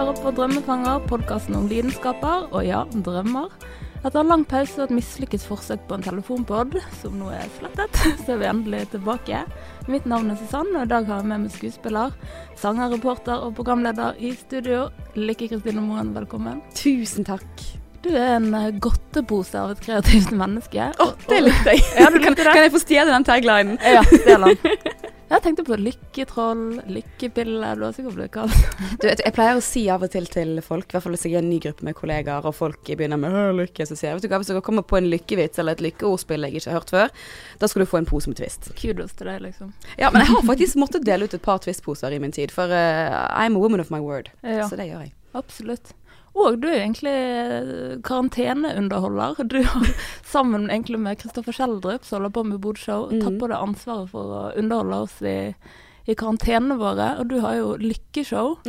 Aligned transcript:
Hører 0.00 0.16
på 0.16 0.30
Drømmefanger, 0.32 1.02
podkasten 1.10 1.58
om 1.58 1.66
lidenskaper 1.68 2.46
og 2.56 2.62
ja, 2.64 2.78
drømmer. 3.04 3.50
Etter 4.00 4.22
en 4.22 4.30
lang 4.30 4.44
pause 4.48 4.78
og 4.78 4.86
et 4.86 4.94
mislykket 4.96 5.42
forsøk 5.44 5.82
på 5.90 5.98
en 5.98 6.06
telefonpod, 6.06 6.78
som 7.02 7.18
nå 7.20 7.26
er 7.36 7.50
slettet, 7.58 7.98
så 8.22 8.32
er 8.32 8.38
vi 8.40 8.46
endelig 8.48 8.80
tilbake. 8.94 9.42
Mitt 9.92 10.06
navn 10.08 10.32
er 10.32 10.38
Susanne, 10.40 10.72
og 10.72 10.86
i 10.86 10.90
dag 10.94 11.04
har 11.04 11.20
jeg 11.20 11.28
med 11.28 11.42
meg 11.42 11.52
skuespiller, 11.52 12.16
sanger, 12.56 12.94
reporter 12.94 13.44
og 13.44 13.52
programleder 13.58 14.16
i 14.16 14.32
studio. 14.40 14.86
Lykke 15.20 15.50
Kristine 15.50 15.84
Moen, 15.84 16.14
velkommen. 16.16 16.64
Tusen 16.80 17.28
takk. 17.28 17.66
Du 18.00 18.08
er 18.14 18.38
en 18.38 18.48
eh, 18.56 18.70
godtepose 18.80 19.60
av 19.60 19.74
et 19.74 19.84
kreativt 19.84 20.32
menneske. 20.32 20.88
Å, 20.96 21.10
det 21.28 21.42
likte 21.44 21.76
jeg. 21.76 21.84
Ja, 22.00 22.08
kan, 22.16 22.40
kan 22.40 22.62
jeg 22.62 22.72
få 22.72 22.80
stjele 22.86 23.12
den 23.12 23.28
taglinen? 23.28 23.76
Ja, 23.84 24.00
stjel 24.08 24.48
den. 24.48 24.80
Jeg 25.30 25.44
tenkte 25.44 25.62
på 25.62 25.76
lykketroll, 25.78 26.80
lykkepille, 26.90 27.68
kalt. 28.34 28.56
Du 29.00 29.06
vet, 29.06 29.20
jeg 29.22 29.34
pleier 29.36 29.60
å 29.60 29.62
si 29.62 29.84
av 29.92 30.02
og 30.02 30.10
til 30.10 30.26
til 30.26 30.58
folk, 30.66 30.88
i 30.88 30.96
hvert 30.96 31.04
fall 31.04 31.14
hvis 31.14 31.26
jeg 31.28 31.36
er 31.38 31.44
en 31.44 31.50
ny 31.52 31.60
gruppe 31.62 31.86
med 31.86 31.94
kollegaer, 31.94 32.48
og 32.50 32.56
folk 32.56 32.82
begynner 32.82 33.20
med 33.20 33.54
lykke, 33.60 33.86
så 33.86 33.94
sier 33.94 34.10
jeg 34.10 34.18
vet 34.18 34.26
du 34.26 34.32
hva, 34.32 34.40
hvis 34.42 34.50
dere 34.50 34.64
kommer 34.66 34.82
på 34.82 34.98
en 34.98 35.06
lykkevits 35.12 35.62
eller 35.62 35.78
et 35.78 35.84
lykkeordspill 35.86 36.48
jeg 36.48 36.58
ikke 36.58 36.72
har 36.72 36.80
hørt 36.80 36.90
før, 36.96 37.14
da 37.62 37.70
skal 37.70 37.84
du 37.84 37.90
få 37.92 38.00
en 38.00 38.10
pose 38.10 38.32
med 38.32 38.40
Twist. 38.40 38.72
Kudos 38.80 39.14
til 39.14 39.30
deg, 39.30 39.38
liksom. 39.46 39.70
Ja, 40.00 40.10
men 40.10 40.24
jeg 40.24 40.32
har 40.34 40.44
faktisk 40.50 40.82
måttet 40.82 41.06
dele 41.06 41.30
ut 41.30 41.38
et 41.38 41.46
par 41.46 41.62
Twist-poser 41.62 42.16
i 42.16 42.20
min 42.22 42.34
tid, 42.34 42.50
for 42.50 42.66
uh, 42.66 43.22
I'm 43.30 43.54
a 43.54 43.62
woman 43.62 43.86
of 43.86 43.94
my 43.94 44.02
word. 44.02 44.34
Ja. 44.42 44.66
Så 44.66 44.80
det 44.80 44.90
gjør 44.90 45.06
jeg. 45.06 45.14
Absolutt. 45.38 45.94
Og 46.38 46.60
du 46.62 46.68
er 46.70 46.84
egentlig 46.84 47.12
eh, 47.12 47.94
karanteneunderholder. 48.06 49.42
Du 49.50 49.60
har 49.66 49.92
sammen 50.24 50.68
egentlig 50.70 51.00
med 51.02 51.18
Kristoffer 51.20 51.56
Schjelderup, 51.56 52.04
som 52.06 52.20
holder 52.20 52.34
på 52.36 52.44
med 52.52 52.60
Bodshow, 52.64 53.08
mm. 53.10 53.22
tatt 53.24 53.38
på 53.40 53.50
deg 53.50 53.58
ansvaret 53.58 54.12
for 54.12 54.36
å 54.36 54.42
underholde 54.58 55.00
oss 55.06 55.16
i, 55.26 55.38
i 56.06 56.18
karantenene 56.18 56.78
våre. 56.80 57.16
Og 57.20 57.32
du 57.32 57.40
har 57.44 57.58
jo 57.58 57.74
Lykkeshow 57.82 58.60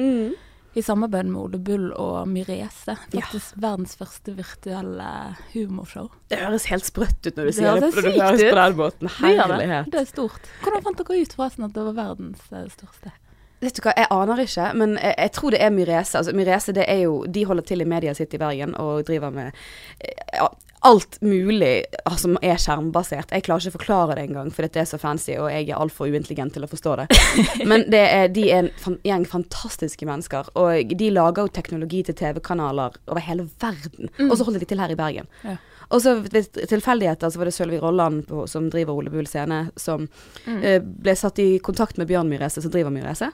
i 0.73 0.81
samarbeid 0.83 1.27
med 1.27 1.41
Ole 1.41 1.59
Bull 1.59 1.89
og 1.99 2.27
Myrese. 2.31 2.95
Faktisk 3.11 3.57
verdens 3.59 3.97
første 3.99 4.35
virtuelle 4.37 5.09
humorshow. 5.51 6.07
Det 6.31 6.39
høres 6.39 6.69
helt 6.71 6.87
sprøtt 6.87 7.27
ut 7.27 7.35
når 7.35 7.49
du 7.49 7.51
Det 7.51 7.57
sier 7.57 7.81
det, 7.81 7.89
det 7.91 8.05
sykt 8.05 8.21
høres 8.21 8.45
på 8.45 8.59
den 8.61 8.77
måten. 8.79 9.09
Det 9.11 9.33
det. 9.33 9.41
Herlighet. 9.41 9.91
Det 9.91 10.01
er 10.01 10.07
stort. 10.07 10.53
Hvordan 10.63 10.87
fant 10.87 11.03
dere 11.03 11.19
ut 11.19 11.35
forresten 11.35 11.67
at 11.67 11.75
det 11.75 11.85
var 11.89 11.99
verdens 11.99 12.47
eh, 12.55 12.69
største? 12.71 13.13
Vet 13.61 13.77
du 13.77 13.83
hva, 13.85 13.93
jeg 13.97 14.09
aner 14.09 14.41
ikke, 14.41 14.71
men 14.77 14.97
jeg, 14.97 15.13
jeg 15.17 15.35
tror 15.37 15.53
det 15.53 15.61
er 15.61 15.75
Myrese. 15.75 16.17
Altså, 16.17 16.33
Myrese, 16.37 16.73
det 16.73 16.87
er 16.89 17.03
jo 17.05 17.21
De 17.29 17.45
holder 17.45 17.67
til 17.67 17.83
i 17.83 17.87
Media 17.87 18.13
City 18.17 18.39
i 18.39 18.41
Bergen 18.41 18.75
og 18.81 19.05
driver 19.05 19.29
med 19.33 19.51
ja, 20.33 20.47
alt 20.81 21.19
mulig 21.21 21.85
som 22.17 22.31
som 22.31 22.37
er 22.45 22.59
skjermbasert. 22.61 23.31
Jeg 23.33 23.45
klarer 23.45 23.63
ikke 23.63 23.73
å 23.73 23.77
forklare 23.77 24.15
det 24.17 24.25
engang, 24.29 24.51
for 24.53 24.65
dette 24.65 24.81
er 24.81 24.87
så 24.89 24.99
fancy, 25.01 25.33
og 25.37 25.49
jeg 25.51 25.69
er 25.69 25.79
altfor 25.79 26.09
uintelligent 26.11 26.55
til 26.55 26.65
å 26.65 26.69
forstå 26.71 26.95
det. 27.01 27.07
Men 27.69 27.85
det 27.91 28.01
er, 28.01 28.29
de 28.33 28.47
er 28.49 28.69
en 28.69 28.97
gjeng 29.05 29.25
fantastiske 29.29 30.07
mennesker, 30.07 30.51
og 30.59 30.95
de 30.97 31.11
lager 31.13 31.45
jo 31.45 31.53
teknologi 31.53 32.03
til 32.07 32.17
TV-kanaler 32.17 32.97
over 33.11 33.25
hele 33.25 33.47
verden. 33.61 34.11
Og 34.29 34.37
så 34.37 34.47
holder 34.47 34.63
de 34.63 34.69
til 34.71 34.81
her 34.83 34.93
i 34.93 34.99
Bergen. 34.99 35.29
Ja. 35.45 35.57
Og 35.91 36.01
så 36.03 36.13
ved 36.23 36.55
tilfeldigheter 36.55 37.29
så 37.29 37.39
var 37.39 37.49
det 37.49 37.55
Sølvi 37.55 37.79
Rolland 37.81 38.23
på, 38.29 38.45
som 38.47 38.69
driver 38.71 38.95
Ole 38.95 39.11
Bull 39.11 39.27
scene, 39.27 39.65
som 39.75 40.07
eh, 40.47 40.79
ble 40.79 41.15
satt 41.19 41.41
i 41.43 41.59
kontakt 41.63 41.99
med 41.99 42.07
Bjørn 42.07 42.31
Myrese, 42.31 42.63
som 42.63 42.71
driver 42.71 42.93
Myrese. 42.95 43.31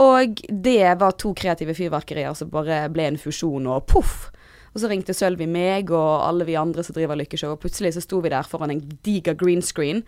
Og 0.00 0.40
det 0.48 0.94
var 1.00 1.16
to 1.20 1.34
kreative 1.36 1.74
fyrverkerier 1.76 2.34
som 2.34 2.50
bare 2.52 2.84
ble 2.92 3.10
en 3.12 3.20
fusjon, 3.20 3.68
og 3.70 3.86
poff! 3.90 4.30
Og 4.74 4.82
så 4.82 4.90
ringte 4.90 5.14
Sølvi 5.14 5.46
meg 5.46 5.92
og 5.94 6.24
alle 6.26 6.46
vi 6.48 6.56
andre 6.58 6.82
som 6.82 6.96
driver 6.96 7.18
Lykkeshow, 7.20 7.54
og 7.54 7.62
plutselig 7.62 7.94
så 7.94 8.02
sto 8.02 8.18
vi 8.24 8.32
der 8.32 8.48
foran 8.48 8.74
en 8.74 8.82
diger 9.06 9.36
green 9.38 9.62
screen 9.62 10.02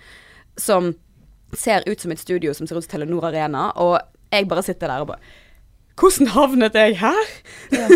som 0.58 0.90
ser 1.54 1.86
ut 1.86 2.00
som 2.02 2.10
et 2.10 2.18
studio 2.18 2.54
som 2.54 2.66
ser 2.66 2.80
ut 2.80 2.82
som 2.82 2.96
Telenor 2.96 3.28
Arena, 3.28 3.68
og 3.78 4.00
jeg 4.32 4.48
bare 4.50 4.64
sitter 4.66 4.90
der 4.90 5.04
og 5.04 5.12
bare 5.12 5.34
Hvordan 5.96 6.32
havnet 6.34 6.76
jeg 6.76 6.98
her? 7.00 7.34
Ja. 7.72 7.88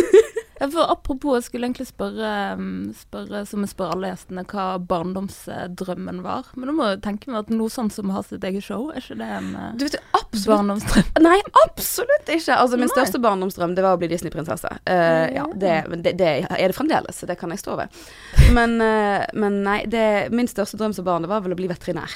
For 0.61 0.84
apropos, 0.93 1.38
jeg 1.38 1.47
skulle 1.47 1.69
egentlig 1.71 1.87
spørre, 1.88 2.31
um, 2.59 2.91
spørre 2.93 3.47
som 3.49 3.62
jeg 3.65 3.71
spør 3.72 3.94
alle 3.94 4.11
gjestene, 4.11 4.43
hva 4.50 4.65
barndomsdrømmen 4.91 6.19
var. 6.25 6.50
Men 6.53 6.69
da 6.69 6.75
må 6.77 6.88
jeg 6.91 6.99
tenke 7.06 7.33
meg 7.33 7.47
at 7.47 7.53
noe 7.55 7.72
sånt 7.72 7.94
som 7.97 8.12
har 8.12 8.27
sitt 8.28 8.44
eget 8.44 8.66
show, 8.66 8.91
er 8.93 9.00
ikke 9.00 9.16
det 9.22 9.28
en 9.38 9.55
uh, 9.56 9.71
Du 9.81 9.87
vet, 9.87 9.97
absolutt 10.19 10.50
barndomsdrøm? 10.53 11.09
Nei, 11.28 11.38
absolutt 11.62 12.28
ikke. 12.28 12.59
Altså, 12.59 12.77
min 12.77 12.91
Nei. 12.91 12.93
største 12.93 13.22
barndomsdrøm 13.25 13.77
det 13.78 13.87
var 13.87 13.97
å 13.97 14.03
bli 14.03 14.11
Disney-prinsesse. 14.12 14.75
Uh, 14.84 15.27
ja, 15.32 15.47
det, 15.65 15.78
det, 16.05 16.17
det 16.21 16.34
er 16.44 16.61
det 16.61 16.77
fremdeles, 16.77 17.22
så 17.22 17.31
det 17.31 17.38
kan 17.41 17.56
jeg 17.56 17.65
stå 17.65 17.78
ved. 17.81 18.03
Men, 18.56 18.77
uh, 18.84 19.25
men 19.32 19.62
nei, 19.65 19.81
det, 19.88 20.28
min 20.34 20.49
største 20.50 20.77
drøm 20.77 20.93
som 20.97 21.06
barn 21.06 21.25
det 21.25 21.31
var 21.32 21.41
vel 21.44 21.55
å 21.55 21.59
bli 21.59 21.71
veterinær. 21.71 22.12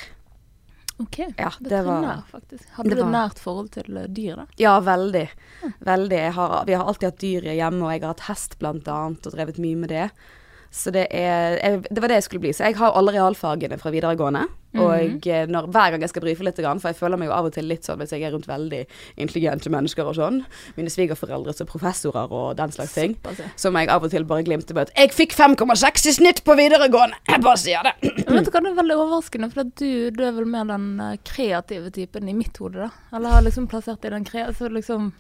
Ok, 1.02 1.18
Ja, 1.36 1.50
det 1.60 1.80
var 1.84 2.00
veterinær 2.02 2.20
faktisk. 2.30 2.68
Hadde 2.76 2.90
du 2.90 2.96
et 3.00 3.02
var- 3.02 3.12
nært 3.12 3.38
forhold 3.42 3.70
til 3.74 3.96
dyr 4.14 4.36
da? 4.36 4.46
Ja, 4.58 4.80
veldig. 4.80 5.28
Veldig. 5.84 6.18
Jeg 6.20 6.32
har, 6.34 6.64
vi 6.66 6.72
har 6.78 6.84
alltid 6.86 7.08
hatt 7.10 7.18
dyr 7.18 7.42
hjemme, 7.50 7.82
og 7.82 7.90
jeg 7.92 8.00
har 8.02 8.14
hatt 8.14 8.20
hest 8.28 8.58
blant 8.60 8.86
annet, 8.86 9.26
og 9.26 9.32
drevet 9.34 9.58
mye 9.58 9.76
med 9.76 9.88
det. 9.88 10.10
Så 10.74 10.90
det 10.90 11.06
er 11.14 11.58
jeg, 11.60 11.84
Det 11.86 12.02
var 12.02 12.10
det 12.10 12.18
jeg 12.18 12.26
skulle 12.26 12.42
bli. 12.42 12.52
Så 12.52 12.66
jeg 12.66 12.76
har 12.80 12.96
alle 12.98 13.14
realfagene 13.14 13.78
fra 13.78 13.92
videregående. 13.94 14.46
Og 14.74 15.26
eh, 15.30 15.44
når, 15.46 15.68
hver 15.70 15.92
gang 15.94 16.02
jeg 16.02 16.10
skal 16.10 16.24
brife 16.24 16.42
litt, 16.42 16.58
for 16.58 16.90
jeg 16.90 16.98
føler 16.98 17.20
meg 17.20 17.28
jo 17.28 17.34
av 17.36 17.46
og 17.46 17.54
til 17.54 17.68
litt 17.70 17.86
sånn 17.86 18.00
hvis 18.00 18.10
jeg 18.10 18.24
er 18.26 18.34
rundt 18.34 18.48
veldig 18.50 18.80
intelligente 19.22 19.70
mennesker 19.70 20.10
og 20.10 20.16
sånn. 20.18 20.40
Mine 20.74 20.90
svigerforeldre 20.90 21.54
som 21.54 21.70
professorer 21.70 22.34
og 22.34 22.56
den 22.58 22.74
slags 22.74 22.96
ting. 22.96 23.14
Så 23.54 23.70
må 23.70 23.84
jeg 23.84 23.92
av 23.94 24.02
og 24.02 24.10
til 24.10 24.26
bare 24.26 24.46
glimte 24.46 24.74
med 24.74 24.88
at 24.88 24.98
'jeg 24.98 25.14
fikk 25.14 25.36
5,6 25.38 26.08
i 26.10 26.16
snitt 26.18 26.42
på 26.42 26.58
videregående'. 26.58 27.22
Jeg 27.30 27.42
bare 27.46 27.56
sier 27.56 27.86
det. 27.86 27.94
Vet 28.26 28.46
du 28.46 28.50
hva, 28.50 28.60
det 28.60 28.72
er 28.72 28.82
veldig 28.82 28.98
overraskende, 28.98 29.50
for 29.54 29.62
du, 29.62 30.10
du 30.10 30.22
er 30.26 30.34
vel 30.34 30.46
mer 30.50 30.64
den 30.64 30.98
uh, 30.98 31.16
kreative 31.22 31.90
typen 31.94 32.28
i 32.28 32.34
mitt 32.34 32.58
hode, 32.58 32.88
da. 32.88 32.90
Eller 33.14 33.30
har 33.30 33.46
liksom 33.46 33.68
plassert 33.70 34.02
deg 34.02 34.10
i 34.10 34.16
den 34.16 34.26
kreative, 34.26 34.58
så 34.58 34.68
liksom, 34.74 35.12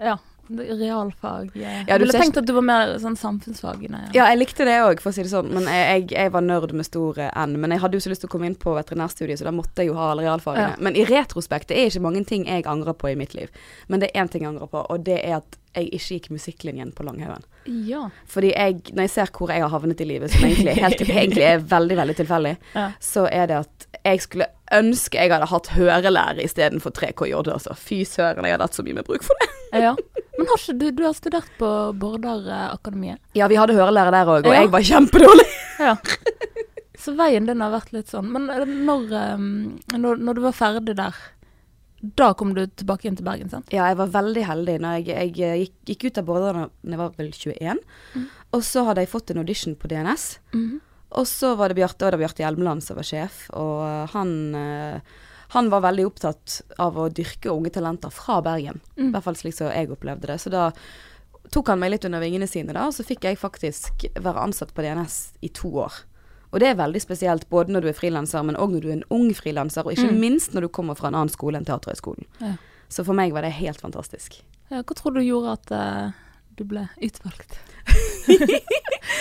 ja, 0.00 0.16
realfag. 0.48 1.50
Yeah. 1.56 1.84
Ja, 1.88 1.98
du 1.98 2.04
ville 2.04 2.18
tenkt 2.18 2.36
at 2.40 2.46
du 2.46 2.52
var 2.56 2.64
mer 2.66 2.94
sånn 3.02 3.16
samfunnsfagene. 3.16 4.00
Ja, 4.16 4.26
jeg 4.32 4.40
likte 4.42 4.66
det 4.68 4.76
òg, 4.84 5.00
for 5.02 5.10
å 5.12 5.16
si 5.16 5.24
det 5.24 5.32
sånn. 5.32 5.50
Men 5.54 5.68
jeg, 5.70 5.84
jeg, 5.88 6.06
jeg 6.16 6.32
var 6.34 6.44
nerd 6.46 6.74
med 6.76 6.86
stor 6.88 7.18
N. 7.30 7.56
Men 7.60 7.74
jeg 7.74 7.82
hadde 7.84 7.98
jo 7.98 8.04
så 8.04 8.12
lyst 8.12 8.24
til 8.24 8.30
å 8.30 8.34
komme 8.34 8.50
inn 8.50 8.58
på 8.60 8.74
veterinærstudiet, 8.76 9.40
så 9.40 9.48
da 9.48 9.54
måtte 9.54 9.82
jeg 9.84 9.92
jo 9.92 9.98
ha 9.98 10.10
alle 10.12 10.26
realfagene. 10.26 10.74
Ja. 10.76 10.80
Men 10.84 10.96
i 11.00 11.04
retrospekt, 11.08 11.68
det 11.72 11.80
er 11.80 11.90
ikke 11.92 12.04
mange 12.06 12.24
ting 12.28 12.46
jeg 12.50 12.66
angrer 12.70 12.96
på 12.98 13.12
i 13.12 13.18
mitt 13.18 13.34
liv. 13.38 13.52
Men 13.88 14.02
det 14.04 14.10
er 14.12 14.22
én 14.24 14.32
ting 14.32 14.44
jeg 14.46 14.52
angrer 14.54 14.70
på, 14.72 14.84
og 14.88 15.04
det 15.06 15.20
er 15.24 15.38
at 15.40 15.60
jeg 15.74 15.88
ikke 15.90 16.14
gikk 16.14 16.28
musikklinjen 16.30 16.92
på 16.94 17.02
Langhaugen. 17.06 17.42
Ja. 17.66 18.04
Fordi 18.30 18.52
jeg, 18.52 18.76
når 18.94 19.08
jeg 19.08 19.10
ser 19.16 19.32
hvor 19.34 19.50
jeg 19.50 19.64
har 19.64 19.72
havnet 19.72 20.02
i 20.04 20.06
livet, 20.06 20.30
som 20.30 20.44
egentlig, 20.46 20.76
helt, 20.78 21.02
egentlig 21.18 21.46
er 21.48 21.64
veldig, 21.72 21.96
veldig 22.02 22.16
tilfeldig, 22.20 22.54
Ja. 22.76 22.90
så 23.02 23.26
er 23.26 23.50
det 23.50 23.56
at 23.64 23.88
jeg 24.04 24.22
skulle 24.22 24.46
ønske 24.78 25.18
jeg 25.20 25.30
hadde 25.32 25.48
hatt 25.50 25.68
hørelære 25.74 26.44
istedenfor 26.44 26.94
3KJ, 26.96 27.34
altså. 27.54 27.74
Fy 27.78 28.02
søren, 28.08 28.44
jeg 28.46 28.56
hadde 28.56 28.66
hatt 28.68 28.76
så 28.78 28.84
mye 28.86 28.98
mer 28.98 29.06
bruk 29.06 29.22
for 29.26 29.38
det. 29.42 29.48
ja. 29.86 29.94
Men 30.38 30.48
har 30.50 30.58
ikke 30.58 30.78
du, 30.80 30.86
du 30.98 31.02
har 31.06 31.14
studert 31.14 31.50
på 31.60 31.68
Bordarakademiet? 32.02 33.20
Ja, 33.38 33.46
vi 33.50 33.58
hadde 33.60 33.76
hørelære 33.76 34.10
der 34.14 34.26
òg, 34.32 34.46
og 34.48 34.52
Ja. 34.54 34.60
jeg 34.64 34.72
var 34.72 34.80
kjempedårlig. 34.90 35.46
Ja. 35.78 35.96
Så 37.04 37.12
veien 37.18 37.46
din 37.46 37.60
har 37.60 37.70
vært 37.74 37.92
litt 37.92 38.08
sånn. 38.10 38.28
Men 38.32 38.48
eh, 38.50 38.64
når, 38.64 39.06
eh, 39.12 39.98
når, 39.98 40.16
når 40.24 40.34
du 40.38 40.40
var 40.46 40.54
ferdig 40.56 40.94
der, 40.96 41.14
da 42.18 42.32
kom 42.36 42.52
du 42.56 42.62
tilbake 42.66 43.08
inn 43.08 43.16
til 43.18 43.24
Bergen, 43.26 43.48
sant? 43.52 43.68
Ja, 43.72 43.86
jeg 43.90 43.96
var 44.00 44.10
veldig 44.14 44.44
heldig 44.48 44.74
når 44.84 44.96
jeg, 45.00 45.06
jeg 45.10 45.44
eh, 45.44 45.54
gikk, 45.64 45.74
gikk 45.92 46.04
ut 46.10 46.18
av 46.22 46.26
Bordane 46.28 46.64
da 46.82 46.94
jeg 46.94 47.00
var 47.00 47.14
vel 47.18 47.30
21. 47.32 47.80
Og 48.54 48.64
så 48.66 48.84
hadde 48.88 49.04
jeg 49.04 49.10
fått 49.14 49.30
en 49.34 49.40
audition 49.44 49.76
på 49.78 49.90
DNS. 49.92 50.26
Mhm. 50.54 50.80
Og 51.14 51.26
så 51.30 51.54
var 51.54 51.70
det 51.70 51.78
Bjarte, 51.78 52.02
og 52.02 52.10
det 52.10 52.18
var 52.18 52.24
Bjarte 52.24 52.42
Hjelmeland 52.42 52.84
som 52.84 52.98
var 52.98 53.06
sjef. 53.06 53.44
Og 53.54 53.82
eh, 53.86 54.14
han, 54.14 54.30
eh, 54.58 55.18
han 55.54 55.70
var 55.70 55.84
veldig 55.86 56.06
opptatt 56.08 56.60
av 56.82 56.98
å 56.98 57.08
dyrke 57.12 57.52
unge 57.52 57.70
talenter 57.74 58.14
fra 58.14 58.40
Bergen. 58.42 58.80
I 58.98 59.10
hvert 59.14 59.26
fall 59.28 59.38
slik 59.38 59.56
som 59.58 59.70
jeg 59.70 59.92
opplevde 59.94 60.32
det. 60.32 60.40
Så 60.42 60.50
da 60.52 60.72
tok 61.54 61.70
han 61.70 61.78
meg 61.78 61.94
litt 61.94 62.08
under 62.08 62.22
vingene 62.22 62.48
sine, 62.50 62.74
da, 62.74 62.88
og 62.88 62.96
så 62.96 63.06
fikk 63.06 63.28
jeg 63.28 63.38
faktisk 63.38 64.08
være 64.16 64.42
ansatt 64.42 64.74
på 64.74 64.82
DNS 64.82 65.18
i 65.46 65.52
to 65.54 65.70
år. 65.84 66.02
Og 66.54 66.60
det 66.62 66.68
er 66.70 66.78
veldig 66.78 67.02
spesielt, 67.02 67.48
både 67.50 67.74
når 67.74 67.84
du 67.84 67.88
er 67.90 67.96
frilanser, 67.98 68.42
men 68.46 68.58
òg 68.58 68.74
når 68.74 68.82
du 68.82 68.88
er 68.88 68.96
en 68.98 69.08
ung 69.14 69.30
frilanser, 69.34 69.86
og 69.86 69.94
ikke 69.96 70.14
minst 70.14 70.54
når 70.54 70.66
du 70.66 70.74
kommer 70.74 70.98
fra 70.98 71.10
en 71.10 71.18
annen 71.18 71.32
skole 71.32 71.58
enn 71.58 71.66
Teaterhøgskolen. 71.66 72.28
Ja. 72.38 72.52
Så 72.86 73.02
for 73.06 73.18
meg 73.18 73.34
var 73.34 73.42
det 73.42 73.56
helt 73.56 73.82
fantastisk. 73.82 74.38
Ja, 74.70 74.84
hva 74.86 74.94
tror 74.94 75.16
du 75.16 75.22
gjorde 75.24 75.56
at 75.58 75.72
eh, 75.74 76.20
du 76.58 76.64
ble 76.68 76.86
utvalgt? 77.02 77.56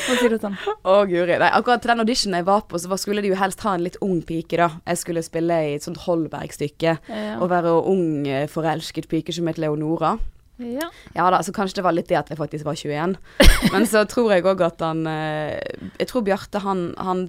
Hva 0.04 0.16
sier 0.18 0.34
du 0.34 0.38
sånn? 0.40 0.56
Å, 0.58 0.98
guri. 1.10 1.38
Nei, 1.40 1.50
akkurat 1.56 1.84
til 1.84 1.94
den 1.94 2.04
auditionen 2.04 2.40
jeg 2.40 2.48
var 2.48 2.66
på, 2.70 2.80
så 2.82 2.98
skulle 3.00 3.24
de 3.24 3.32
jo 3.32 3.40
helst 3.40 3.64
ha 3.66 3.76
en 3.76 3.86
litt 3.86 3.98
ung 4.04 4.22
pike, 4.26 4.60
da. 4.60 4.70
Jeg 4.90 5.02
skulle 5.02 5.24
spille 5.26 5.58
i 5.70 5.74
et 5.78 5.86
sånt 5.86 6.02
Holberg-stykke. 6.06 6.96
Ja. 7.08 7.36
Og 7.40 7.50
være 7.52 7.74
ung, 7.92 8.28
eh, 8.28 8.48
forelsket 8.52 9.10
pike 9.12 9.36
som 9.36 9.50
het 9.52 9.62
Leonora. 9.62 10.16
Ja. 10.62 10.90
Ja 11.16 11.30
da, 11.34 11.42
så 11.44 11.54
kanskje 11.56 11.80
det 11.82 11.86
var 11.88 11.96
litt 11.98 12.12
det 12.12 12.20
at 12.20 12.30
jeg 12.32 12.40
faktisk 12.40 12.68
var 12.68 12.78
21. 12.80 13.16
Men 13.74 13.88
så 13.90 14.04
tror 14.10 14.36
jeg 14.36 14.46
òg 14.46 14.62
at 14.62 14.84
han 14.86 15.08
eh, 15.10 15.58
Jeg 15.98 16.12
tror 16.12 16.26
Bjarte, 16.28 16.62
han, 16.64 16.92
han 17.02 17.28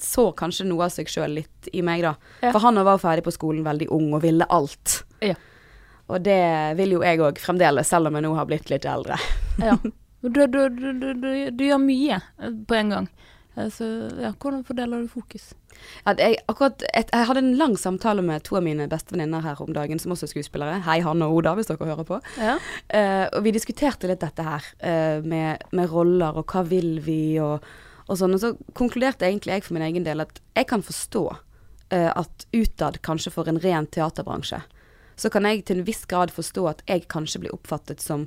så 0.00 0.30
kanskje 0.36 0.66
noe 0.68 0.86
av 0.88 0.94
seg 0.94 1.10
sjøl 1.10 1.38
litt 1.38 1.68
i 1.72 1.82
meg, 1.86 2.02
da. 2.04 2.14
Ja. 2.42 2.52
For 2.52 2.62
han 2.64 2.80
var 2.84 3.02
ferdig 3.02 3.26
på 3.26 3.34
skolen 3.34 3.64
veldig 3.66 3.90
ung 3.94 4.10
og 4.16 4.24
ville 4.24 4.48
alt. 4.52 5.02
Ja. 5.24 5.36
Og 6.14 6.22
det 6.22 6.40
vil 6.78 6.94
jo 6.94 7.02
jeg 7.02 7.20
òg 7.26 7.42
fremdeles, 7.42 7.90
selv 7.90 8.08
om 8.08 8.14
jeg 8.14 8.24
nå 8.26 8.32
har 8.38 8.46
blitt 8.48 8.70
litt 8.70 8.86
eldre. 8.86 9.18
ja. 9.58 9.76
Du, 10.24 10.30
du, 10.30 10.46
du, 10.48 10.92
du, 10.96 11.10
du, 11.20 11.30
du 11.52 11.62
gjør 11.66 11.80
mye 11.82 12.16
eh, 12.16 12.52
på 12.64 12.76
en 12.78 12.92
gang. 12.94 13.08
Eh, 13.58 13.66
Så 13.68 13.84
ja, 14.22 14.30
hvordan 14.32 14.62
fordeler 14.64 15.02
du 15.04 15.10
fokus? 15.12 15.50
At 16.08 16.22
jeg, 16.22 16.38
akkurat, 16.48 16.80
et, 16.96 17.10
jeg 17.12 17.28
hadde 17.28 17.42
en 17.42 17.58
lang 17.60 17.74
samtale 17.76 18.22
med 18.24 18.44
to 18.46 18.56
av 18.56 18.64
mine 18.64 18.86
bestevenninner 18.88 19.44
her 19.44 19.60
om 19.60 19.74
dagen, 19.76 20.00
som 20.00 20.14
også 20.14 20.24
er 20.24 20.32
skuespillere. 20.32 20.78
Hei, 20.86 21.00
Hanne 21.04 21.28
og 21.28 21.42
Oda, 21.42 21.52
hvis 21.58 21.68
dere 21.68 21.90
hører 21.90 22.08
på. 22.08 22.20
Ja. 22.40 22.54
Uh, 22.88 23.26
og 23.34 23.42
vi 23.44 23.52
diskuterte 23.52 24.08
litt 24.08 24.22
dette 24.24 24.46
her, 24.46 24.68
uh, 24.80 25.18
med, 25.26 25.66
med 25.76 25.92
roller 25.92 26.38
og 26.40 26.46
hva 26.54 26.62
vil 26.70 27.02
vi 27.04 27.36
og, 27.42 27.66
og 28.06 28.20
sånn. 28.20 28.38
Og 28.38 28.40
så 28.46 28.54
konkluderte 28.78 29.26
egentlig 29.28 29.58
jeg 29.58 29.66
for 29.66 29.76
min 29.76 29.84
egen 29.90 30.06
del 30.06 30.24
at 30.24 30.40
jeg 30.54 30.70
kan 30.70 30.86
forstå 30.86 31.24
uh, 31.34 32.12
at 32.14 32.48
utad, 32.54 33.02
kanskje 33.04 33.34
for 33.34 33.50
en 33.50 33.60
ren 33.60 33.90
teaterbransje, 33.92 34.62
så 35.16 35.30
kan 35.30 35.46
jeg 35.48 35.64
til 35.64 35.80
en 35.80 35.86
viss 35.86 36.04
grad 36.10 36.32
forstå 36.34 36.66
at 36.70 36.82
jeg 36.90 37.06
kanskje 37.12 37.44
blir 37.44 37.54
oppfattet 37.54 38.02
som 38.02 38.26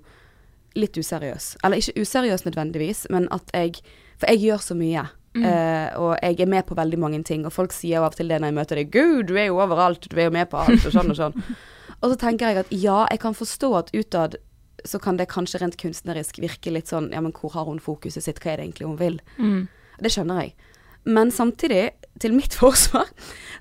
litt 0.77 0.97
useriøs. 0.97 1.57
Eller 1.65 1.81
ikke 1.81 2.03
useriøs 2.03 2.45
nødvendigvis, 2.45 3.07
men 3.13 3.29
at 3.31 3.49
jeg 3.53 3.81
For 4.17 4.31
jeg 4.33 4.39
gjør 4.47 4.57
så 4.57 4.73
mye. 4.73 5.03
eh, 5.45 5.99
og 6.01 6.17
jeg 6.23 6.39
er 6.41 6.49
med 6.49 6.65
på 6.65 6.73
veldig 6.73 6.97
mange 6.97 7.23
ting. 7.23 7.45
Og 7.45 7.53
folk 7.53 7.71
sier 7.71 7.99
jo 7.99 8.03
av 8.03 8.13
og 8.13 8.15
til 8.17 8.27
det 8.27 8.39
når 8.41 8.47
jeg 8.47 8.55
møter 8.55 8.75
deg 8.75 8.89
'Gud, 8.91 9.27
du 9.27 9.35
er 9.37 9.45
jo 9.45 9.61
overalt. 9.61 10.09
Du 10.09 10.17
er 10.17 10.23
jo 10.23 10.31
med 10.31 10.49
på 10.49 10.57
alt', 10.57 10.85
og 10.85 10.91
sånn 10.91 11.11
og 11.11 11.15
sånn. 11.15 11.43
og 12.01 12.09
så 12.09 12.15
tenker 12.17 12.49
jeg 12.49 12.57
at 12.57 12.71
ja, 12.71 13.05
jeg 13.11 13.19
kan 13.19 13.33
forstå 13.37 13.69
at 13.77 13.93
utad 13.93 14.37
så 14.85 14.99
kan 14.99 15.17
det 15.17 15.29
kanskje 15.29 15.61
rent 15.61 15.77
kunstnerisk 15.77 16.39
virke 16.39 16.71
litt 16.71 16.87
sånn 16.87 17.11
Ja, 17.11 17.21
men 17.21 17.31
hvor 17.31 17.53
har 17.53 17.65
hun 17.65 17.79
fokuset 17.79 18.23
sitt? 18.23 18.39
Hva 18.39 18.53
er 18.53 18.57
det 18.57 18.65
egentlig 18.65 18.87
hun 18.87 18.97
vil? 18.97 19.21
Mm. 19.37 19.67
Det 20.01 20.11
skjønner 20.13 20.41
jeg. 20.41 20.55
Men 21.05 21.31
samtidig, 21.31 21.91
til 22.19 22.33
mitt 22.33 22.53
forsvar, 22.61 23.05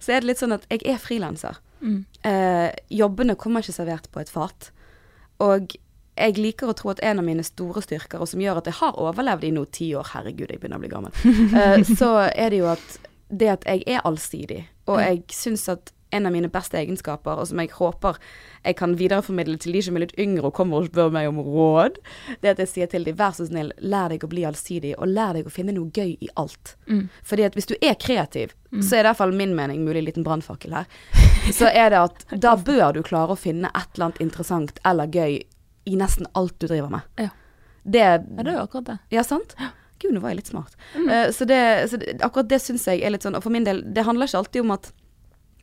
så 0.01 0.13
er 0.13 0.21
det 0.21 0.33
litt 0.33 0.43
sånn 0.43 0.57
at 0.57 0.67
jeg 0.71 0.81
er 0.89 0.99
frilanser. 0.99 1.61
Mm. 1.81 2.05
Eh, 2.27 2.71
jobbene 2.89 3.37
kommer 3.39 3.65
ikke 3.65 3.77
servert 3.77 4.09
på 4.13 4.23
et 4.23 4.33
fat. 4.33 4.71
Og 5.45 5.77
jeg 6.17 6.39
liker 6.39 6.71
å 6.73 6.77
tro 6.77 6.93
at 6.95 7.03
en 7.05 7.21
av 7.21 7.27
mine 7.27 7.45
store 7.45 7.83
styrker, 7.85 8.23
og 8.23 8.31
som 8.31 8.41
gjør 8.41 8.63
at 8.63 8.71
jeg 8.71 8.79
har 8.79 9.01
overlevd 9.01 9.45
i 9.45 9.53
nå 9.53 9.67
ti 9.75 9.91
år, 9.99 10.15
herregud, 10.15 10.49
jeg 10.49 10.63
begynner 10.63 10.81
å 10.81 10.85
bli 10.85 10.93
gammel, 10.93 11.19
eh, 11.61 11.83
så 11.99 12.13
er 12.31 12.55
det 12.55 12.63
jo 12.63 12.71
at 12.73 12.97
det 13.29 13.51
at 13.53 13.67
jeg 13.69 13.85
er 13.91 14.07
allsidig. 14.07 14.63
Og 14.87 15.01
jeg 15.03 15.25
syns 15.35 15.67
at 15.73 15.93
en 16.17 16.29
av 16.29 16.35
mine 16.35 16.51
beste 16.53 16.79
egenskaper, 16.81 17.39
og 17.41 17.51
som 17.51 17.63
jeg 17.63 17.73
håper 17.77 18.21
jeg 18.67 18.77
kan 18.81 18.97
videreformidle 18.99 19.61
til 19.63 19.77
de 19.77 19.83
som 19.87 19.97
er 19.97 20.07
litt 20.07 20.17
yngre 20.19 20.49
og 20.49 20.57
kommer 20.57 20.81
og 20.81 20.89
spør 20.89 21.13
meg 21.15 21.29
om 21.31 21.39
råd, 21.39 22.01
det 22.43 22.55
at 22.57 22.63
jeg 22.65 22.73
sier 22.73 22.91
til 22.91 23.07
dem, 23.07 23.19
vær 23.19 23.37
så 23.37 23.47
snill, 23.47 23.71
lær 23.79 24.11
deg 24.11 24.27
å 24.27 24.31
bli 24.31 24.47
allsidig, 24.49 24.97
og 24.99 25.13
lær 25.13 25.37
deg 25.39 25.47
å 25.47 25.53
finne 25.55 25.77
noe 25.77 25.93
gøy 25.95 26.17
i 26.27 26.31
alt. 26.41 26.75
Mm. 26.91 27.07
Fordi 27.27 27.47
at 27.47 27.59
hvis 27.59 27.71
du 27.71 27.77
er 27.79 27.95
kreativ, 28.03 28.57
så 28.83 28.99
er 28.99 29.05
det 29.05 29.07
i 29.07 29.11
hvert 29.13 29.21
fall 29.23 29.35
min 29.37 29.55
mening, 29.57 29.85
mulig 29.87 30.03
liten 30.09 30.27
brannfakkel 30.27 30.75
her, 30.77 30.89
så 31.55 31.71
er 31.71 31.93
det 31.95 32.03
at 32.03 32.27
da 32.43 32.57
bør 32.59 32.97
du 32.97 33.03
klare 33.07 33.37
å 33.37 33.41
finne 33.41 33.71
et 33.71 33.89
eller 33.95 34.11
annet 34.11 34.23
interessant 34.25 34.81
eller 34.85 35.09
gøy 35.09 35.39
i 35.87 35.99
nesten 35.99 36.27
alt 36.35 36.57
du 36.59 36.67
driver 36.67 36.91
med. 36.99 37.07
Ja. 37.23 37.31
Det, 37.87 38.03
ja, 38.03 38.19
det 38.19 38.51
er 38.51 38.57
jo 38.57 38.65
akkurat 38.67 38.89
det. 38.89 38.99
ja, 39.15 39.23
sant? 39.23 39.55
Gud, 40.03 40.13
nå 40.13 40.21
var 40.21 40.35
jeg 40.35 40.43
litt 40.43 40.51
smart. 40.51 40.75
Eh, 40.99 41.29
så 41.33 41.47
det, 41.49 41.61
så 41.91 42.01
det, 42.03 42.19
akkurat 42.27 42.49
det 42.51 42.59
syns 42.61 42.85
jeg 42.91 43.01
er 43.01 43.15
litt 43.15 43.25
sånn 43.25 43.39
Og 43.39 43.45
for 43.47 43.55
min 43.55 43.65
del, 43.65 43.81
det 43.97 44.05
handler 44.05 44.29
ikke 44.29 44.43
alltid 44.43 44.67
om 44.67 44.75
at, 44.75 44.91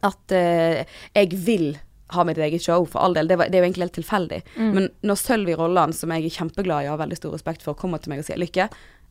at 0.04 0.32
eh, 0.36 0.84
jeg 1.16 1.34
vil 1.46 1.78
ha 2.14 2.24
mitt 2.28 2.38
eget 2.38 2.62
show, 2.62 2.84
for 2.86 3.02
all 3.02 3.14
del. 3.16 3.28
Det, 3.28 3.38
var, 3.40 3.50
det 3.50 3.58
er 3.58 3.64
jo 3.64 3.68
egentlig 3.72 3.88
helt 3.88 3.96
tilfeldig. 3.98 4.42
Men 4.60 4.90
når 5.02 5.18
Sølvi 5.18 5.56
Rolland, 5.58 5.96
som 5.98 6.12
jeg 6.14 6.28
er 6.28 6.36
kjempeglad 6.36 6.84
i 6.84 6.90
og 6.92 6.94
har 6.98 7.02
veldig 7.08 7.18
stor 7.18 7.34
respekt 7.34 7.64
for, 7.66 7.74
kommer 7.80 7.98
til 8.04 8.12
meg 8.14 8.20
og 8.22 8.28
sier 8.28 8.38
Lykke, 8.38 8.68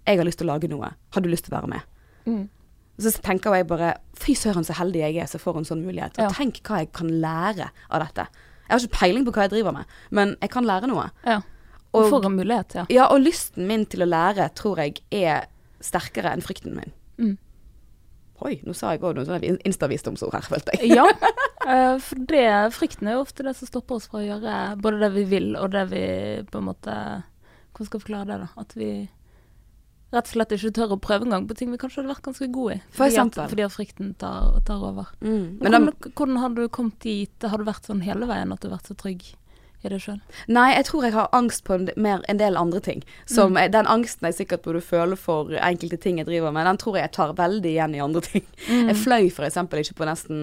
jeg 0.07 0.19
har 0.21 0.25
lyst 0.29 0.39
til 0.39 0.47
å 0.47 0.53
lage 0.55 0.69
noe. 0.71 0.93
Har 1.17 1.25
du 1.25 1.29
lyst 1.33 1.49
til 1.49 1.55
å 1.55 1.59
være 1.61 1.73
med? 1.73 1.81
Mm. 2.29 2.45
Så 3.03 3.11
tenker 3.25 3.55
jeg 3.57 3.67
bare 3.67 3.95
Fy 4.23 4.35
søren, 4.39 4.63
så 4.69 4.77
heldig 4.79 5.01
jeg 5.03 5.17
er 5.25 5.27
som 5.27 5.41
får 5.43 5.59
en 5.59 5.65
sånn 5.73 5.83
mulighet. 5.83 6.15
Og 6.21 6.29
Ja. 6.29 6.31
tenk 6.37 6.61
hva 6.63 6.79
jeg 6.85 6.93
kan 6.93 7.09
lære 7.25 7.71
av 7.91 8.05
dette. 8.05 8.29
Jeg 8.69 8.71
har 8.77 8.79
ikke 8.87 8.99
peiling 9.01 9.25
på 9.27 9.33
hva 9.35 9.43
jeg 9.49 9.51
driver 9.57 9.73
med, 9.73 9.85
men 10.11 10.37
jeg 10.41 10.51
kan 10.51 10.65
lære 10.65 10.87
noe. 10.87 11.11
Ja. 11.27 11.41
Og- 11.93 12.05
Og 12.05 12.11
for 12.11 12.25
en 12.25 12.37
mulighet, 12.39 12.75
ja. 12.75 12.87
Ja, 12.89 13.07
og 13.11 13.21
lysten 13.21 13.67
min 13.67 13.85
til 13.87 14.01
å 14.01 14.09
lære 14.09 14.47
tror 14.55 14.77
jeg 14.79 15.01
er 15.11 15.47
sterkere 15.81 16.31
enn 16.33 16.41
frykten 16.41 16.77
min. 16.77 16.93
Oi, 18.43 18.57
nå 18.67 18.75
sa 18.75 18.93
jeg 18.95 19.03
òg 19.05 19.17
noen 19.17 19.29
sånne 19.29 19.57
instavisdomsord 19.69 20.35
her, 20.35 20.47
følte 20.51 20.75
jeg. 20.79 20.97
Ja, 20.97 21.07
eh, 21.71 21.97
for 22.03 22.23
det, 22.31 22.47
frykten 22.75 23.11
er 23.11 23.19
jo 23.19 23.25
ofte 23.27 23.47
det 23.47 23.55
som 23.59 23.71
stopper 23.71 24.01
oss 24.01 24.09
fra 24.11 24.23
å 24.23 24.27
gjøre 24.27 24.61
både 24.83 25.03
det 25.05 25.11
vi 25.17 25.27
vil, 25.31 25.53
og 25.61 25.73
det 25.75 25.87
vi 25.93 26.07
på 26.51 26.63
en 26.63 26.71
måte 26.73 26.97
Hvordan 27.73 27.89
skal 27.89 27.97
jeg 27.97 28.03
forklare 28.03 28.29
det, 28.29 28.37
da? 28.43 28.49
At 28.61 28.75
vi 28.77 28.89
rett 30.13 30.27
og 30.29 30.35
slett 30.35 30.51
ikke 30.53 30.73
tør 30.77 30.91
å 30.93 30.99
prøve 31.01 31.25
engang 31.25 31.47
på 31.49 31.55
ting 31.57 31.71
vi 31.73 31.79
kanskje 31.81 32.03
hadde 32.03 32.13
vært 32.13 32.27
ganske 32.27 32.49
gode 32.53 32.75
i. 32.75 32.81
For 32.91 33.01
Fordi 33.01 33.15
eksempel. 33.15 33.41
At, 33.41 33.53
fordi 33.55 33.65
at 33.65 33.73
frykten 33.73 34.11
tar, 34.21 34.59
tar 34.69 34.83
over. 34.91 35.09
Mm. 35.23 35.31
Men 35.31 35.63
Men 35.63 35.73
da, 35.73 35.79
hvordan, 35.79 36.13
hvordan 36.19 36.41
har 36.43 36.53
du 36.59 36.61
kommet 36.69 36.99
dit? 37.01 37.47
Har 37.49 37.63
du 37.63 37.65
vært 37.65 37.89
sånn 37.89 38.05
hele 38.05 38.29
veien 38.29 38.53
at 38.53 38.61
du 38.61 38.69
har 38.69 38.77
vært 38.77 38.91
så 38.93 38.99
trygg 38.99 39.25
i 39.83 39.91
det 39.91 39.99
sjøl? 40.03 40.21
nei, 40.47 40.69
jeg 40.77 40.87
tror 40.89 41.07
jeg 41.07 41.15
har 41.17 41.31
angst 41.37 41.65
på 41.67 41.77
en, 41.77 41.89
mer 41.97 42.23
en 42.31 42.41
del 42.41 42.57
andre 42.59 42.81
ting. 42.85 43.03
Som 43.27 43.57
mm. 43.57 43.73
Den 43.75 43.89
angsten 43.91 44.29
jeg 44.29 44.39
sikkert 44.41 44.65
burde 44.67 44.83
føle 44.85 45.19
for 45.19 45.53
enkelte 45.59 45.99
ting 46.03 46.21
jeg 46.21 46.29
driver 46.29 46.55
med, 46.55 46.67
den 46.69 46.81
tror 46.81 46.99
jeg 46.99 47.09
jeg 47.09 47.15
tar 47.19 47.35
veldig 47.39 47.73
igjen 47.73 47.97
i 47.97 48.03
andre 48.05 48.23
ting. 48.27 48.47
Jeg 48.69 48.97
fløy 49.03 49.31
eksempel 49.33 49.83
ikke 49.83 49.99
på 49.99 50.09
nesten 50.09 50.39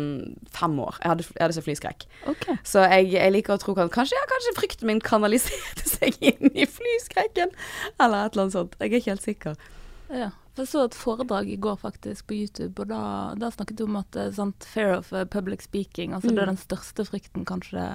fem 0.55 0.75
år. 0.83 0.99
Jeg 1.03 1.13
hadde, 1.13 1.27
jeg 1.35 1.43
hadde 1.45 1.57
så 1.57 1.65
flyskrekk. 1.65 2.05
Okay. 2.33 2.59
Så 2.67 2.83
jeg, 2.91 3.13
jeg 3.15 3.35
liker 3.35 3.55
å 3.55 3.61
tro 3.61 3.75
at 3.79 3.93
kanskje, 3.93 4.17
ja, 4.19 4.27
kanskje 4.31 4.55
frykten 4.57 4.89
min 4.89 5.01
kanaliserte 5.03 5.87
seg 5.95 6.19
inn 6.19 6.51
i 6.53 6.67
flyskrekken. 6.67 7.55
Eller 7.97 8.25
et 8.27 8.35
eller 8.35 8.47
annet 8.47 8.57
sånt. 8.57 8.77
Jeg 8.79 8.91
er 8.91 8.99
ikke 8.99 9.13
helt 9.13 9.27
sikker. 9.27 9.65
Ja. 10.09 10.31
Jeg 10.59 10.67
så 10.67 10.81
et 10.83 10.97
foredrag 10.97 11.47
i 11.47 11.59
går 11.61 11.77
faktisk 11.79 12.27
på 12.27 12.35
YouTube, 12.35 12.81
og 12.83 12.89
da, 12.91 13.01
da 13.39 13.47
snakket 13.53 13.77
du 13.79 13.85
om 13.85 13.95
at 14.01 14.17
eh, 14.19 14.31
sant, 14.35 14.65
fear 14.67 14.97
of 14.97 15.13
eh, 15.15 15.23
public 15.23 15.63
speaking, 15.63 16.11
altså 16.11 16.33
det 16.33 16.43
er 16.43 16.51
den 16.51 16.59
største 16.59 17.05
frykten 17.07 17.45
kanskje 17.47 17.85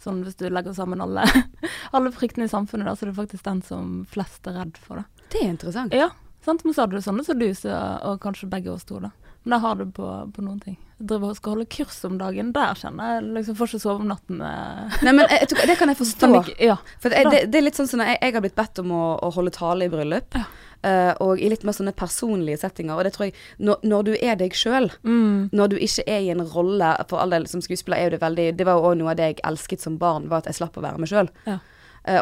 Sånn 0.00 0.22
hvis 0.24 0.38
du 0.40 0.46
legger 0.48 0.72
sammen 0.76 1.02
alle, 1.04 1.26
alle 1.96 2.12
fryktene 2.14 2.48
i 2.48 2.52
samfunnet, 2.52 2.88
da, 2.88 2.96
så 2.96 3.06
er 3.06 3.12
det 3.12 3.18
faktisk 3.20 3.46
den 3.46 3.62
som 3.66 3.94
flest 4.10 4.48
er 4.48 4.56
redd 4.62 4.80
for. 4.80 5.02
Da. 5.02 5.26
Det 5.32 5.42
er 5.42 5.52
interessant. 5.52 5.96
Ja, 5.96 6.10
sant? 6.44 6.64
men 6.64 6.76
så 6.76 6.86
hadde 6.86 6.96
du 7.00 7.04
sånne 7.04 7.24
som 7.26 7.40
du, 7.40 7.48
så, 7.56 7.76
og 8.08 8.22
kanskje 8.24 8.48
begge 8.52 8.72
oss 8.72 8.88
to, 8.88 9.02
da. 9.04 9.12
Men 9.44 9.54
der 9.56 9.60
har 9.64 9.74
du 9.80 9.86
på, 9.96 10.06
på 10.36 10.42
noen 10.44 10.58
ting. 10.60 10.76
Jeg 11.00 11.06
driver 11.08 11.30
og 11.32 11.36
skal 11.38 11.54
holde 11.54 11.64
kurs 11.72 11.96
om 12.04 12.18
dagen, 12.20 12.50
der 12.52 12.74
kjenner 12.76 13.14
jeg 13.14 13.22
liksom 13.38 13.54
får 13.56 13.70
ikke 13.70 13.78
sove 13.80 14.02
om 14.02 14.10
natten. 14.10 14.42
eh. 14.44 14.98
Nei, 15.06 15.14
men 15.16 15.30
jeg, 15.32 15.48
det 15.70 15.76
kan 15.80 15.88
jeg 15.88 15.96
forstå. 16.02 16.26
Panikk. 16.28 16.50
Ja. 16.60 16.74
For 17.00 17.08
det, 17.14 17.22
det, 17.32 17.38
det 17.48 17.60
er 17.62 17.64
litt 17.64 17.78
sånn 17.80 17.88
som 17.88 18.02
jeg, 18.04 18.18
jeg 18.20 18.34
har 18.36 18.44
blitt 18.44 18.58
bedt 18.58 18.82
om 18.82 18.92
å, 18.92 19.04
å 19.24 19.30
holde 19.32 19.54
tale 19.56 19.88
i 19.88 19.92
bryllup. 19.92 20.36
Ja. 20.36 20.44
Uh, 20.80 21.12
og 21.20 21.40
i 21.44 21.48
litt 21.52 21.64
mer 21.68 21.74
sånne 21.76 21.92
personlige 21.96 22.56
settinger. 22.60 22.96
Og 22.96 23.04
det 23.04 23.10
tror 23.16 23.26
jeg 23.30 23.34
Når, 23.60 23.82
når 23.84 24.04
du 24.06 24.12
er 24.16 24.36
deg 24.40 24.54
sjøl, 24.56 24.86
Mm. 25.04 25.50
når 25.52 25.72
du 25.74 25.76
ikke 25.76 26.04
er 26.08 26.20
i 26.24 26.30
en 26.32 26.40
rolle 26.54 26.92
For 27.08 27.20
all 27.20 27.32
del, 27.34 27.44
som 27.50 27.60
skuespiller 27.60 27.98
er 28.00 28.06
jo 28.08 28.14
det 28.14 28.20
veldig 28.22 28.46
Det 28.56 28.64
var 28.64 28.78
jo 28.78 28.86
òg 28.88 28.96
noe 28.96 29.10
av 29.12 29.18
det 29.18 29.26
jeg 29.28 29.42
elsket 29.44 29.80
som 29.84 29.98
barn, 30.00 30.28
var 30.32 30.40
at 30.40 30.48
jeg 30.48 30.56
slapp 30.60 30.78
å 30.80 30.84
være 30.84 31.00
meg 31.02 31.08
sjøl. 31.12 31.28
Ja. 31.48 31.58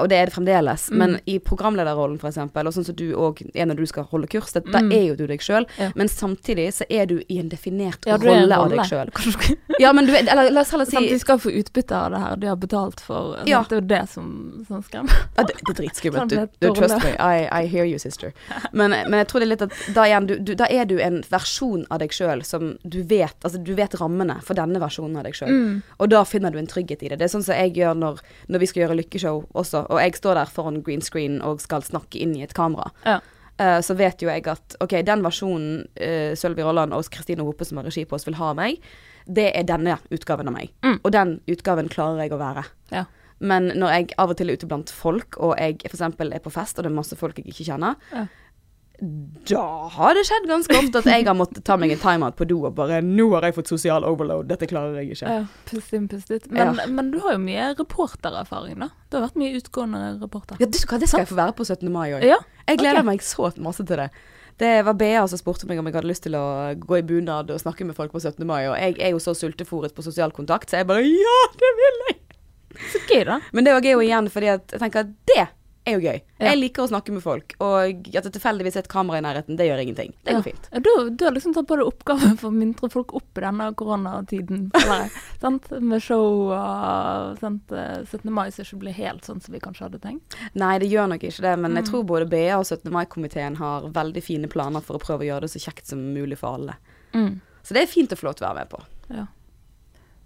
Og 0.02 0.08
det 0.10 0.16
er 0.18 0.26
det 0.26 0.34
fremdeles. 0.34 0.88
Mm. 0.90 0.98
Men 0.98 1.16
i 1.26 1.38
programlederrollen, 1.38 2.18
eksempel, 2.18 2.66
og 2.66 2.74
sånn 2.74 2.84
som 2.88 2.96
du 2.98 3.06
òg 3.14 3.42
er 3.54 3.66
når 3.70 3.76
du 3.82 3.86
skal 3.86 4.04
holde 4.10 4.26
kurs, 4.30 4.52
det, 4.52 4.64
da 4.72 4.78
Mm. 4.82 4.92
er 4.92 5.04
jo 5.08 5.14
du 5.16 5.26
deg 5.26 5.40
sjøl. 5.40 5.66
Ja. 5.78 5.90
Men 5.94 6.08
samtidig 6.08 6.68
så 6.74 6.84
er 6.90 7.06
du 7.06 7.18
i 7.28 7.38
en 7.38 7.48
definert 7.48 8.06
Ja, 8.06 8.16
du 8.18 8.26
en 8.28 8.42
rolle 8.42 8.56
av 8.56 8.70
deg 8.70 8.80
sjøl. 8.86 9.10
Du 9.14 9.56
Ja, 9.82 9.92
men 9.92 10.06
du 10.06 10.12
er 10.14 10.26
Eller 10.28 10.50
la 10.50 10.60
oss 10.62 10.70
heller 10.74 10.84
si 10.88 10.96
Sant, 10.96 11.08
de 11.08 11.18
skal 11.18 11.38
få 11.38 11.50
utbytte 11.54 11.94
av 11.94 12.10
det 12.10 12.18
her, 12.22 12.36
de 12.36 12.46
har 12.50 12.56
betalt 12.56 13.00
for? 13.00 13.36
Ja. 13.46 13.64
Det 13.68 13.76
er 13.76 13.80
jo 13.82 13.86
det 13.88 14.02
som, 14.10 14.64
som 14.68 14.82
skremmer. 14.82 15.14
Ja, 15.36 15.44
det, 15.44 15.54
det 15.66 15.72
er 15.74 15.78
dritskummelt. 15.82 16.32
Sånn 16.34 16.48
Du, 16.58 16.66
du, 16.66 16.74
trust 16.74 16.98
me. 17.04 17.12
I, 17.18 17.46
I 17.62 17.66
hear 17.70 17.84
you, 17.86 17.98
sister. 17.98 18.32
Men, 18.72 18.90
men 18.90 19.18
jeg 19.22 19.28
tror 19.30 19.40
det 19.44 19.46
er 19.48 19.52
litt 19.54 19.62
at 19.68 19.76
da, 19.94 20.06
igjen, 20.08 20.26
du, 20.26 20.34
du, 20.42 20.54
da 20.58 20.66
er 20.70 20.84
du 20.90 20.96
en 21.02 21.20
versjon 21.30 21.84
av 21.90 22.00
deg 22.02 22.12
sjøl 22.16 22.42
som 22.46 22.72
du 22.82 23.02
vet 23.02 23.34
Altså, 23.44 23.58
du 23.62 23.74
vet 23.78 23.94
rammene 24.00 24.38
for 24.42 24.54
denne 24.58 24.80
versjonen 24.82 25.16
av 25.20 25.24
deg 25.28 25.34
sjøl. 25.38 25.52
Mm. 25.52 25.82
Og 25.98 26.08
da 26.10 26.24
finner 26.24 26.50
du 26.50 26.58
en 26.58 26.66
trygghet 26.70 27.02
i 27.04 27.08
det. 27.12 27.18
Det 27.20 27.28
er 27.28 27.32
sånn 27.36 27.44
som 27.46 27.54
jeg 27.54 27.74
gjør 27.78 27.94
når, 27.98 28.18
når 28.48 28.58
vi 28.64 28.66
skal 28.70 28.82
gjøre 28.86 28.96
lykkeshow 29.02 29.44
også, 29.52 29.67
og 29.74 29.98
jeg 30.00 30.16
står 30.18 30.40
der 30.40 30.52
foran 30.52 30.80
green 30.86 31.02
screen 31.04 31.40
og 31.44 31.60
skal 31.64 31.84
snakke 31.86 32.20
inn 32.22 32.36
i 32.36 32.44
et 32.46 32.56
kamera. 32.56 32.90
Ja. 33.04 33.18
Uh, 33.58 33.80
så 33.82 33.96
vet 33.98 34.22
jo 34.22 34.30
jeg 34.30 34.46
at 34.46 34.76
ok, 34.84 35.00
den 35.02 35.24
versjonen 35.24 35.80
uh, 35.98 36.32
Sølvi 36.38 36.62
Rolland 36.62 36.94
og 36.94 37.08
Kristine 37.10 37.42
Hope 37.46 37.66
som 37.66 37.80
har 37.80 37.88
regi 37.88 38.04
på 38.06 38.14
oss, 38.14 38.26
vil 38.28 38.38
ha 38.38 38.52
meg, 38.54 38.78
det 39.26 39.50
er 39.50 39.66
denne 39.68 39.98
utgaven 40.14 40.48
av 40.48 40.54
meg. 40.54 40.70
Mm. 40.86 41.00
Og 41.02 41.12
den 41.12 41.38
utgaven 41.50 41.90
klarer 41.92 42.22
jeg 42.24 42.36
å 42.36 42.40
være. 42.40 42.64
Ja. 42.94 43.04
Men 43.38 43.70
når 43.78 43.94
jeg 43.94 44.14
av 44.18 44.32
og 44.32 44.38
til 44.38 44.50
er 44.50 44.58
ute 44.58 44.68
blant 44.70 44.90
folk, 44.90 45.36
og 45.42 45.54
jeg 45.58 45.78
f.eks. 45.86 46.02
er 46.02 46.42
på 46.42 46.52
fest, 46.54 46.78
og 46.78 46.86
det 46.86 46.90
er 46.90 46.96
masse 46.96 47.18
folk 47.18 47.38
jeg 47.38 47.50
ikke 47.50 47.72
kjenner, 47.72 47.98
Ja. 48.14 48.26
Da 49.00 49.64
har 49.94 50.14
det 50.18 50.24
skjedd 50.26 50.48
ganske 50.50 50.74
ofte 50.74 50.98
at 50.98 51.06
jeg 51.06 51.26
har 51.28 51.36
måttet 51.38 51.62
ta 51.64 51.76
meg 51.78 51.92
en 51.94 52.00
timeout 52.02 52.34
på 52.38 52.46
do 52.50 52.56
og 52.66 52.74
bare 52.74 53.00
'Nå 53.00 53.28
har 53.34 53.42
jeg 53.46 53.54
fått 53.54 53.68
sosial 53.70 54.02
overload. 54.04 54.48
Dette 54.48 54.66
klarer 54.66 54.96
jeg 54.98 55.12
ikke'. 55.14 55.28
Ja, 55.28 55.44
pust 55.70 55.92
inn, 55.94 56.08
pust 56.08 56.30
ut. 56.30 56.50
Men, 56.50 56.74
Ja. 56.74 56.86
men 56.86 57.10
du 57.12 57.20
har 57.20 57.32
jo 57.32 57.38
mye 57.38 57.74
reportererfaring, 57.78 58.78
da. 58.80 58.88
Du 59.10 59.16
har 59.18 59.28
vært 59.28 59.36
mye 59.36 59.54
utgående 59.60 60.20
reporter. 60.20 60.56
Ja, 60.58 60.66
det, 60.66 60.74
skal- 60.80 60.98
det 60.98 61.08
skal 61.08 61.20
jeg 61.20 61.28
få 61.28 61.36
være 61.36 61.52
på 61.54 61.64
17. 61.64 61.88
mai 61.92 62.10
òg. 62.10 62.24
Ja, 62.24 62.36
Jeg 62.66 62.78
gleder 62.78 62.98
okay. 63.00 63.04
meg 63.06 63.20
så 63.20 63.52
masse 63.58 63.86
til 63.86 63.96
det. 63.96 64.10
Det 64.58 64.84
var 64.84 64.92
Bea 64.94 65.26
som 65.26 65.38
spurte 65.38 65.66
meg 65.68 65.78
om 65.78 65.86
jeg 65.86 65.94
hadde 65.94 66.08
lyst 66.08 66.22
til 66.24 66.32
å 66.34 66.74
gå 66.74 66.98
i 66.98 67.02
bunad 67.02 67.48
og 67.50 67.60
snakke 67.60 67.86
med 67.86 67.94
folk 67.94 68.10
på 68.12 68.20
17. 68.20 68.44
mai, 68.44 68.66
og 68.66 68.76
jeg 68.76 68.96
er 68.98 69.10
jo 69.10 69.18
så 69.18 69.30
sultefòret 69.32 69.92
på 69.94 70.02
sosial 70.02 70.32
kontakt, 70.32 70.68
så 70.70 70.78
jeg 70.78 70.86
bare 70.86 71.02
Ja, 71.04 71.38
det 71.54 71.70
vil 71.78 72.02
jeg! 72.08 72.18
så 72.90 72.98
gøy, 73.08 73.24
da. 73.24 73.40
Men 73.52 73.64
det 73.64 73.72
er 73.72 73.92
jo 73.92 74.00
igjen 74.00 74.28
fordi 74.28 74.46
jeg 74.46 74.66
tenker 74.66 75.00
at 75.00 75.06
det 75.26 75.48
er 75.88 75.94
jo 75.96 76.00
gøy. 76.04 76.20
Ja. 76.38 76.50
Jeg 76.52 76.58
liker 76.60 76.84
å 76.84 76.88
snakke 76.90 77.12
med 77.16 77.22
folk, 77.24 77.54
og 77.64 78.06
at 78.14 78.24
det 78.28 78.32
tilfeldigvis 78.36 78.76
er 78.76 78.84
et 78.84 78.90
kamera 78.92 79.18
i 79.18 79.24
nærheten, 79.24 79.56
det 79.58 79.66
gjør 79.68 79.82
ingenting. 79.82 80.12
Det 80.24 80.32
Ja. 80.34 80.38
går 80.38 80.46
fint. 80.50 80.68
Du, 80.84 80.90
du 81.10 81.24
har 81.24 81.32
liksom 81.34 81.54
tatt 81.56 81.66
på 81.70 81.76
deg 81.80 81.86
oppgaven 81.90 82.36
for 82.38 82.50
å 82.50 82.54
muntre 82.54 82.90
folk 82.92 83.14
opp 83.18 83.38
i 83.40 83.44
denne 83.44 83.70
koronatiden. 83.74 84.68
Med 85.88 86.02
show 86.02 86.50
og 86.52 87.38
sant? 87.40 87.72
eh, 87.72 88.02
17. 88.04 88.30
mai 88.32 88.50
som 88.50 88.64
ikke 88.64 88.80
blir 88.82 88.92
helt 88.96 89.24
sånn 89.24 89.40
som 89.42 89.52
vi 89.54 89.60
kanskje 89.60 89.86
hadde 89.88 90.00
tenkt. 90.02 90.36
Nei, 90.58 90.78
det 90.82 90.90
gjør 90.90 91.08
nok 91.14 91.22
ikke 91.28 91.42
det, 91.44 91.56
men 91.58 91.74
jeg 91.74 91.84
Mm. 91.84 91.90
tror 91.90 92.04
både 92.06 92.28
BA 92.28 92.56
og 92.58 92.64
17. 92.66 92.90
mai-komiteen 92.92 93.56
har 93.56 93.82
veldig 93.88 94.22
fine 94.22 94.48
planer 94.48 94.80
for 94.80 94.98
å 94.98 95.00
prøve 95.02 95.24
å 95.24 95.28
gjøre 95.30 95.40
det 95.42 95.50
så 95.54 95.62
kjekt 95.70 95.86
som 95.86 95.98
mulig 96.14 96.38
for 96.38 96.54
alle. 96.58 96.76
Så 97.62 97.74
det 97.74 97.82
er 97.82 97.86
fint 97.86 98.12
og 98.12 98.18
flott 98.18 98.40
å 98.40 98.46
være 98.48 98.54
med 98.62 98.68
på. 98.70 98.78
Ja. 99.10 99.26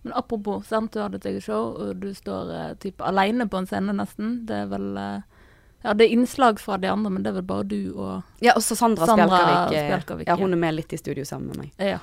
Men 0.04 0.12
apropos, 0.14 0.64
sant? 0.66 0.92
du 0.92 0.99
har 1.00 1.09
ditt 1.11 1.25
eget 1.26 1.42
show, 1.45 1.76
og 1.78 2.00
du 2.00 2.09
står 2.14 2.50
eh, 2.52 2.75
typ 2.75 3.00
alene 3.00 3.47
på 3.49 3.59
en 3.59 3.66
scene 3.66 3.92
nesten. 3.95 4.45
Det 4.47 4.57
er 4.64 4.66
vel 4.66 4.97
eh, 4.99 5.21
Ja, 5.85 5.93
det 5.95 6.05
er 6.07 6.12
innslag 6.15 6.61
fra 6.61 6.77
de 6.79 6.87
andre, 6.89 7.11
men 7.11 7.23
det 7.25 7.31
er 7.33 7.41
vel 7.41 7.43
bare 7.49 7.65
du 7.67 7.93
og 7.97 8.23
Ja, 8.41 8.53
også 8.55 8.77
Sandra, 8.77 9.07
Sandra 9.07 9.27
Spjelkavik. 9.39 9.77
eh, 9.79 9.89
Spjelkavik, 9.89 10.27
ja, 10.29 10.37
ja. 10.37 10.43
hun 10.43 10.53
er 10.53 10.57
med 10.57 10.75
litt 10.75 10.93
i 10.93 10.97
studio 11.01 11.25
sammen 11.25 11.49
med 11.49 11.57
meg. 11.57 11.73
Ja. 11.79 11.99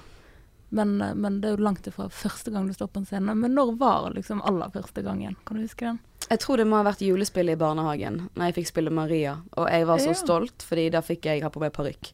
Men, 0.72 1.02
eh, 1.02 1.14
men 1.16 1.40
det 1.42 1.48
er 1.50 1.56
jo 1.58 1.64
langt 1.64 1.88
ifra 1.88 2.10
første 2.12 2.52
gang 2.52 2.68
du 2.68 2.74
står 2.74 2.88
på 2.94 3.00
en 3.02 3.06
scene. 3.06 3.34
Men 3.36 3.56
når 3.56 3.78
var 3.80 4.12
liksom 4.14 4.42
aller 4.46 4.70
første 4.70 5.02
gangen? 5.04 5.36
Kan 5.46 5.58
du 5.58 5.64
huske 5.64 5.80
den? 5.88 6.00
Jeg 6.30 6.40
tror 6.44 6.58
det 6.58 6.68
må 6.68 6.76
ha 6.78 6.84
vært 6.92 7.00
julespillet 7.02 7.54
i 7.56 7.62
barnehagen, 7.64 8.30
når 8.36 8.46
jeg 8.52 8.56
fikk 8.60 8.68
spille 8.68 8.92
Maria. 8.94 9.38
Og 9.58 9.68
jeg 9.72 9.88
var 9.88 9.98
så 9.98 10.12
Ja. 10.14 10.14
stolt, 10.14 10.58
fordi 10.62 10.92
da 10.92 11.02
fikk 11.02 11.22
jeg 11.26 11.42
ha 11.42 11.50
på 11.50 11.60
meg 11.60 11.72
parykk. 11.74 12.12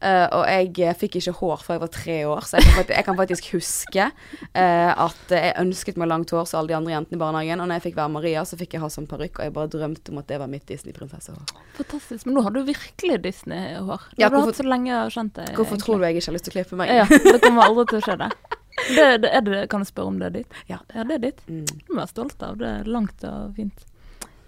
Eh, 0.00 0.26
og 0.32 0.46
jeg 0.48 0.70
eh, 0.80 0.94
fikk 0.96 1.18
ikke 1.20 1.34
hår 1.36 1.60
før 1.60 1.76
jeg 1.76 1.82
var 1.82 1.90
tre 1.92 2.14
år, 2.24 2.46
så 2.48 2.56
jeg 2.56 2.64
kan 2.64 2.76
faktisk, 2.78 2.94
jeg 2.96 3.04
kan 3.04 3.18
faktisk 3.18 3.48
huske 3.52 4.06
uh, 4.08 4.92
at 5.04 5.34
jeg 5.34 5.50
ønsket 5.60 5.98
meg 6.00 6.08
langt 6.08 6.32
hår 6.32 6.46
som 6.48 6.60
alle 6.60 6.72
de 6.72 6.76
andre 6.78 6.94
jentene 6.94 7.18
i 7.18 7.20
barnehagen. 7.20 7.60
Og 7.60 7.68
når 7.68 7.80
jeg 7.80 7.84
fikk 7.90 7.98
være 7.98 8.14
Maria, 8.14 8.44
så 8.48 8.56
fikk 8.60 8.76
jeg 8.78 8.84
ha 8.84 8.88
sånn 8.92 9.08
parykk, 9.10 9.42
og 9.42 9.44
jeg 9.44 9.54
bare 9.58 9.72
drømte 9.74 10.14
om 10.14 10.22
at 10.22 10.30
det 10.32 10.38
var 10.40 10.48
mitt 10.48 10.64
Disney-prinsessehår. 10.70 11.52
Fantastisk. 11.76 12.24
Men 12.24 12.38
nå 12.38 12.46
har 12.46 12.56
du 12.56 12.62
virkelig 12.64 13.20
Disney-hår. 13.26 14.08
Det 14.14 14.24
Ja, 14.24 14.28
har 14.28 14.32
du 14.32 14.38
hvorfor- 14.38 14.54
hatt 14.54 14.62
så 14.62 14.68
lenge 14.70 14.88
jeg 14.88 14.96
har 15.02 15.14
kjent 15.18 15.34
deg. 15.36 15.52
Hvorfor 15.60 15.84
tror 15.84 16.00
du 16.00 16.08
jeg 16.08 16.16
ikke 16.16 16.30
har 16.30 16.38
lyst 16.38 16.48
til 16.48 16.54
å 16.54 16.56
klippe 16.56 16.80
meg? 16.80 16.94
Ja, 16.96 17.04
det 17.04 17.36
kommer 17.44 17.68
aldri 17.68 17.86
til 17.92 18.00
å 18.00 18.04
skje, 18.08 18.16
det. 18.24 18.30
det, 18.96 19.06
det, 19.26 19.44
det 19.50 19.62
kan 19.68 19.84
jeg 19.84 19.92
spørre 19.92 20.14
om 20.14 20.18
det 20.22 20.30
er 20.30 20.36
ditt? 20.40 20.58
Ja. 20.70 20.80
Ja, 20.96 21.04
det 21.04 21.20
er 21.20 21.24
ditt. 21.28 21.44
Mm. 21.50 21.66
Du 21.68 21.92
må 21.92 22.00
være 22.00 22.12
stolt 22.14 22.42
av. 22.46 22.56
Det 22.60 22.72
langt 22.88 23.28
og 23.28 23.52
fint. 23.60 23.84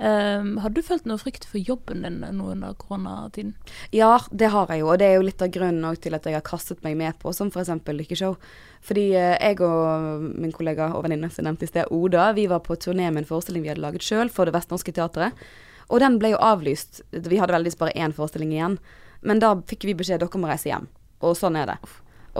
Um, 0.02 0.56
har 0.58 0.72
du 0.74 0.80
følt 0.82 1.04
noe 1.06 1.20
frykt 1.20 1.44
for 1.46 1.62
jobben 1.62 2.00
din 2.02 2.16
nå 2.34 2.48
under 2.50 2.72
koronatiden? 2.74 3.52
Ja, 3.94 4.16
det 4.34 4.48
har 4.50 4.72
jeg 4.72 4.82
jo, 4.82 4.88
og 4.90 4.98
det 4.98 5.06
er 5.06 5.20
jo 5.20 5.26
litt 5.28 5.44
av 5.44 5.52
grunnen 5.54 6.00
til 6.02 6.16
at 6.18 6.26
jeg 6.26 6.34
har 6.34 6.42
kastet 6.42 6.82
meg 6.82 6.96
med 6.98 7.20
på, 7.22 7.30
som 7.36 7.52
f.eks. 7.52 7.70
Lykkeshow. 7.86 8.34
Fordi 8.82 9.04
eh, 9.14 9.36
jeg 9.38 9.60
og 9.62 10.24
min 10.42 10.54
kollega 10.56 10.90
og 10.96 11.06
venninne 11.06 11.30
som 11.30 11.46
nevnte 11.46 11.68
i 11.68 11.70
sted, 11.70 11.86
Oda, 11.94 12.32
vi 12.34 12.48
var 12.50 12.64
på 12.66 12.74
turné 12.82 13.12
med 13.12 13.22
en 13.22 13.30
forestilling 13.30 13.62
vi 13.62 13.70
hadde 13.70 13.84
laget 13.84 14.02
sjøl 14.02 14.32
for 14.32 14.50
Det 14.50 14.56
Vestnorske 14.56 14.96
Teatret. 14.96 15.38
Og 15.86 16.02
den 16.02 16.18
ble 16.18 16.34
jo 16.34 16.42
avlyst. 16.42 17.04
Vi 17.14 17.38
hadde 17.38 17.54
veldigvis 17.54 17.78
bare 17.78 17.94
én 17.94 18.16
forestilling 18.16 18.56
igjen. 18.56 18.78
Men 19.22 19.38
da 19.38 19.54
fikk 19.70 19.86
vi 19.86 19.94
beskjed 20.02 20.24
dere 20.24 20.42
må 20.42 20.50
reise 20.50 20.72
hjem. 20.72 20.90
Og 21.22 21.38
sånn 21.38 21.62
er 21.62 21.76
det. 21.76 21.78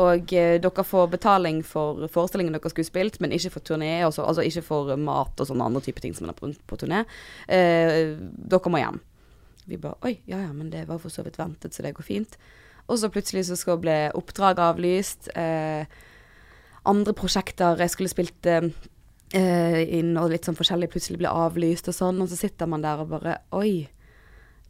Og 0.00 0.32
eh, 0.32 0.56
dere 0.62 0.84
får 0.88 1.10
betaling 1.12 1.58
for 1.68 2.06
forestillingen 2.08 2.54
dere 2.56 2.70
skulle 2.72 2.88
spilt, 2.88 3.18
men 3.20 3.32
ikke 3.36 3.50
for 3.52 3.60
turné, 3.60 3.98
så- 4.12 4.24
altså 4.24 4.40
ikke 4.46 4.62
for 4.64 4.96
mat 4.96 5.40
og 5.40 5.46
sånne 5.46 5.66
andre 5.66 5.82
typer 5.84 6.00
ting 6.00 6.14
som 6.14 6.26
man 6.26 6.34
er 6.34 6.38
på, 6.40 6.52
på 6.66 6.78
turné. 6.80 7.02
Eh, 7.48 8.16
dere 8.48 8.70
må 8.72 8.80
hjem. 8.80 9.00
Vi 9.68 9.76
bare 9.76 9.94
Oi, 10.02 10.18
ja 10.26 10.38
ja, 10.40 10.52
men 10.52 10.70
det 10.70 10.86
var 10.88 10.98
for 10.98 11.08
så 11.12 11.22
vidt 11.22 11.36
ventet, 11.38 11.72
så 11.74 11.82
det 11.82 11.94
går 11.94 12.02
fint. 12.08 12.36
Og 12.88 12.98
så 12.98 13.10
plutselig 13.12 13.44
så 13.46 13.56
skal 13.56 13.76
ble 13.78 14.10
oppdrag 14.18 14.56
avlyst. 14.58 15.28
Eh, 15.36 15.84
andre 16.88 17.12
prosjekter 17.14 17.76
jeg 17.78 17.90
skulle 17.92 18.10
spilt 18.10 18.46
eh, 18.50 18.70
eh, 19.38 19.82
inn, 20.00 20.16
og 20.18 20.30
litt 20.32 20.48
sånn 20.48 20.56
forskjellig, 20.58 20.88
plutselig 20.90 21.20
ble 21.20 21.28
avlyst 21.30 21.88
og 21.92 21.94
sånn. 21.94 22.18
Og 22.24 22.28
så 22.32 22.40
sitter 22.40 22.66
man 22.66 22.82
der 22.82 23.04
og 23.04 23.12
bare 23.12 23.36
Oi, 23.52 23.88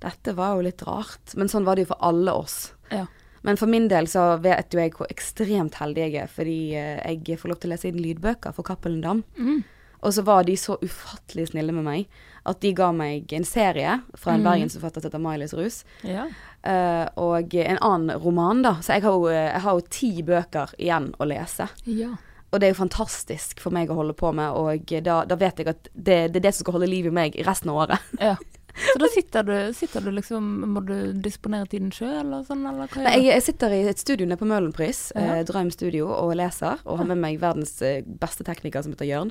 dette 0.02 0.34
var 0.36 0.56
jo 0.58 0.66
litt 0.66 0.82
rart. 0.82 1.32
Men 1.38 1.48
sånn 1.48 1.64
var 1.64 1.76
det 1.78 1.86
jo 1.86 1.94
for 1.94 2.02
alle 2.10 2.34
oss. 2.34 2.72
Ja. 2.90 3.06
Men 3.42 3.58
for 3.58 3.70
min 3.70 3.88
del 3.90 4.08
så 4.10 4.36
vet 4.42 4.74
jo 4.74 4.80
jeg 4.80 4.94
hvor 4.96 5.10
ekstremt 5.10 5.78
heldig 5.82 6.04
jeg 6.06 6.18
er, 6.22 6.30
fordi 6.30 6.58
eh, 6.78 7.14
jeg 7.26 7.38
får 7.40 7.52
lov 7.52 7.62
til 7.62 7.70
å 7.70 7.74
lese 7.74 7.90
inn 7.90 8.02
lydbøker 8.02 8.54
for 8.56 8.66
Cappelen 8.66 9.02
Dam. 9.04 9.22
Mm. 9.38 9.62
Og 10.02 10.14
så 10.14 10.24
var 10.26 10.46
de 10.46 10.56
så 10.58 10.76
ufattelig 10.82 11.50
snille 11.52 11.74
med 11.74 11.86
meg 11.86 12.22
at 12.48 12.58
de 12.62 12.72
ga 12.74 12.88
meg 12.94 13.30
en 13.36 13.46
serie 13.46 14.00
fra 14.18 14.34
en 14.34 14.42
mm. 14.42 14.48
bergensforfatter 14.48 15.02
som 15.02 15.12
heter 15.12 15.22
Mailis 15.22 15.54
Rus. 15.54 15.82
Ja. 16.06 16.26
Uh, 16.66 17.06
og 17.22 17.54
en 17.54 17.78
annen 17.78 18.18
roman, 18.22 18.64
da. 18.66 18.76
Så 18.82 18.96
jeg 18.96 19.04
har, 19.06 19.14
jo, 19.14 19.30
jeg 19.30 19.62
har 19.62 19.78
jo 19.78 19.86
ti 19.94 20.10
bøker 20.26 20.74
igjen 20.78 21.12
å 21.18 21.30
lese. 21.30 21.70
ja. 21.86 22.14
Og 22.52 22.60
det 22.60 22.66
er 22.66 22.74
jo 22.74 22.82
fantastisk 22.82 23.62
for 23.64 23.72
meg 23.72 23.88
å 23.88 23.94
holde 23.96 24.12
på 24.12 24.28
med, 24.36 24.52
og 24.52 24.90
da, 25.06 25.22
da 25.24 25.38
vet 25.40 25.62
jeg 25.62 25.70
at 25.70 25.86
det, 25.94 26.16
det 26.34 26.42
er 26.42 26.44
det 26.44 26.50
som 26.52 26.66
skal 26.66 26.74
holde 26.76 26.90
liv 26.90 27.06
i 27.08 27.12
meg 27.14 27.38
resten 27.46 27.72
av 27.72 27.78
året. 27.86 28.10
ja. 28.20 28.34
Så 28.72 28.94
da 29.02 29.08
sitter 29.12 29.44
du, 29.44 29.52
sitter 29.76 30.00
du 30.00 30.08
liksom 30.16 30.46
Må 30.72 30.80
du 30.88 30.94
disponere 31.20 31.66
tiden 31.68 31.90
sjøl 31.92 32.30
og 32.32 32.46
sånn, 32.48 32.62
eller 32.66 32.88
hva 32.88 33.02
Nei, 33.04 33.18
jeg, 33.20 33.26
jeg 33.34 33.44
sitter 33.50 33.74
i 33.76 33.80
et 33.90 34.00
studio 34.00 34.24
nede 34.26 34.40
på 34.40 34.48
Møhlenpris, 34.48 35.00
Ja. 35.12 35.36
eh, 35.36 35.42
Drøm 35.48 35.68
studio, 35.74 36.08
og 36.08 36.32
leser. 36.40 36.80
Og 36.88 36.98
har 37.02 37.08
med 37.10 37.20
meg 37.20 37.36
verdens 37.42 37.74
eh, 37.84 38.00
beste 38.06 38.46
tekniker 38.48 38.82
som 38.86 38.94
heter 38.96 39.10
Jørn. 39.10 39.30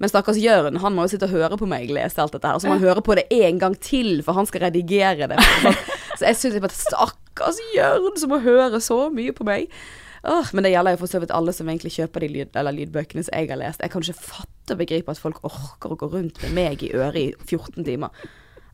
Men 0.00 0.08
stakkars 0.12 0.40
Jørn, 0.40 0.80
han 0.80 0.96
må 0.96 1.04
jo 1.04 1.12
sitte 1.12 1.28
og 1.28 1.36
høre 1.36 1.60
på 1.60 1.68
meg 1.68 1.92
lese 1.92 2.22
alt 2.24 2.32
dette 2.32 2.48
her. 2.48 2.56
Og 2.56 2.64
så 2.64 2.70
må 2.72 2.78
han 2.78 2.86
høre 2.88 3.04
på 3.04 3.18
det 3.20 3.26
en 3.34 3.60
gang 3.60 3.76
til, 3.84 4.22
for 4.24 4.38
han 4.40 4.48
skal 4.48 4.64
redigere 4.70 5.28
det. 5.34 5.38
Så 6.18 6.24
jeg 6.26 6.36
syns 6.40 6.56
bare 6.64 6.74
stakkars 6.74 7.60
Jørn 7.76 8.16
som 8.18 8.32
må 8.32 8.40
høre 8.42 8.80
så 8.82 9.04
mye 9.14 9.36
på 9.36 9.44
meg. 9.46 9.68
Åh, 10.26 10.48
men 10.56 10.64
det 10.66 10.72
gjelder 10.72 10.96
jo 10.96 10.98
for 11.04 11.12
så 11.12 11.20
vidt 11.22 11.30
alle 11.30 11.52
som 11.54 11.68
egentlig 11.70 11.92
kjøper 11.94 12.24
de 12.24 12.28
lyd, 12.32 12.56
eller 12.58 12.74
lydbøkene 12.74 13.22
som 13.22 13.36
jeg 13.38 13.52
har 13.52 13.60
lest. 13.60 13.84
Jeg 13.84 13.92
kan 13.92 14.02
ikke 14.02 14.18
fatte 14.32 14.74
og 14.74 14.80
begripe 14.80 15.12
at 15.14 15.20
folk 15.22 15.38
orker 15.46 15.94
å 15.94 15.98
gå 16.00 16.08
rundt 16.16 16.40
med 16.42 16.56
meg 16.56 16.82
i 16.82 16.90
øret 16.98 17.20
i 17.20 17.28
14 17.46 17.86
timer. 17.86 18.10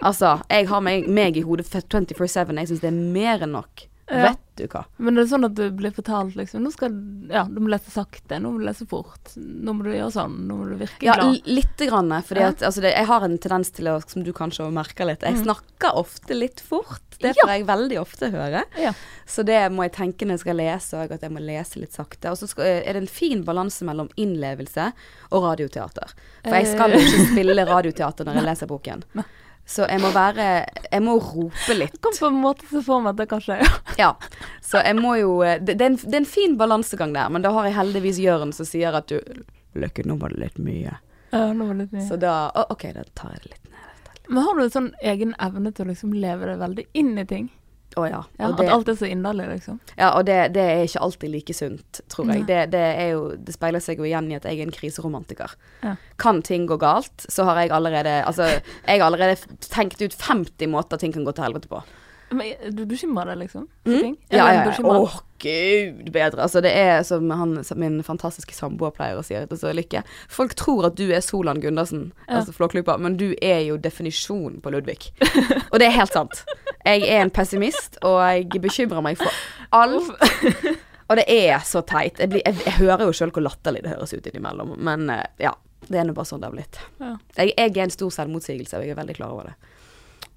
Altså, 0.05 0.37
jeg 0.53 0.69
har 0.71 0.81
meg, 0.85 1.09
meg 1.09 1.37
i 1.41 1.43
hodet 1.47 1.67
24-7. 1.73 2.55
Jeg 2.61 2.69
syns 2.71 2.81
det 2.85 2.93
er 2.93 3.03
mer 3.19 3.43
enn 3.49 3.57
nok. 3.57 3.89
Ja. 4.05 4.35
Vet 4.35 4.41
du 4.61 4.67
hva. 4.69 4.83
Men 5.01 5.17
det 5.17 5.23
er 5.23 5.29
sånn 5.31 5.47
at 5.47 5.55
du 5.57 5.63
blir 5.73 5.89
fortalt 5.97 6.35
liksom 6.37 6.61
Nå 6.61 6.69
skal 6.75 6.93
Ja, 7.33 7.47
du 7.49 7.57
må 7.65 7.71
lese 7.73 7.89
sakte, 7.89 8.37
nå 8.37 8.51
må 8.53 8.59
du 8.61 8.67
lese 8.69 8.85
fort. 8.87 9.31
Nå 9.41 9.73
må 9.73 9.87
du 9.87 9.95
gjøre 9.95 10.11
sånn, 10.13 10.35
nå 10.45 10.59
må 10.59 10.67
du 10.69 10.75
virke 10.83 11.07
Ja, 11.07 11.15
glad. 11.17 11.39
Ja, 11.39 11.55
lite 11.57 11.87
grann. 11.89 12.13
Fordi 12.29 12.43
at 12.45 12.61
altså 12.69 12.83
det, 12.85 12.91
jeg 12.93 13.09
har 13.09 13.25
en 13.25 13.39
tendens 13.41 13.73
til 13.73 13.89
å, 13.89 13.95
som 14.05 14.23
du 14.27 14.29
kanskje 14.37 14.67
merker 14.77 15.09
litt, 15.09 15.25
jeg 15.25 15.39
Mm. 15.39 15.47
snakker 15.47 15.97
ofte 15.97 16.37
litt 16.37 16.61
fort. 16.61 17.01
Det 17.19 17.33
får 17.41 17.49
jeg 17.55 17.65
veldig 17.71 17.99
ofte 18.03 18.29
høre. 18.35 18.65
Ja. 18.77 18.93
Så 19.25 19.43
det 19.49 19.63
må 19.73 19.87
jeg 19.89 19.95
tenke 19.97 20.27
når 20.29 20.37
jeg 20.37 20.45
skal 20.45 20.61
lese, 20.61 21.01
og 21.01 21.13
at 21.17 21.23
jeg 21.25 21.33
må 21.33 21.41
lese 21.41 21.81
litt 21.81 21.97
sakte. 21.97 22.29
Og 22.31 22.37
så 22.37 22.47
skal, 22.53 22.65
er 22.85 22.93
det 22.93 23.03
en 23.07 23.09
fin 23.09 23.41
balanse 23.43 23.89
mellom 23.89 24.11
innlevelse 24.21 24.91
og 25.33 25.47
radioteater. 25.49 26.13
For 26.45 26.53
jeg 26.61 26.69
skal 26.77 26.93
jo 26.93 27.01
ikke 27.01 27.25
spille 27.33 27.65
radioteater 27.73 28.29
når 28.29 28.35
jeg 28.43 28.49
leser 28.53 28.67
boken. 28.69 29.03
Nei. 29.17 29.25
Så 29.67 29.87
jeg 29.89 30.01
må 30.03 30.11
være 30.13 30.67
Jeg 30.93 31.01
må 31.03 31.15
rope 31.25 31.75
litt. 31.77 31.95
Kom 32.05 32.13
på 32.19 32.29
en 32.29 32.41
måte 32.43 32.67
så 32.69 32.83
for 32.85 33.01
meg 33.05 33.15
at 33.15 33.23
det 33.23 33.29
kanskje 33.31 33.57
ja. 33.63 33.71
Ja. 33.99 34.11
Så 34.61 34.83
jeg 34.85 34.97
må 35.01 35.15
jo 35.17 35.39
Det, 35.41 35.75
det, 35.75 35.81
er, 35.81 35.91
en, 35.95 35.97
det 35.97 36.15
er 36.19 36.23
en 36.23 36.29
fin 36.29 36.57
balansegang 36.61 37.15
der, 37.17 37.31
men 37.33 37.43
da 37.45 37.53
har 37.57 37.69
jeg 37.71 37.79
heldigvis 37.79 38.21
Jørn 38.21 38.53
som 38.53 38.69
sier 38.69 38.97
at 38.99 39.09
du 39.09 39.21
Løkke, 39.75 40.05
nå 40.07 40.15
var 40.21 40.31
det 40.31 40.39
litt 40.45 40.59
mye. 40.63 40.93
ja 41.33 41.47
nå 41.53 41.65
var 41.67 41.75
det 41.75 41.87
litt 41.87 41.95
mye. 41.97 42.05
Så 42.07 42.15
da 42.23 42.35
å, 42.55 42.67
OK, 42.71 42.85
da 42.95 43.03
tar 43.19 43.33
jeg 43.35 43.41
det 43.47 43.51
litt 43.57 43.65
ned. 43.73 44.13
Men 44.29 44.45
har 44.47 44.55
du 44.55 44.63
en 44.65 44.71
sånn 44.77 44.93
egen 45.03 45.33
evne 45.43 45.73
til 45.75 45.85
å 45.85 45.91
liksom 45.91 46.13
leve 46.15 46.47
deg 46.53 46.61
veldig 46.63 46.85
inn 47.01 47.11
i 47.19 47.25
ting? 47.27 47.49
Å 47.97 48.05
ja. 48.09 48.21
Ja, 48.39 48.49
Og 48.49 48.57
det, 48.59 48.67
at 48.67 48.75
alt 48.75 48.89
er 48.91 48.97
så 48.99 49.07
inderlig, 49.07 49.47
liksom? 49.53 49.79
ja, 49.99 50.11
og 50.19 50.25
det, 50.27 50.39
det 50.57 50.63
er 50.67 50.85
ikke 50.87 51.03
alltid 51.07 51.31
like 51.31 51.55
sunt, 51.55 52.01
tror 52.11 52.33
jeg. 52.33 52.47
Det, 52.49 52.61
det, 52.73 52.85
jo, 53.13 53.27
det 53.39 53.55
speiler 53.55 53.83
seg 53.85 54.03
jo 54.03 54.09
igjen 54.09 54.33
i 54.33 54.39
at 54.39 54.49
jeg 54.49 54.59
er 54.59 54.67
en 54.67 54.75
kriseromantiker. 54.75 55.55
Ja. 55.85 55.95
Kan 56.19 56.43
ting 56.47 56.67
gå 56.71 56.79
galt, 56.83 57.27
så 57.29 57.47
har 57.49 57.63
jeg 57.63 57.75
allerede 57.75 58.17
Altså, 58.25 58.49
jeg 58.87 59.01
har 59.01 59.07
allerede 59.07 59.59
tenkt 59.71 60.03
ut 60.03 60.15
50 60.19 60.71
måter 60.73 61.01
ting 61.01 61.15
kan 61.15 61.27
gå 61.27 61.35
til 61.37 61.47
helvete 61.47 61.71
på. 61.71 61.83
Men 62.37 62.75
du 62.77 62.83
bekymrer 62.91 63.31
deg, 63.33 63.39
liksom? 63.45 63.69
For 63.85 63.93
Mm? 63.95 64.01
ting? 64.01 64.17
Ja, 64.33 64.47
ja, 64.53 64.65
ja. 64.67 64.75
Åh, 64.85 65.15
gud 65.45 66.11
bedre. 66.15 66.43
Altså, 66.47 66.61
det 66.65 66.73
er 66.77 67.03
som 67.07 67.31
han, 67.31 67.57
min 67.77 67.99
fantastiske 68.07 68.55
samboer 68.57 68.91
pleier 68.97 69.19
å 69.21 69.25
si, 69.27 69.35
altså, 69.39 69.73
Lykke. 69.77 70.03
Folk 70.33 70.55
tror 70.59 70.87
at 70.91 70.97
du 70.97 71.05
er 71.13 71.21
Solan 71.25 71.61
Gundersen, 71.63 72.13
Ja. 72.29 72.39
altså 72.41 72.53
Flåklypa, 72.57 72.97
men 72.99 73.17
du 73.21 73.35
er 73.43 73.61
jo 73.67 73.77
definisjonen 73.79 74.61
på 74.65 74.73
Ludvig. 74.75 75.11
og 75.73 75.79
det 75.79 75.89
er 75.91 75.97
helt 75.99 76.13
sant. 76.13 76.45
Jeg 76.85 77.03
er 77.09 77.23
en 77.23 77.31
pessimist, 77.31 77.99
og 78.03 78.19
jeg 78.25 78.49
bekymrer 78.63 79.03
meg 79.03 79.17
for 79.21 79.31
alt. 79.73 80.11
Og 81.11 81.19
det 81.21 81.25
er 81.29 81.59
så 81.69 81.83
teit. 81.85 82.17
Jeg, 82.19 82.31
blir, 82.33 82.41
jeg, 82.47 82.57
jeg 82.65 82.79
hører 82.79 83.05
jo 83.05 83.13
sjøl 83.13 83.31
hvor 83.37 83.45
latterlig 83.45 83.83
det 83.85 83.91
høres 83.93 84.15
ut 84.17 84.27
innimellom, 84.31 84.75
men 84.81 85.11
eh, 85.13 85.27
ja. 85.45 85.53
Det 85.85 85.99
er 86.01 86.07
nå 86.09 86.15
bare 86.17 86.25
sånn 86.25 86.41
det 86.41 86.49
har 86.49 86.55
blitt. 86.55 86.79
Ja. 86.97 87.11
Jeg, 87.37 87.51
jeg 87.59 87.75
er 87.77 87.83
en 87.85 87.91
stor 87.93 88.09
selvmotsigelse, 88.15 88.79
og 88.79 88.87
jeg 88.87 88.95
er 88.95 88.97
veldig 88.97 89.17
klar 89.19 89.35
over 89.35 89.51
det. 89.51 89.74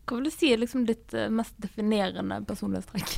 Hva 0.07 0.17
vil 0.17 0.29
du 0.29 0.31
si 0.33 0.51
er 0.53 0.61
liksom 0.61 0.85
ditt 0.87 1.13
eh, 1.13 1.27
mest 1.33 1.55
definerende 1.61 2.39
personlighetstrekk? 2.47 3.17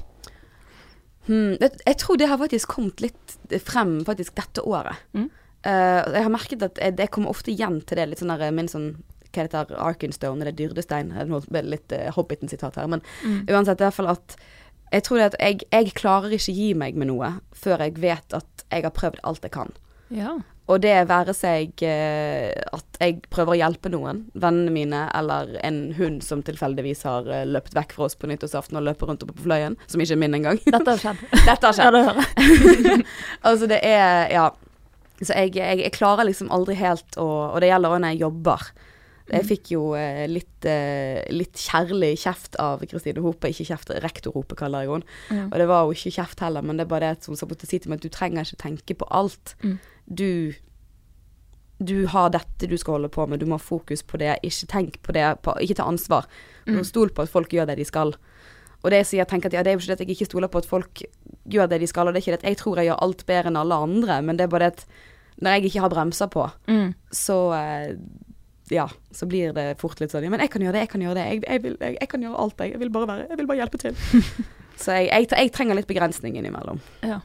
Hmm, 1.29 1.53
jeg, 1.61 1.75
jeg 1.85 1.97
tror 2.01 2.17
det 2.17 2.27
har 2.31 2.39
faktisk 2.41 2.71
kommet 2.73 3.03
litt 3.03 3.35
frem 3.61 3.99
faktisk 4.07 4.33
dette 4.39 4.63
året. 4.65 4.97
Mm. 5.13 5.27
Uh, 5.59 6.01
jeg 6.15 6.23
har 6.25 6.31
merket 6.31 6.63
at 6.65 6.79
jeg, 6.79 6.95
jeg 6.97 7.11
kommer 7.13 7.33
ofte 7.33 7.51
igjen 7.51 7.81
til 7.85 7.99
det, 7.99 8.05
litt 8.09 8.21
sånn 8.23 8.31
der 8.31 8.53
min 8.55 8.69
sånn 8.71 8.93
hva 9.29 9.43
det 9.45 9.51
heter, 9.51 9.75
Arkenstone, 9.77 10.41
eller 10.41 10.55
dyrdestein. 10.57 11.11
Nå 11.29 11.41
ble 11.45 11.61
det 11.61 11.69
litt 11.75 11.93
uh, 11.93 12.07
Hobbiten-sitat 12.15 12.79
her, 12.81 12.87
men 12.89 13.03
Mm. 13.21 13.43
uansett, 13.51 13.81
i 13.83 13.85
hvert 13.85 13.97
fall 13.99 14.09
at 14.15 14.37
jeg 14.89 15.03
tror 15.05 15.19
det 15.19 15.27
at 15.27 15.35
jeg, 15.43 15.59
jeg 15.69 15.91
klarer 15.99 16.33
ikke 16.33 16.55
gi 16.55 16.71
meg 16.73 16.95
med 16.97 17.11
noe 17.11 17.35
før 17.53 17.83
jeg 17.85 17.99
vet 18.01 18.33
at 18.33 18.63
jeg 18.71 18.87
har 18.87 18.95
prøvd 18.95 19.19
alt 19.29 19.43
jeg 19.45 19.53
kan. 19.53 19.69
Ja. 20.09 20.39
Og 20.69 20.77
det 20.83 20.93
være 21.09 21.33
seg 21.33 21.81
eh, 21.81 22.51
at 22.75 22.99
jeg 23.01 23.15
prøver 23.33 23.55
å 23.55 23.57
hjelpe 23.57 23.89
noen, 23.89 24.19
vennene 24.37 24.73
mine, 24.75 24.99
eller 25.17 25.55
en 25.65 25.79
hund 25.97 26.19
som 26.25 26.43
tilfeldigvis 26.45 27.01
har 27.09 27.25
eh, 27.33 27.45
løpt 27.49 27.73
vekk 27.77 27.95
fra 27.97 28.05
oss 28.05 28.17
på 28.19 28.29
nyttårsaften 28.29 28.77
og 28.77 28.85
løper 28.85 29.09
rundt 29.09 29.25
oppe 29.25 29.33
på 29.39 29.47
Fløyen, 29.47 29.79
som 29.89 30.03
ikke 30.03 30.13
er 30.17 30.21
min 30.21 30.37
engang. 30.37 30.61
Dette 30.67 30.85
har 30.93 31.01
skjedd. 31.01 31.23
Dette 31.49 31.71
har 31.71 31.73
Ja, 31.73 31.77
skjedd. 31.79 31.97
det 31.97 32.03
hører 32.05 33.05
altså, 33.49 33.71
det 33.71 33.81
er 33.89 34.29
Ja. 34.35 34.49
Så 35.19 35.33
jeg, 35.35 35.51
jeg, 35.57 35.81
jeg 35.83 35.91
klarer 35.97 36.23
liksom 36.29 36.47
aldri 36.55 36.77
helt 36.79 37.17
å 37.19 37.25
Og 37.49 37.57
det 37.59 37.67
gjelder 37.73 37.91
også 37.91 38.03
når 38.05 38.13
jeg 38.13 38.21
jobber. 38.21 38.61
Jeg 39.29 39.45
fikk 39.45 39.71
jo 39.73 39.81
eh, 39.99 40.23
litt, 40.31 40.65
eh, 40.65 41.19
litt 41.35 41.59
kjærlig 41.59 42.13
kjeft 42.21 42.55
av 42.61 42.81
Kristine 42.89 43.21
Hope. 43.21 43.51
Ikke 43.51 43.65
kjeft, 43.67 43.91
rektor 44.01 44.33
Hope 44.33 44.55
kaller 44.57 44.85
jeg 44.87 44.93
henne. 44.93 45.17
Ja. 45.29 45.43
Og 45.51 45.57
det 45.61 45.67
var 45.69 45.83
jo 45.85 45.93
ikke 45.97 46.13
kjeft 46.15 46.39
heller, 46.41 46.65
men 46.65 46.79
det 46.79 46.87
er 46.87 46.93
bare 46.95 47.11
det 47.13 47.27
som 47.27 47.35
måtte 47.51 47.67
si 47.69 47.77
til 47.83 47.91
meg 47.91 47.99
at 48.01 48.07
du 48.07 48.15
trenger 48.15 48.47
ikke 48.47 48.61
tenke 48.63 48.95
på 49.03 49.09
alt. 49.19 49.53
Mm. 49.61 49.75
Du 50.09 50.53
du 51.79 52.05
har 52.11 52.27
dette 52.33 52.67
du 52.67 52.75
skal 52.75 52.97
holde 52.97 53.07
på 53.07 53.23
med, 53.31 53.39
du 53.39 53.45
må 53.47 53.55
ha 53.55 53.63
fokus 53.63 54.01
på 54.03 54.17
det. 54.19 54.33
Ikke 54.43 54.67
tenk 54.67 54.97
på 55.05 55.13
det, 55.15 55.23
på, 55.45 55.53
ikke 55.63 55.77
ta 55.79 55.85
ansvar. 55.87 56.25
Mm. 56.67 56.81
Stol 56.83 57.07
på 57.15 57.23
at 57.23 57.31
folk 57.31 57.53
gjør 57.55 57.69
det 57.69 57.77
de 57.79 57.85
skal. 57.87 58.11
Og 58.83 58.91
det 58.91 58.99
jeg 59.07 59.27
tenker 59.31 59.47
at 59.47 59.55
ja, 59.55 59.63
det 59.63 59.71
er 59.71 59.77
jo 59.77 59.79
ikke 59.79 59.93
det 59.93 59.95
at 59.95 60.03
jeg 60.03 60.15
ikke 60.17 60.27
stoler 60.27 60.51
på 60.51 60.59
at 60.59 60.67
folk 60.67 61.01
gjør 61.47 61.69
det 61.71 61.79
de 61.79 61.87
skal, 61.87 62.07
og 62.07 62.13
det 62.15 62.19
er 62.19 62.25
ikke 62.25 62.35
det 62.35 62.41
at 62.43 62.49
jeg 62.49 62.59
tror 62.59 62.79
jeg 62.81 62.89
gjør 62.89 62.99
alt 63.05 63.23
bedre 63.27 63.51
enn 63.51 63.59
alle 63.59 63.77
andre, 63.87 64.17
men 64.27 64.39
det 64.39 64.45
er 64.45 64.51
bare 64.51 64.67
det 64.67 64.73
at 64.83 64.85
når 65.39 65.55
jeg 65.55 65.69
ikke 65.69 65.83
har 65.85 65.93
bremser 65.93 66.27
på, 66.31 66.45
Mm. 66.67 66.89
så 67.15 67.37
eh, 67.55 67.95
ja, 68.75 68.89
så 69.15 69.25
blir 69.25 69.53
det 69.55 69.79
fort 69.79 69.99
litt 69.99 70.11
sånn 70.11 70.23
Ja, 70.27 70.29
men 70.29 70.43
jeg 70.43 70.51
kan 70.51 70.61
gjøre 70.61 70.75
det, 70.75 70.81
jeg 70.83 70.89
kan 70.91 71.01
gjøre 71.01 71.15
det. 71.15 71.23
Jeg, 71.31 71.43
jeg, 71.47 71.63
vil, 71.63 71.77
jeg, 71.79 71.97
jeg 72.01 72.09
kan 72.11 72.21
gjøre 72.21 72.43
alt, 72.43 72.59
jeg. 72.59 72.79
Vil 72.79 72.91
bare 72.93 73.07
være 73.07 73.29
Jeg 73.31 73.39
vil 73.39 73.47
bare 73.49 73.57
hjelpe 73.63 73.79
til. 73.81 73.95
så 74.83 74.99
jeg 74.99 75.51
trenger 75.55 75.79
litt 75.79 75.87
begrensning 75.89 76.35
innimellom. 76.37 76.83
Ja. 77.07 77.21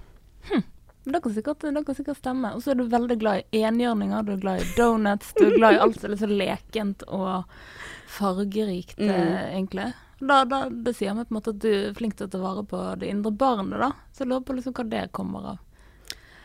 Hm. 0.48 0.62
Men 1.04 1.12
Det 1.12 1.22
kan 1.22 1.34
sikkert, 1.34 1.58
det 1.60 1.84
kan 1.86 1.94
sikkert 1.94 2.16
stemme. 2.16 2.54
Og 2.56 2.62
så 2.64 2.70
er 2.72 2.74
du 2.80 2.84
veldig 2.88 3.18
glad 3.20 3.42
i 3.52 3.60
enhjørninger, 3.68 4.24
du 4.24 4.32
er 4.32 4.40
glad 4.40 4.62
i 4.62 4.70
donuts, 4.76 5.32
du 5.36 5.44
er 5.50 5.56
glad 5.58 5.74
i 5.76 5.82
alt 5.84 5.98
som 6.00 6.08
er 6.08 6.14
litt 6.14 6.22
så 6.24 6.30
lekent 6.30 7.02
og 7.08 7.44
fargerikt, 8.08 8.98
Mm. 8.98 9.10
eh, 9.10 9.54
egentlig. 9.58 9.92
Da, 10.20 10.44
da, 10.44 10.68
det 10.70 10.94
sier 10.96 11.14
meg 11.14 11.26
på 11.28 11.34
en 11.34 11.40
måte 11.40 11.50
at 11.52 11.58
du 11.60 11.68
er 11.90 11.92
flink 11.94 12.16
til 12.16 12.26
å 12.26 12.30
ta 12.30 12.38
vare 12.38 12.62
på 12.64 12.98
det 12.98 13.08
indre 13.10 13.32
barnet, 13.32 13.78
da. 13.80 13.90
Så 14.12 14.22
jeg 14.24 14.28
lurer 14.28 14.44
på 14.46 14.54
liksom 14.56 14.72
hva 14.72 14.88
det 14.88 15.12
kommer 15.12 15.50
av. 15.54 15.58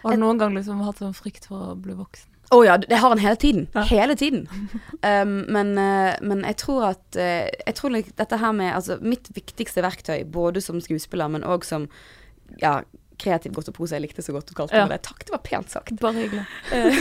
Har 0.04 0.12
du 0.16 0.18
noen 0.18 0.38
gang 0.40 0.56
liksom 0.56 0.82
hatt 0.84 0.98
sånn 1.00 1.14
frykt 1.16 1.46
for 1.48 1.72
å 1.74 1.76
bli 1.80 1.94
voksen? 1.94 2.28
Å 2.52 2.66
ja, 2.66 2.78
det 2.82 2.98
har 2.98 3.10
han 3.14 3.20
hele 3.22 3.36
tiden. 3.36 3.68
Ja. 3.76 3.84
Hele 3.84 4.16
tiden. 4.16 4.48
Um, 5.00 5.46
men, 5.48 5.78
eh, 5.78 6.18
men 6.22 6.42
jeg 6.44 6.58
tror 6.58 6.84
at 6.90 7.16
eh, 7.16 7.48
Jeg 7.66 7.76
tror 7.78 7.94
dette 7.96 8.36
her 8.38 8.52
med 8.52 8.74
Altså, 8.76 8.98
mitt 9.00 9.30
viktigste 9.32 9.80
verktøy, 9.82 10.26
både 10.28 10.60
som 10.62 10.82
skuespiller, 10.82 11.30
men 11.32 11.44
òg 11.48 11.64
som 11.64 11.86
ja, 12.60 12.82
kreativ 13.20 13.54
godtepose. 13.56 13.94
Jeg 13.98 14.02
likte 14.08 14.24
så 14.26 14.34
godt 14.36 14.48
du 14.50 14.56
kalte 14.58 14.76
Ja. 14.80 14.88
det. 14.88 15.02
Takk, 15.06 15.26
det 15.28 15.32
var 15.36 15.44
pent 15.46 15.70
sagt. 15.70 15.94
Bare 16.00 16.14
hyggelig. 16.24 16.46
Eh, 16.72 16.96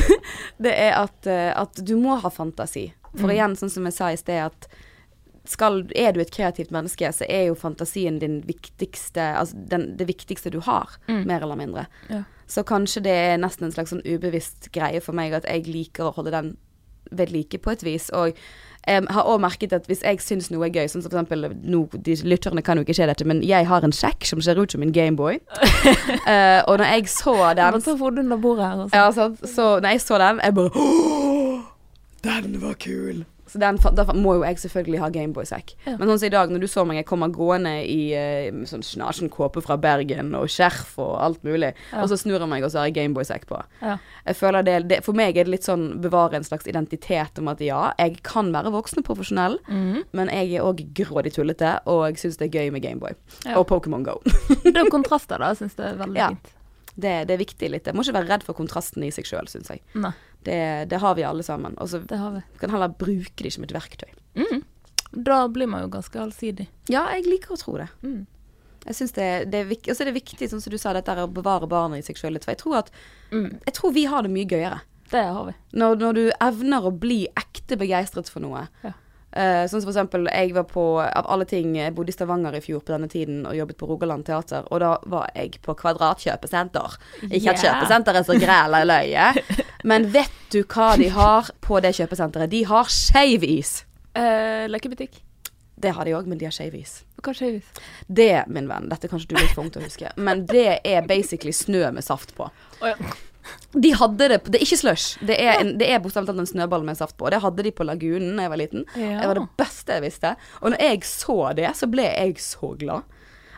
det 0.60 0.74
er 0.74 0.92
at, 1.04 1.26
eh, 1.26 1.52
at 1.56 1.74
du 1.84 1.96
må 1.96 2.18
ha 2.20 2.28
fantasi. 2.30 2.92
For 3.16 3.28
Mm. 3.28 3.34
igjen, 3.36 3.56
sånn 3.56 3.70
som 3.72 3.84
jeg 3.88 3.94
sa 3.96 4.10
i 4.12 4.16
sted, 4.20 4.42
at 4.52 4.68
skal, 5.48 5.78
er 5.96 6.12
du 6.12 6.20
et 6.20 6.30
kreativt 6.30 6.70
menneske, 6.74 7.08
så 7.14 7.24
er 7.28 7.46
jo 7.48 7.54
fantasien 7.56 8.18
din 8.20 8.42
viktigste 8.44 9.22
Altså 9.38 9.56
den, 9.68 9.96
det 9.96 10.06
viktigste 10.10 10.50
du 10.52 10.60
har, 10.60 10.90
Mm. 11.08 11.24
mer 11.26 11.40
eller 11.42 11.56
mindre. 11.56 11.86
Ja. 12.10 12.24
Så 12.46 12.64
kanskje 12.64 13.02
det 13.02 13.12
er 13.16 13.38
nesten 13.38 13.64
en 13.64 13.72
slags 13.72 13.90
sånn 13.92 14.04
ubevisst 14.04 14.70
greie 14.72 15.00
for 15.00 15.12
meg 15.16 15.32
at 15.32 15.44
jeg 15.48 15.64
liker 15.66 16.04
å 16.10 16.14
holde 16.14 16.30
den 16.32 16.56
ved 17.10 17.30
like 17.32 17.58
på 17.64 17.72
et 17.72 17.82
vis. 17.82 18.10
Og 18.10 18.34
jeg 18.88 19.06
har 19.14 19.28
òg 19.28 19.40
merket 19.44 19.74
at 19.76 19.88
hvis 19.90 20.02
jeg 20.04 20.20
syns 20.24 20.50
noe 20.52 20.66
er 20.66 20.74
gøy, 20.74 20.88
sånn 20.90 21.04
som 21.04 21.12
eksempel 21.12 21.48
nå, 21.62 21.84
de 21.92 22.16
Lytterne 22.24 22.64
kan 22.64 22.80
jo 22.80 22.86
ikke 22.86 22.96
se 22.98 23.08
dette, 23.08 23.26
men 23.28 23.42
jeg 23.46 23.68
har 23.68 23.84
en 23.84 23.94
sjekk 23.94 24.26
som 24.28 24.42
ser 24.44 24.60
ut 24.60 24.72
som 24.72 24.84
en 24.84 24.94
Gameboy. 24.94 25.38
uh, 25.38 26.60
og 26.68 26.78
når 26.80 26.86
jeg 26.96 27.08
så 27.12 27.36
den 27.58 27.82
så 27.84 27.96
her. 28.94 29.08
Og 29.08 29.14
så. 29.14 29.30
Så 29.44 29.70
når 29.82 29.96
jeg 29.96 30.04
så 30.04 30.20
den, 30.24 30.40
jeg 30.44 30.56
bare 30.56 30.86
den 32.28 32.62
var 32.62 32.78
kul! 32.82 33.26
Så 33.48 33.58
den, 33.58 33.78
da 33.96 34.04
må 34.12 34.34
jo 34.36 34.42
jeg 34.44 34.56
selvfølgelig 34.60 34.98
ha 35.00 35.08
Gameboy-sekk. 35.10 35.74
Ja. 35.86 35.96
Men 35.96 36.08
sånn 36.10 36.18
som 36.20 36.26
i 36.26 36.32
dag, 36.34 36.50
når 36.52 36.60
du 36.60 36.66
så 36.68 36.84
meg, 36.86 36.96
jeg 37.00 37.06
kommer 37.08 37.28
gående 37.32 37.72
i 37.88 38.12
uh, 38.12 38.64
sånn 38.68 38.84
snasjen 38.84 39.30
kåpe 39.32 39.62
fra 39.64 39.76
Bergen 39.80 40.34
og 40.36 40.48
skjerf 40.52 40.98
og 41.00 41.14
alt 41.24 41.42
mulig, 41.44 41.72
Ja. 41.92 42.02
og 42.02 42.08
så 42.12 42.18
snur 42.20 42.38
jeg 42.40 42.48
meg, 42.48 42.62
og 42.64 42.70
så 42.70 42.82
har 42.82 42.90
jeg 42.90 42.94
Gameboy-sekk 43.00 43.46
på. 43.48 43.62
Ja. 43.82 43.96
Jeg 44.26 44.36
føler 44.36 44.62
det, 44.66 44.76
det 44.88 45.00
For 45.04 45.12
meg 45.16 45.36
er 45.36 45.44
det 45.48 45.54
litt 45.56 45.64
sånn 45.64 46.00
bevare 46.04 46.34
en 46.36 46.44
slags 46.44 46.66
identitet 46.68 47.38
om 47.38 47.48
at 47.48 47.60
ja, 47.64 47.92
jeg 47.98 48.20
kan 48.22 48.52
være 48.52 48.70
voksen 48.74 48.98
og 49.02 49.08
profesjonell, 49.08 49.58
Mhm. 49.68 50.04
men 50.12 50.28
jeg 50.28 50.54
er 50.58 50.62
òg 50.68 50.84
grådig 50.92 51.32
tullete, 51.34 51.80
og 51.86 52.06
jeg 52.10 52.16
syns 52.20 52.36
det 52.38 52.48
er 52.54 52.58
gøy 52.60 52.70
med 52.72 52.82
Gameboy. 52.82 53.14
Og 53.56 53.66
Pokémon 53.66 54.04
Go. 54.04 54.20
Det 54.62 54.76
er 54.76 54.90
kontraster, 54.90 55.38
da. 55.38 55.54
Syns 55.54 55.74
det 55.76 55.86
er 55.86 55.96
veldig 55.96 56.16
Ja. 56.24 56.28
fint. 56.28 56.54
Det, 56.98 57.12
det 57.28 57.34
er 57.36 57.38
viktig 57.38 57.68
litt. 57.70 57.86
Jeg 57.86 57.94
må 57.94 58.02
ikke 58.02 58.14
være 58.18 58.28
redd 58.28 58.42
for 58.42 58.54
kontrasten 58.58 59.04
i 59.06 59.10
seg 59.14 59.24
sjøl, 59.24 59.46
syns 59.46 59.68
jeg. 59.70 59.80
Nei, 59.94 60.10
Det, 60.46 60.58
det 60.90 61.00
har 61.02 61.14
vi 61.18 61.24
alle 61.26 61.42
sammen. 61.42 61.74
Og 61.78 61.88
så 61.90 61.98
det 62.00 62.18
kan 62.60 62.70
heller 62.70 62.92
bruke 62.94 63.44
det 63.44 63.52
som 63.52 63.64
et 63.66 63.74
verktøy. 63.74 64.10
Mm. 64.38 64.62
Da 65.24 65.42
blir 65.48 65.66
man 65.70 65.82
jo 65.82 65.88
ganske 65.92 66.20
allsidig. 66.20 66.68
Ja, 66.92 67.06
jeg 67.16 67.26
liker 67.26 67.56
å 67.56 67.60
tro 67.60 67.76
det. 67.80 67.88
Mm. 68.04 68.26
Jeg 68.84 68.94
synes 68.96 69.12
det, 69.16 69.28
det 69.52 69.58
er 69.60 69.68
viktig, 69.68 69.90
Og 69.90 69.96
så 69.98 70.04
er 70.06 70.14
viktig, 70.16 70.48
sånn 70.48 70.62
som 70.64 70.72
du 70.72 70.78
sa, 70.80 70.92
dette 70.96 71.16
å 71.20 71.28
bevare 71.32 71.68
barnet 71.68 72.00
i 72.00 72.06
seg 72.06 72.20
sjøl 72.20 72.36
litt. 72.36 72.46
For 72.46 72.54
jeg 72.54 72.62
tror 72.62 72.78
at 72.84 72.92
Mm. 73.28 73.58
Jeg 73.66 73.74
tror 73.76 73.92
vi 73.92 74.06
har 74.08 74.22
det 74.24 74.30
mye 74.32 74.48
gøyere. 74.48 74.78
Det 75.10 75.20
har 75.20 75.44
vi. 75.44 75.52
Når, 75.76 75.96
når 76.00 76.14
du 76.16 76.22
evner 76.40 76.86
å 76.88 76.92
bli 76.92 77.26
ekte 77.36 77.76
begeistret 77.76 78.30
for 78.32 78.40
noe. 78.44 78.66
Ja. 78.84 78.94
Eh, 79.32 79.66
sånn 79.68 79.82
som 79.82 79.90
for 79.90 79.92
eksempel, 79.92 80.28
jeg 80.32 80.54
var 80.56 80.64
på, 80.70 80.82
av 81.04 81.26
alle 81.28 81.44
ting, 81.48 81.74
jeg 81.76 81.92
bodde 81.96 82.14
i 82.14 82.16
Stavanger 82.16 82.56
i 82.56 82.62
fjor 82.64 82.80
på 82.80 82.94
denne 82.94 83.10
tiden 83.12 83.42
og 83.48 83.56
jobbet 83.58 83.76
på 83.80 83.88
Rogaland 83.90 84.24
Teater, 84.24 84.64
og 84.72 84.80
da 84.80 84.94
var 85.04 85.28
jeg 85.36 85.60
på 85.64 85.76
Kvadratkjøpesenter. 85.76 86.96
Ikke 87.26 87.34
Ikke 87.36 87.54
at 87.54 87.64
kjøpesenteret 87.66 88.22
er 88.22 88.28
så 88.28 88.38
græla 88.40 88.82
løye 88.88 89.28
men 89.90 90.08
vet 90.14 90.32
du 90.52 90.62
hva 90.64 90.94
de 90.98 91.10
har 91.12 91.52
på 91.64 91.80
det 91.84 91.92
kjøpesenteret? 92.00 92.50
De 92.50 92.64
har 92.70 92.88
skeivis. 92.92 93.82
Uh, 94.16 94.64
lekebutikk. 94.72 95.20
Det 95.78 95.92
har 95.94 96.08
de 96.08 96.16
òg, 96.16 96.26
men 96.26 96.40
de 96.40 96.48
har 96.48 96.54
skeivis. 96.54 97.02
Hva 97.22 97.34
skjer 97.36 97.60
is? 97.60 97.68
Det, 98.06 98.32
min 98.50 98.66
venn, 98.70 98.88
dette 98.90 99.06
er 99.06 99.12
kanskje 99.12 99.30
du 99.30 99.36
litt 99.38 99.52
for 99.52 99.66
ung 99.66 99.70
til 99.74 99.84
å 99.84 99.86
huske, 99.86 100.10
men 100.16 100.46
det 100.48 100.80
er 100.82 101.06
basically 101.06 101.52
snø 101.54 101.84
med 101.94 102.06
saft 102.06 102.32
på. 102.38 102.48
Oh, 102.80 102.88
ja. 102.88 102.96
De 103.72 103.90
hadde 103.94 104.28
det 104.32 104.38
Det 104.48 104.58
er 104.60 104.64
ikke 104.66 104.80
slush. 104.80 105.18
Det 105.26 105.36
er, 105.40 105.60
en, 105.60 105.74
det 105.80 105.88
er 105.90 106.00
bokstavelig 106.04 106.32
talt 106.32 106.42
en 106.44 106.50
snøball 106.50 106.84
med 106.86 106.96
saft 106.98 107.16
på. 107.20 107.28
Det 107.30 107.40
hadde 107.44 107.62
de 107.66 107.72
på 107.74 107.86
Lagunen 107.86 108.36
da 108.38 108.46
jeg 108.46 108.52
var 108.54 108.60
liten. 108.62 108.84
Ja. 108.96 109.20
Det 109.22 109.28
var 109.30 109.38
det 109.40 109.46
beste 109.60 109.98
jeg 109.98 110.04
visste. 110.08 110.34
Og 110.62 110.72
når 110.74 110.82
jeg 110.88 111.04
så 111.08 111.38
det, 111.58 111.70
så 111.76 111.88
ble 111.90 112.08
jeg 112.08 112.36
så 112.42 112.72
glad. 112.80 113.02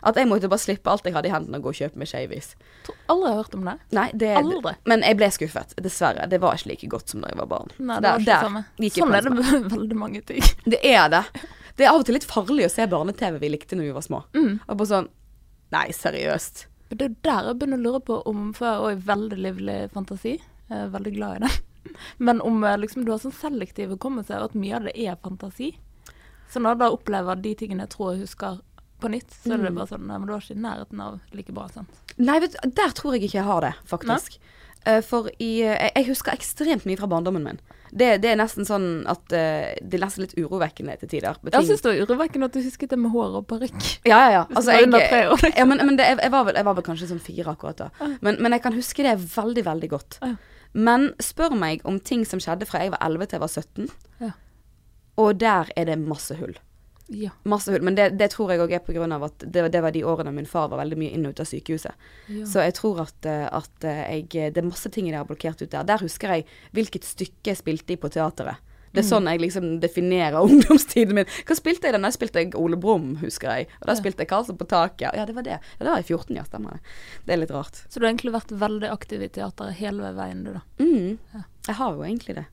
At 0.01 0.17
jeg 0.17 0.25
måtte 0.25 0.49
bare 0.49 0.57
slippe 0.63 0.89
alt 0.89 1.05
jeg 1.05 1.13
hadde 1.13 1.29
i 1.29 1.31
hendene 1.33 1.59
og 1.59 1.67
gå 1.67 1.73
og 1.75 1.77
kjøpe 1.77 1.99
meg 2.01 2.09
skeivis. 2.09 2.55
Aldri 3.11 3.29
har 3.29 3.35
hørt 3.43 3.53
om 3.53 3.67
det. 3.69 3.75
Nei, 3.93 4.07
det 4.17 4.31
Aldri. 4.39 4.73
Men 4.89 5.03
jeg 5.05 5.17
ble 5.19 5.29
skuffet. 5.35 5.75
Dessverre. 5.77 6.25
Det 6.31 6.39
var 6.41 6.57
ikke 6.57 6.71
like 6.71 6.89
godt 6.89 7.13
som 7.13 7.21
da 7.21 7.29
jeg 7.29 7.37
var 7.37 7.49
barn. 7.51 7.69
Nei, 7.77 7.99
det 7.99 8.01
Der- 8.01 8.11
var 8.11 8.19
ikke 8.25 8.65
der. 8.81 8.95
Sånn 8.97 9.13
er 9.15 9.21
det 9.27 9.33
med 9.37 9.69
veldig 9.75 9.97
mange 10.01 10.21
ting. 10.25 10.41
Det 10.73 10.79
er 10.81 11.05
det. 11.13 11.23
Det 11.77 11.85
er 11.85 11.93
av 11.93 12.01
og 12.01 12.05
til 12.05 12.17
litt 12.17 12.25
farlig 12.27 12.65
å 12.65 12.71
se 12.73 12.85
barne-TV 12.89 13.37
vi 13.39 13.49
likte 13.53 13.77
når 13.77 13.91
vi 13.91 13.93
var 13.99 14.05
små. 14.05 14.23
Mm. 14.33 14.59
Og 14.67 14.77
bare 14.77 14.89
sånn 14.89 15.09
Nei, 15.71 15.85
seriøst. 15.95 16.65
Men 16.91 16.97
Det 16.99 17.05
er 17.07 17.13
der 17.23 17.45
jeg 17.47 17.57
begynner 17.61 17.79
å 17.79 17.85
lure 17.87 17.99
på 18.03 18.15
om 18.27 18.49
For 18.53 18.67
jeg 18.67 18.75
har 18.75 18.87
også 18.91 19.05
veldig 19.07 19.37
livlig 19.39 19.75
fantasi. 19.93 20.33
Jeg 20.71 20.79
er 20.85 20.89
veldig 20.91 21.13
glad 21.15 21.37
i 21.37 21.45
det. 21.45 21.51
Men 22.27 22.41
om 22.45 22.63
eh, 22.67 22.77
liksom, 22.77 23.05
du 23.07 23.11
har 23.13 23.21
sånn 23.23 23.33
selektiv 23.35 23.93
hukommelse, 23.95 24.35
og 24.37 24.51
at 24.51 24.57
mye 24.59 24.75
av 24.77 24.89
det 24.89 24.93
er 24.99 25.15
fantasi. 25.23 25.71
Så 26.51 26.59
når 26.59 26.75
jeg 26.75 26.81
da 26.83 26.89
opplever 26.91 27.39
de 27.41 27.53
tingene 27.55 27.85
jeg 27.87 27.93
tror 27.95 28.11
jeg 28.13 28.25
husker 28.27 28.59
på 29.01 29.09
nytt, 29.09 29.31
så 29.33 29.53
er 29.55 29.63
det 29.63 29.71
Mm. 29.71 29.77
bare 29.79 29.87
sånn 29.89 30.03
Nei, 30.05 30.17
men 30.19 30.27
du 30.27 30.33
har 30.35 30.41
ikke 30.43 30.57
i 30.59 30.61
nærheten 30.61 30.99
av 31.01 31.19
like 31.33 31.53
bra, 31.55 31.67
sant. 31.73 32.01
Nei, 32.19 32.35
vet 32.43 32.57
der 32.75 32.91
tror 32.93 33.15
jeg 33.15 33.23
ikke 33.29 33.39
jeg 33.39 33.47
har 33.47 33.61
det, 33.65 33.71
faktisk. 33.89 34.35
Eh, 34.35 34.60
for 35.05 35.29
i, 35.37 35.61
eh, 35.61 35.91
jeg, 35.95 36.07
husker 36.09 36.33
ekstremt 36.33 36.87
mye 36.89 36.97
fra 36.97 37.09
barndommen 37.09 37.43
min. 37.45 37.59
Det, 37.91 38.21
det 38.23 38.31
er 38.31 38.37
nesten 38.39 38.63
sånn 38.63 39.03
at 39.11 39.33
eh, 39.35 39.73
Det 39.83 39.97
er 39.97 40.03
nesten 40.05 40.23
litt 40.23 40.37
urovekkende 40.39 40.95
til 41.01 41.11
tider. 41.11 41.37
Jeg 41.51 41.67
syns 41.67 41.83
det 41.83 41.91
var 41.91 41.99
urovekkende 42.05 42.47
at 42.47 42.55
du 42.55 42.61
husket 42.63 42.93
det 42.93 42.99
med 43.01 43.11
hår 43.13 43.35
og 43.41 43.45
parykk. 43.49 43.77
Ja, 44.07 44.21
ja, 44.23 44.31
ja. 44.37 44.45
Altså, 44.49 44.77
jeg, 44.77 44.87
år. 44.87 45.35
liksom. 45.35 45.57
ja, 45.59 45.67
men, 45.67 45.83
men 45.85 45.99
det, 45.99 46.07
jeg, 46.13 46.31
var 46.33 46.47
vel, 46.47 46.57
jeg 46.57 46.69
var 46.69 46.79
vel 46.79 46.87
kanskje 46.87 47.11
sånn 47.11 47.21
fire 47.21 47.53
akkurat 47.53 47.83
da. 47.83 47.91
Men, 48.23 48.39
men 48.39 48.55
jeg 48.57 48.63
kan 48.63 48.77
huske 48.77 49.05
det 49.05 49.17
veldig, 49.35 49.65
veldig 49.67 49.91
godt. 49.91 50.19
Men 50.71 51.11
spør 51.21 51.53
meg 51.59 51.85
om 51.85 51.99
ting 51.99 52.23
som 52.25 52.41
skjedde 52.41 52.65
fra 52.69 52.85
jeg 52.85 52.93
var 52.93 53.03
11 53.03 53.27
til 53.27 53.37
jeg 53.37 53.43
var 53.43 53.53
17, 53.59 53.89
Ja. 54.23 54.31
og 55.19 55.39
der 55.43 55.71
er 55.75 55.89
det 55.91 55.99
masse 55.99 56.37
hull. 56.39 56.55
Ja. 57.11 57.33
Masse 57.43 57.73
hull. 57.73 57.83
Men 57.83 57.95
det, 57.97 58.05
det 58.17 58.29
tror 58.31 58.53
jeg 58.53 58.61
òg 58.63 58.71
er 58.71 59.11
av 59.11 59.23
at 59.27 59.43
det, 59.43 59.65
det 59.73 59.81
var 59.83 59.91
de 59.91 60.03
årene 60.07 60.31
min 60.31 60.45
far 60.47 60.69
var 60.71 60.79
veldig 60.79 60.97
mye 60.97 61.11
inn 61.17 61.25
og 61.27 61.33
ut 61.35 61.43
av 61.43 61.49
sykehuset. 61.49 61.91
ja. 62.31 62.45
Så 62.47 62.63
jeg 62.63 62.73
tror 62.77 63.01
at, 63.03 63.25
eh, 63.27 63.47
at 63.51 63.83
eh, 63.83 64.03
jeg, 64.31 64.53
det 64.55 64.61
er 64.63 64.67
masse 64.69 64.89
ting 64.89 65.09
jeg 65.09 65.17
har 65.19 65.27
blokkert 65.27 65.61
ut 65.61 65.71
der. 65.73 65.83
Der 65.83 65.99
husker 65.99 66.37
jeg 66.37 66.45
hvilket 66.71 67.03
stykke 67.03 67.51
jeg 67.51 67.59
spilte 67.59 67.93
i 67.93 67.99
på 67.99 68.09
teateret. 68.09 68.63
Det 68.91 68.99
er 68.99 69.07
Mm. 69.07 69.09
sånn 69.09 69.27
jeg 69.31 69.39
liksom 69.39 69.67
definerer 69.79 70.41
ungdomstiden 70.47 71.15
min. 71.15 71.25
Hva 71.47 71.55
spilte 71.55 71.87
jeg 71.87 71.93
da? 71.95 71.99
Der 72.03 72.11
spilte 72.11 72.41
jeg 72.43 72.55
Ole 72.59 72.75
Brumm, 72.75 73.13
husker 73.21 73.47
jeg. 73.55 73.67
Og 73.79 73.87
da 73.87 73.95
spilte 73.95 74.19
jeg 74.25 74.27
Karlsen 74.27 74.57
på 74.59 74.67
taket. 74.67 75.15
Ja, 75.15 75.23
det 75.25 75.35
var 75.35 75.43
det. 75.47 75.59
Ja, 75.63 75.79
det 75.79 75.87
var 75.87 76.01
jeg 76.01 76.09
14, 76.11 76.35
ja, 76.35 76.43
stemmer 76.43 76.75
det. 76.75 76.81
Det 77.27 77.33
er 77.35 77.39
litt 77.39 77.53
rart. 77.55 77.79
Så 77.87 77.99
du 77.99 78.05
har 78.05 78.11
egentlig 78.11 78.33
vært 78.35 78.51
veldig 78.51 78.89
aktiv 78.91 79.23
i 79.23 79.29
teateret 79.31 79.79
hele 79.79 80.11
veien, 80.17 80.43
du, 80.43 80.51
da. 80.57 80.61
Mm. 80.83 81.17
Ja. 81.33 81.43
Jeg 81.69 81.75
har 81.79 81.95
jo 81.95 82.03
egentlig 82.03 82.35
det. 82.41 82.45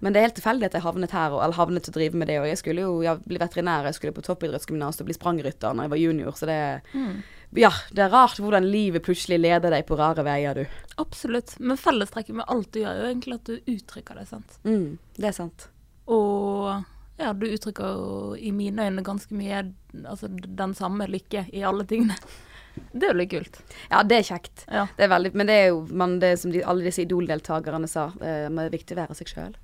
Men 0.00 0.12
det 0.12 0.20
er 0.20 0.28
helt 0.28 0.38
tilfeldig 0.38 0.68
at 0.68 0.76
jeg 0.78 0.84
havnet 0.84 1.14
her, 1.14 1.34
og, 1.34 1.42
eller 1.44 1.58
havnet 1.58 1.86
til 1.86 1.94
å 1.94 1.98
drive 1.98 2.20
med 2.20 2.30
det. 2.30 2.38
Og 2.42 2.48
jeg 2.50 2.60
skulle 2.60 2.84
jo 2.84 2.98
jeg 3.04 3.22
bli 3.28 3.40
veterinær, 3.40 3.88
jeg 3.88 3.98
skulle 3.98 4.16
på 4.16 4.24
toppidrettsgymnas 4.26 5.00
og 5.00 5.08
bli 5.08 5.16
sprangrytter 5.16 5.76
når 5.76 5.88
jeg 5.88 5.94
var 5.94 6.02
junior, 6.02 6.38
så 6.38 6.50
det 6.50 6.60
Ja, 7.56 7.70
det 7.96 8.04
er 8.04 8.12
rart 8.12 8.40
hvordan 8.42 8.66
livet 8.68 9.06
plutselig 9.06 9.38
leder 9.40 9.72
deg 9.72 9.86
på 9.88 9.96
rare 9.96 10.24
veier, 10.26 10.58
du. 10.58 10.78
Absolutt. 11.00 11.54
Men 11.60 11.80
fellestrekket 11.80 12.36
med 12.36 12.48
alt 12.52 12.72
du 12.74 12.82
gjør, 12.82 12.92
er 12.92 13.00
jo 13.04 13.10
egentlig 13.12 13.38
at 13.38 13.48
du 13.48 13.72
uttrykker 13.72 14.20
det, 14.20 14.26
sant. 14.28 14.58
Mm, 14.68 14.98
det 15.16 15.30
er 15.30 15.36
sant. 15.36 15.70
Og 16.12 16.68
ja, 17.18 17.32
du 17.32 17.46
uttrykker 17.48 17.94
jo 17.96 18.34
i 18.36 18.52
mine 18.54 18.84
øyne 18.86 19.02
ganske 19.06 19.34
mye 19.34 19.64
altså 20.04 20.28
den 20.30 20.74
samme 20.78 21.08
lykke 21.10 21.48
i 21.52 21.64
alle 21.66 21.86
tingene. 21.88 22.14
Det 22.92 23.08
er 23.08 23.12
jo 23.12 23.18
litt 23.20 23.32
kult. 23.32 23.60
Ja, 23.90 24.02
det 24.06 24.20
er 24.20 24.26
kjekt. 24.30 24.64
Ja. 24.66 24.86
Det 24.96 25.06
er 25.06 25.12
veldig, 25.12 25.34
men 25.38 25.50
det 25.50 25.58
er 25.58 25.68
jo 25.70 25.82
man, 25.90 26.18
det 26.22 26.32
er 26.32 26.40
som 26.40 26.54
de, 26.54 26.62
alle 26.64 26.86
disse 26.88 27.04
Idol-deltakerne 27.04 27.90
sa, 27.90 28.08
uh, 28.14 28.48
det 28.48 28.64
er 28.66 28.74
viktig 28.74 28.96
å 28.96 29.00
være 29.02 29.18
seg 29.18 29.32
sjøl. 29.34 29.54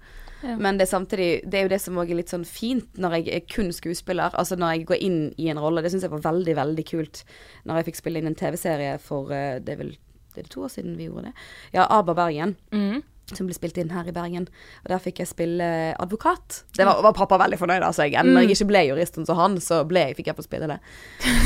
Ja. 0.44 0.58
Men 0.60 0.76
det 0.76 0.84
er 0.84 0.90
samtidig 0.90 1.28
Det 1.48 1.56
er 1.56 1.62
jo 1.64 1.70
det 1.72 1.78
som 1.80 1.96
også 1.96 2.12
er 2.12 2.18
litt 2.18 2.32
sånn 2.34 2.42
fint 2.44 2.98
når 3.00 3.14
jeg 3.16 3.30
er 3.32 3.46
kun 3.48 3.70
skuespiller. 3.72 4.34
Altså 4.36 4.58
når 4.60 4.74
jeg 4.74 4.88
går 4.90 5.04
inn 5.06 5.20
i 5.40 5.48
en 5.48 5.60
rolle. 5.62 5.80
Det 5.80 5.94
syns 5.94 6.04
jeg 6.04 6.12
var 6.12 6.26
veldig, 6.26 6.56
veldig 6.58 6.84
kult 6.90 7.22
når 7.64 7.80
jeg 7.80 7.88
fikk 7.88 8.00
spille 8.02 8.20
inn 8.20 8.28
en 8.28 8.36
TV-serie 8.36 8.98
for 9.00 9.32
uh, 9.32 9.56
Det 9.64 9.72
er 9.72 9.80
vel 9.80 9.94
det 10.34 10.42
er 10.42 10.50
to 10.50 10.64
år 10.66 10.72
siden 10.74 10.96
vi 10.98 11.06
gjorde 11.06 11.28
det. 11.28 11.32
Ja, 11.76 11.86
ABBA 11.86 12.14
Bergen. 12.18 12.56
Mhm. 12.74 13.02
Som 13.32 13.48
ble 13.48 13.56
spilt 13.56 13.78
inn 13.80 13.92
her 13.94 14.08
i 14.08 14.12
Bergen. 14.12 14.48
Og 14.84 14.90
der 14.92 15.00
fikk 15.00 15.22
jeg 15.22 15.30
spille 15.30 15.66
advokat. 16.00 16.62
Det 16.76 16.84
var, 16.84 17.00
var 17.06 17.14
pappa 17.16 17.38
veldig 17.40 17.56
fornøyd 17.60 17.80
av. 17.80 17.86
Altså, 17.88 18.04
jeg, 18.04 18.20
når 18.28 18.44
jeg 18.44 18.58
ikke 18.58 18.70
ble 18.72 18.82
jurist 18.90 19.16
sånn 19.16 19.28
som 19.28 19.38
han, 19.40 19.56
så 19.64 19.80
ble 19.88 20.10
jeg, 20.10 20.18
fikk 20.18 20.28
jeg 20.28 20.38
få 20.38 20.44
spille 20.44 20.68
det. 20.68 20.80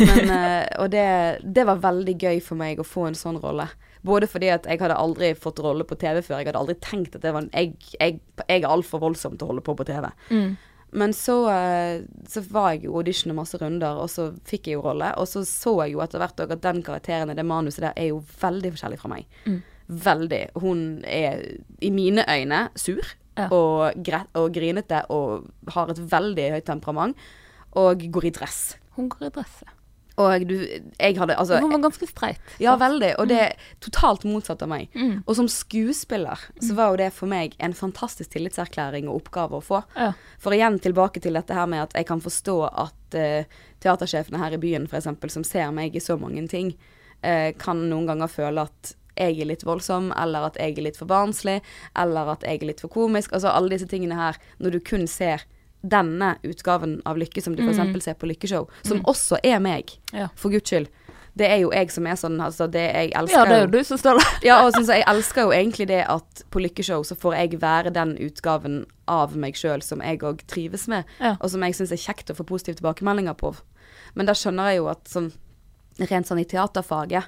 Men, 0.02 0.32
eh, 0.38 0.64
og 0.82 0.90
det, 0.94 1.06
det 1.44 1.66
var 1.68 1.84
veldig 1.84 2.16
gøy 2.18 2.40
for 2.42 2.58
meg 2.58 2.82
å 2.82 2.86
få 2.86 3.06
en 3.10 3.18
sånn 3.18 3.38
rolle. 3.42 3.68
Både 4.06 4.26
fordi 4.30 4.50
at 4.54 4.66
jeg 4.66 4.80
hadde 4.82 4.98
aldri 4.98 5.32
fått 5.38 5.62
rolle 5.62 5.86
på 5.86 5.98
TV 5.98 6.18
før. 6.22 6.40
Jeg 6.40 6.50
hadde 6.50 6.62
aldri 6.62 6.78
tenkt 6.82 7.18
at 7.18 7.22
det 7.22 7.34
var 7.34 7.46
en 7.46 7.52
Jeg, 7.54 7.76
jeg, 7.98 8.18
jeg 8.44 8.62
er 8.62 8.70
altfor 8.70 9.02
voldsom 9.02 9.38
til 9.38 9.46
å 9.46 9.52
holde 9.52 9.66
på 9.66 9.76
på 9.78 9.86
TV. 9.86 10.10
Mm. 10.30 10.56
Men 10.90 11.12
så, 11.14 11.50
eh, 11.52 12.02
så 12.28 12.40
var 12.48 12.72
jeg 12.72 12.86
jo 12.86 12.96
audition 12.96 13.32
og 13.34 13.42
masse 13.42 13.58
runder, 13.60 13.98
og 14.00 14.08
så 14.10 14.30
fikk 14.48 14.70
jeg 14.70 14.78
jo 14.78 14.84
rolle. 14.86 15.10
Og 15.20 15.28
så 15.28 15.44
så 15.46 15.74
jeg 15.84 15.96
jo 15.96 16.04
etter 16.04 16.22
hvert 16.22 16.44
òg 16.44 16.54
at 16.54 16.64
den 16.64 16.80
karakteren 16.86 17.32
i 17.32 17.36
det 17.36 17.44
manuset 17.46 17.84
der 17.84 17.98
er 17.98 18.12
jo 18.12 18.22
veldig 18.40 18.72
forskjellig 18.74 19.00
fra 19.02 19.12
meg. 19.12 19.28
Mm. 19.44 19.60
Veldig. 19.88 20.42
Hun 20.60 21.02
er 21.04 21.42
i 21.80 21.90
mine 21.90 22.24
øyne 22.28 22.68
sur 22.76 23.14
Ja. 23.38 23.46
og, 23.54 23.94
og 24.34 24.52
grinete 24.52 25.04
og 25.14 25.46
har 25.70 25.90
et 25.92 26.00
veldig 26.10 26.50
høyt 26.56 26.66
temperament. 26.66 27.16
Og 27.78 28.02
går 28.10 28.24
i 28.24 28.30
dress. 28.30 28.76
Hun 28.96 29.08
går 29.08 29.28
i 29.28 29.30
dress. 29.30 29.62
ja. 29.66 29.72
Og 30.18 30.42
du 30.48 30.54
Jeg 30.98 31.14
hadde 31.16 31.36
altså 31.38 31.60
Hun 31.62 31.70
var 31.70 31.78
ganske 31.78 32.06
streit. 32.10 32.40
Ja, 32.58 32.74
veldig. 32.76 33.12
Og 33.20 33.28
det 33.30 33.38
er 33.38 33.52
totalt 33.80 34.24
motsatt 34.26 34.62
av 34.62 34.68
meg. 34.72 34.88
Mm. 34.94 35.22
Og 35.26 35.36
som 35.38 35.46
skuespiller 35.46 36.38
så 36.60 36.74
var 36.74 36.90
jo 36.90 36.96
det 37.04 37.12
for 37.14 37.30
meg 37.30 37.54
en 37.62 37.74
fantastisk 37.76 38.32
tillitserklæring 38.34 39.08
og 39.08 39.22
oppgave 39.22 39.60
å 39.60 39.62
få. 39.62 39.82
Ja. 39.94 40.12
For 40.42 40.56
igjen 40.56 40.80
tilbake 40.82 41.22
til 41.22 41.38
dette 41.38 41.54
her 41.54 41.70
med 41.70 41.84
at 41.86 41.94
jeg 41.94 42.08
kan 42.10 42.20
forstå 42.24 42.56
at 42.66 43.14
uh, 43.14 43.60
teatersjefene 43.84 44.42
her 44.42 44.58
i 44.58 44.62
byen 44.62 44.88
f.eks., 44.90 45.06
som 45.32 45.46
ser 45.46 45.70
meg 45.70 45.94
i 45.94 46.02
så 46.02 46.18
mange 46.18 46.42
ting, 46.50 46.74
uh, 47.22 47.52
kan 47.58 47.86
noen 47.88 48.10
ganger 48.10 48.26
føle 48.32 48.66
at 48.66 48.96
jeg 49.18 49.40
er 49.42 49.50
litt 49.50 49.64
voldsom, 49.66 50.12
eller 50.16 50.46
at 50.48 50.56
jeg 50.60 50.78
er 50.78 50.86
litt 50.88 50.96
for 51.00 51.10
barnslig, 51.10 51.60
eller 51.98 52.30
at 52.34 52.42
jeg 52.46 52.62
er 52.62 52.66
litt 52.72 52.80
for 52.84 52.88
komisk. 52.94 53.32
Altså 53.36 53.50
alle 53.52 53.74
disse 53.74 53.88
tingene 53.90 54.14
her, 54.18 54.38
når 54.62 54.78
du 54.78 54.80
kun 54.80 55.06
ser 55.10 55.44
denne 55.82 56.36
utgaven 56.42 57.00
av 57.06 57.18
Lykke 57.20 57.42
som 57.42 57.54
du 57.54 57.62
f.eks. 57.62 57.76
eksempel 57.76 58.02
ser 58.02 58.16
på 58.18 58.26
Lykkeshow, 58.26 58.64
som 58.82 59.02
også 59.06 59.38
er 59.46 59.60
meg, 59.62 59.92
Ja. 60.12 60.28
for 60.34 60.50
guds 60.50 60.70
skyld. 60.70 60.88
Det 61.38 61.46
er 61.46 61.60
jo 61.62 61.68
jeg 61.70 61.92
som 61.94 62.06
er 62.10 62.16
sånn, 62.18 62.40
altså 62.42 62.66
det 62.66 62.82
jeg 62.92 63.12
elsker 63.14 63.36
ja, 63.38 63.44
det 63.46 63.54
er 63.54 63.60
jo 63.62 63.70
du 63.70 63.84
som 63.86 63.98
står 64.00 64.18
der. 64.18 64.30
ja, 64.48 64.56
og 64.66 64.74
jeg 64.74 65.04
elsker 65.06 65.42
jo 65.46 65.52
egentlig 65.54 65.86
det 65.86 66.00
at 66.10 66.42
på 66.50 66.58
Lykkeshow 66.64 67.04
så 67.06 67.14
får 67.14 67.36
jeg 67.36 67.60
være 67.62 67.92
den 67.94 68.16
utgaven 68.18 68.86
av 69.06 69.36
meg 69.38 69.54
sjøl 69.54 69.80
som 69.86 70.02
jeg 70.02 70.18
òg 70.26 70.42
trives 70.50 70.88
med, 70.90 71.04
Ja. 71.20 71.36
og 71.40 71.48
som 71.50 71.62
jeg 71.62 71.74
syns 71.78 71.92
er 71.94 72.02
kjekt 72.02 72.32
å 72.32 72.34
få 72.34 72.42
positive 72.48 72.80
tilbakemeldinger 72.80 73.34
på. 73.38 73.54
Men 74.16 74.26
da 74.26 74.32
skjønner 74.34 74.72
jeg 74.72 74.80
jo 74.82 74.88
at 74.90 75.04
sånn 75.04 75.30
rent 76.10 76.26
sånn 76.26 76.40
i 76.42 76.44
teaterfaget, 76.44 77.24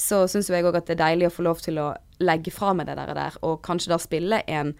så 0.00 0.22
syns 0.30 0.48
jo 0.50 0.56
jeg 0.56 0.64
òg 0.68 0.80
at 0.80 0.88
det 0.88 0.96
er 0.96 1.04
deilig 1.04 1.28
å 1.28 1.34
få 1.34 1.44
lov 1.46 1.60
til 1.64 1.78
å 1.82 1.90
legge 2.24 2.52
fra 2.52 2.72
meg 2.76 2.88
det 2.88 2.96
der, 2.98 3.12
der 3.16 3.36
og 3.46 3.60
kanskje 3.64 3.92
da 3.92 4.00
spille 4.00 4.42
en 4.48 4.74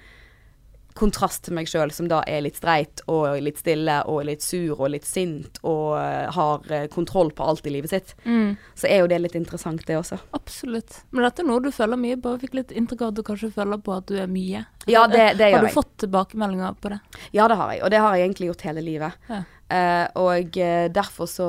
kontrast 0.98 1.44
til 1.46 1.54
meg 1.54 1.68
sjøl, 1.70 1.92
som 1.94 2.09
da 2.11 2.18
er 2.28 2.42
litt 2.44 2.59
streit 2.59 3.00
og 3.11 3.38
litt 3.44 3.61
stille 3.61 4.00
og 4.11 4.24
litt 4.26 4.42
sur 4.42 4.74
og 4.80 4.90
litt 4.90 5.06
sint 5.06 5.61
og 5.62 5.94
eh, 6.00 6.26
har 6.35 6.72
eh, 6.74 6.88
kontroll 6.92 7.30
på 7.37 7.46
alt 7.46 7.68
i 7.70 7.72
livet 7.76 7.92
sitt. 7.92 8.14
Mm. 8.24 8.56
Så 8.74 8.88
er 8.90 9.04
jo 9.04 9.11
det 9.12 9.20
litt 9.22 9.37
interessant, 9.38 9.85
det 9.87 9.96
også. 10.00 10.18
Absolutt. 10.37 11.02
Men 11.14 11.28
dette 11.28 11.44
er 11.44 11.48
noe 11.48 11.62
du 11.62 11.70
føler 11.74 12.00
mye. 12.00 12.18
på. 12.20 12.35
Jeg 12.35 12.42
fikk 12.48 12.59
litt 12.59 12.74
inntrykk 12.74 13.06
av 13.06 13.12
at 13.14 13.20
du 13.20 13.22
kanskje 13.30 13.52
føler 13.54 13.80
på 13.87 13.94
at 13.96 14.11
du 14.11 14.18
er 14.18 14.28
mye. 14.30 14.64
Ja, 14.90 15.06
det, 15.06 15.38
det 15.38 15.52
Har 15.54 15.62
du 15.62 15.70
jeg. 15.70 15.76
fått 15.78 15.94
tilbakemeldinger 16.02 16.76
på 16.83 16.92
det? 16.92 17.00
Ja, 17.37 17.46
det 17.46 17.61
har 17.61 17.72
jeg, 17.76 17.85
og 17.87 17.94
det 17.94 18.02
har 18.02 18.16
jeg 18.18 18.26
egentlig 18.28 18.50
gjort 18.50 18.66
hele 18.66 18.85
livet. 18.85 19.30
Ja. 19.30 19.42
Eh, 19.70 20.06
og 20.18 20.56
eh, 20.59 20.88
derfor 20.90 21.28
så 21.30 21.46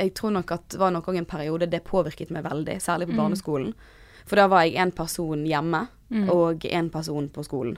Jeg 0.00 0.14
tror 0.14 0.32
nok 0.34 0.50
at 0.52 0.68
det 0.74 0.80
var 0.80 0.90
nok 0.90 1.06
også 1.06 1.18
en 1.20 1.26
periode 1.30 1.68
det 1.70 1.84
påvirket 1.86 2.30
meg 2.34 2.42
veldig, 2.44 2.80
særlig 2.82 3.06
på 3.06 3.14
Mm. 3.14 3.20
barneskolen. 3.22 3.74
For 4.26 4.36
da 4.36 4.46
var 4.48 4.64
jeg 4.64 4.74
en 4.76 4.90
person 4.92 5.44
hjemme, 5.46 5.86
Mm. 6.10 6.28
og 6.30 6.64
en 6.66 6.90
person 6.90 7.28
på 7.28 7.42
skolen. 7.44 7.76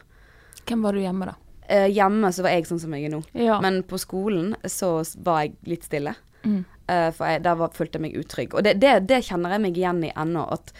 Hvem 0.66 0.82
var 0.82 0.92
du 0.92 0.98
hjemme, 0.98 1.26
da? 1.26 1.34
Eh, 1.68 1.86
hjemme 1.88 2.28
så 2.32 2.42
var 2.42 2.50
jeg 2.50 2.64
sånn 2.66 2.80
som 2.80 2.92
jeg 2.92 3.04
er 3.04 3.10
nå, 3.16 3.22
Ja. 3.34 3.60
men 3.60 3.82
på 3.82 3.98
skolen 3.98 4.54
så 4.64 5.04
var 5.22 5.42
jeg 5.42 5.52
litt 5.66 5.84
stille. 5.84 6.14
mm. 6.44 6.64
Eh, 6.88 7.10
for 7.10 7.26
jeg, 7.26 7.42
der 7.42 7.54
var, 7.56 7.68
følte 7.70 7.98
jeg 7.98 8.02
meg 8.02 8.14
utrygg. 8.24 8.54
Og 8.54 8.62
det, 8.62 8.78
det, 8.78 9.06
det 9.08 9.24
kjenner 9.24 9.50
jeg 9.50 9.60
meg 9.60 9.74
igjen 9.76 10.04
i 10.04 10.12
ennå, 10.16 10.52
at 10.52 10.72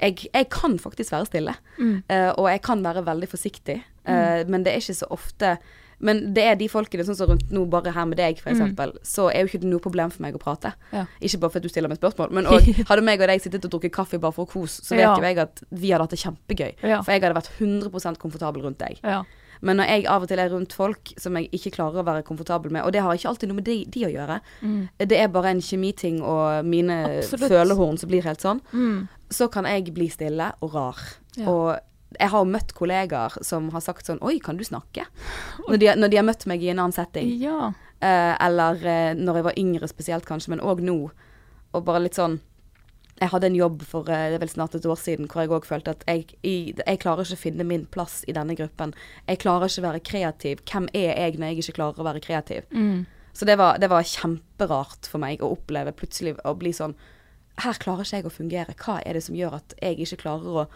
jeg, 0.00 0.28
jeg 0.34 0.48
kan 0.50 0.76
faktisk 0.78 1.12
være 1.12 1.26
stille. 1.26 1.54
Mm. 1.78 2.02
Eh, 2.08 2.32
og 2.36 2.48
jeg 2.50 2.62
kan 2.62 2.82
være 2.82 3.04
veldig 3.04 3.28
forsiktig, 3.28 3.82
eh, 4.04 4.44
men 4.48 4.62
det 4.64 4.72
er 4.72 4.80
ikke 4.80 4.96
så 4.98 5.06
ofte 5.10 5.58
Men 6.02 6.34
det 6.34 6.42
er 6.50 6.56
de 6.58 6.66
folkene 6.68 7.04
sånn 7.06 7.14
som 7.16 7.28
rundt 7.30 7.50
nå, 7.54 7.64
bare 7.70 7.92
her 7.94 8.04
med 8.10 8.18
deg 8.18 8.36
f.eks., 8.40 8.56
eksempel 8.58 8.92
så 9.06 9.28
er 9.30 9.44
jo 9.44 9.50
ikke 9.52 9.60
det 9.62 9.70
noe 9.70 9.78
problem 9.84 10.10
for 10.10 10.22
meg 10.24 10.34
å 10.34 10.40
prate. 10.42 10.72
Ja. 10.92 11.04
Ikke 11.22 11.38
bare 11.44 11.54
fordi 11.54 11.68
du 11.68 11.72
stiller 11.72 11.88
meg 11.92 11.98
spørsmål, 12.00 12.32
men 12.34 12.44
òg 12.50 12.66
hadde 12.90 13.04
meg 13.06 13.20
og 13.22 13.28
deg 13.30 13.40
sittet 13.44 13.64
og 13.68 13.70
drukket 13.76 13.92
kaffe 13.94 14.18
bare 14.20 14.32
for 14.34 14.46
kos, 14.50 14.80
så 14.82 14.96
vet 14.98 15.06
Ja. 15.06 15.14
jo 15.16 15.22
jeg 15.22 15.38
at 15.38 15.62
vi 15.70 15.92
hadde 15.94 16.02
hatt 16.08 16.10
det 16.16 16.18
kjempegøy. 16.24 16.72
Ja. 16.82 17.02
For 17.02 17.12
jeg 17.14 17.22
hadde 17.22 17.38
vært 17.38 17.52
100% 17.60 18.18
komfortabel 18.18 18.62
rundt 18.66 18.78
deg. 18.82 18.98
ja. 19.04 19.22
Men 19.62 19.76
når 19.78 19.86
jeg 19.92 20.06
av 20.10 20.22
og 20.24 20.26
til 20.28 20.40
er 20.42 20.48
rundt 20.50 20.72
folk 20.74 21.12
som 21.22 21.36
jeg 21.38 21.46
ikke 21.54 21.70
klarer 21.76 22.00
å 22.02 22.04
være 22.04 22.24
komfortabel 22.26 22.72
med, 22.74 22.82
og 22.82 22.90
det 22.90 22.98
har 23.04 23.14
ikke 23.14 23.28
alltid 23.30 23.46
noe 23.48 23.60
med 23.60 23.64
de, 23.68 23.84
de 23.94 24.00
å 24.08 24.10
gjøre, 24.10 24.40
Mm. 24.60 24.88
det 24.98 25.12
er 25.20 25.28
bare 25.28 25.52
en 25.52 25.60
kjemiting 25.62 26.20
og 26.20 26.64
mine 26.66 26.96
Absolutt. 27.20 27.46
følehorn 27.52 27.96
som 27.96 28.10
blir 28.10 28.22
helt 28.26 28.40
sånn, 28.42 28.60
Mm. 28.72 29.06
så 29.30 29.46
kan 29.48 29.64
jeg 29.64 29.94
bli 29.94 30.08
stille 30.08 30.52
og 30.62 30.74
rar. 30.74 30.98
Ja. 31.36 31.46
Og 31.48 31.78
jeg 32.18 32.32
har 32.32 32.42
jo 32.44 32.50
møtt 32.52 32.74
kollegaer 32.76 33.38
som 33.44 33.70
har 33.74 33.82
sagt 33.84 34.08
sånn 34.08 34.20
Oi, 34.24 34.38
kan 34.42 34.58
du 34.58 34.64
snakke? 34.66 35.06
Når 35.68 35.80
de, 35.80 35.88
når 35.98 36.12
de 36.12 36.20
har 36.20 36.26
møtt 36.26 36.46
meg 36.50 36.62
i 36.64 36.70
en 36.72 36.82
annen 36.82 36.96
setting. 36.96 37.32
ja. 37.42 37.72
Eh, 38.02 38.46
eller 38.46 38.80
eh, 38.82 39.12
når 39.14 39.36
jeg 39.38 39.46
var 39.46 39.58
yngre 39.60 39.88
spesielt, 39.90 40.26
kanskje, 40.26 40.50
men 40.50 40.62
òg 40.66 40.80
nå. 40.82 40.96
Og 41.72 41.84
bare 41.86 42.02
litt 42.02 42.18
sånn 42.18 42.40
Jeg 43.20 43.30
hadde 43.30 43.46
en 43.46 43.56
jobb 43.56 43.84
for 43.86 44.08
eh, 44.10 44.32
det 44.32 44.38
er 44.40 44.42
vel 44.42 44.50
snart 44.50 44.74
et 44.74 44.86
år 44.88 44.98
siden 44.98 45.28
hvor 45.30 45.44
jeg 45.44 45.52
òg 45.54 45.66
følte 45.68 45.92
at 45.94 46.02
jeg, 46.08 46.24
i, 46.42 46.72
jeg 46.74 46.98
klarer 46.98 47.22
ikke 47.22 47.38
å 47.38 47.42
finne 47.44 47.66
min 47.68 47.84
plass 47.86 48.22
i 48.26 48.34
denne 48.34 48.56
gruppen. 48.58 48.94
Jeg 49.28 49.38
klarer 49.44 49.70
ikke 49.70 49.84
å 49.84 49.86
være 49.86 50.02
kreativ. 50.08 50.64
Hvem 50.66 50.88
er 50.90 51.12
jeg 51.12 51.38
når 51.38 51.52
jeg 51.52 51.62
ikke 51.62 51.76
klarer 51.78 52.02
å 52.02 52.08
være 52.08 52.24
kreativ? 52.24 52.66
Mm. 52.74 53.04
Så 53.32 53.46
det 53.46 53.56
var, 53.60 53.78
det 53.78 53.92
var 53.92 54.08
kjemperart 54.08 55.06
for 55.08 55.22
meg 55.22 55.44
å 55.44 55.52
oppleve 55.54 55.94
plutselig 55.96 56.34
å 56.42 56.56
bli 56.58 56.74
sånn 56.76 56.96
Her 57.62 57.78
klarer 57.78 58.02
ikke 58.02 58.18
jeg 58.18 58.26
å 58.26 58.34
fungere. 58.34 58.74
Hva 58.80 58.98
er 59.04 59.14
det 59.14 59.22
som 59.28 59.38
gjør 59.38 59.60
at 59.60 59.76
jeg 59.78 60.00
ikke 60.02 60.24
klarer 60.24 60.64
å 60.64 60.66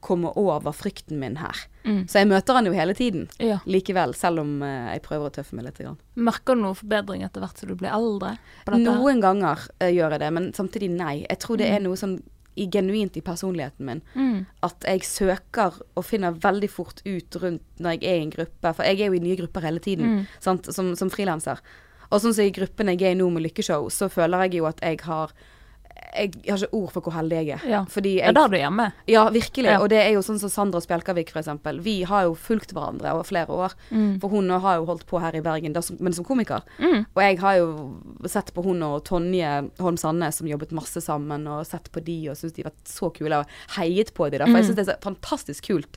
komme 0.00 0.30
over 0.38 0.72
frykten 0.76 1.18
min 1.18 1.36
her? 1.40 1.56
Mm. 1.84 2.04
Så 2.08 2.20
jeg 2.20 2.28
møter 2.30 2.54
han 2.58 2.66
jo 2.68 2.72
hele 2.76 2.94
tiden 2.94 3.28
ja. 3.42 3.58
likevel, 3.66 4.14
selv 4.14 4.40
om 4.44 4.62
uh, 4.62 4.92
jeg 4.92 5.02
prøver 5.02 5.26
å 5.30 5.34
tøffe 5.34 5.56
meg 5.56 5.64
litt. 5.68 5.78
Grann. 5.82 5.98
Merker 6.14 6.54
du 6.58 6.62
noe 6.62 6.74
forbedring 6.78 7.22
etter 7.26 7.40
hvert 7.42 7.58
som 7.58 7.68
du 7.70 7.74
blir 7.80 7.90
eldre? 7.94 8.34
Noen 8.78 9.20
ganger 9.24 9.64
uh, 9.82 9.88
gjør 9.90 10.14
jeg 10.16 10.20
det, 10.24 10.32
men 10.36 10.50
samtidig 10.56 10.90
nei. 10.94 11.14
Jeg 11.28 11.38
tror 11.44 11.56
det 11.60 11.70
er 11.70 11.78
Mm. 11.80 11.88
noe 11.90 11.96
sånn 12.00 12.16
i, 12.58 12.66
genuint 12.66 13.16
i 13.16 13.20
personligheten 13.22 13.86
min. 13.86 14.00
Mm. 14.18 14.46
At 14.66 14.82
jeg 14.82 15.04
søker 15.06 15.76
og 15.94 16.04
finner 16.04 16.32
veldig 16.34 16.68
fort 16.70 17.02
ut 17.06 17.36
rundt 17.42 17.62
når 17.78 17.98
jeg 18.00 18.02
er 18.10 18.16
i 18.18 18.24
en 18.24 18.32
gruppe. 18.34 18.72
For 18.74 18.82
jeg 18.82 18.98
er 19.00 19.06
jo 19.12 19.18
i 19.20 19.22
nye 19.22 19.36
grupper 19.38 19.62
hele 19.62 19.78
tiden, 19.84 20.06
Mm. 20.18 20.24
sant? 20.42 20.66
som, 20.74 20.94
som 20.98 21.08
frilanser. 21.10 21.60
Og 22.10 22.20
sånn 22.20 22.34
som 22.34 22.44
i 22.44 22.50
gruppen 22.50 22.88
jeg 22.90 23.02
er 23.02 23.12
i 23.14 23.18
nå 23.20 23.28
med 23.30 23.42
Lykkeshow, 23.44 23.86
så 23.94 24.08
føler 24.10 24.46
jeg 24.48 24.58
jo 24.58 24.66
at 24.66 24.80
jeg 24.82 25.00
har 25.06 25.30
jeg 26.18 26.32
har 26.48 26.56
ikke 26.58 26.74
ord 26.74 26.90
for 26.92 27.00
hvor 27.04 27.12
heldig 27.14 27.36
jeg 27.46 27.48
er. 27.58 27.64
Ja. 27.68 27.80
Fordi 27.88 28.16
Ja, 28.18 28.32
da 28.32 28.44
er 28.44 28.48
du 28.48 28.56
hjemme. 28.56 28.92
ja, 29.06 29.28
virkelig. 29.30 29.64
Ja. 29.70 29.78
Og 29.80 29.88
det 29.92 29.98
er 30.02 30.12
jo 30.14 30.20
sånn 30.24 30.38
som 30.40 30.50
Sandra 30.50 30.80
Spjelkavik, 30.80 31.30
eksempel. 31.36 31.80
Vi 31.84 32.02
har 32.08 32.24
jo 32.24 32.34
fulgt 32.34 32.72
hverandre 32.72 33.12
over 33.14 33.22
flere 33.28 33.46
år. 33.48 33.72
Mm. 33.90 34.20
For 34.20 34.28
hun 34.28 34.48
har 34.50 34.78
jo 34.78 34.86
holdt 34.86 35.06
på 35.06 35.20
her 35.20 35.36
i 35.36 35.40
Bergen, 35.44 35.72
da, 35.72 35.80
men 36.00 36.12
som 36.12 36.24
komiker. 36.24 36.62
Mm. 36.78 37.06
Og 37.14 37.22
jeg 37.22 37.38
har 37.40 37.56
jo 37.58 38.00
sett 38.26 38.52
på 38.54 38.64
hun 38.64 38.82
og 38.82 39.04
Tonje 39.04 39.70
Holm 39.80 39.96
Sandnes 39.96 40.36
som 40.40 40.46
jobbet 40.48 40.72
masse 40.72 41.00
sammen, 41.04 41.46
og 41.46 41.66
sett 41.66 41.90
på 41.92 42.02
de 42.04 42.28
og 42.30 42.36
syntes 42.36 42.54
de 42.56 42.62
var 42.64 42.72
så 42.84 43.12
kule, 43.14 43.38
og 43.44 43.46
heiet 43.78 44.14
på 44.14 44.30
de 44.30 44.38
da. 44.38 44.46
For 44.46 44.56
jeg 44.56 44.64
Mm. 44.64 44.68
syns 44.70 44.76
det 44.76 44.88
er 44.88 44.94
så 44.94 45.02
fantastisk 45.02 45.66
kult. 45.68 45.96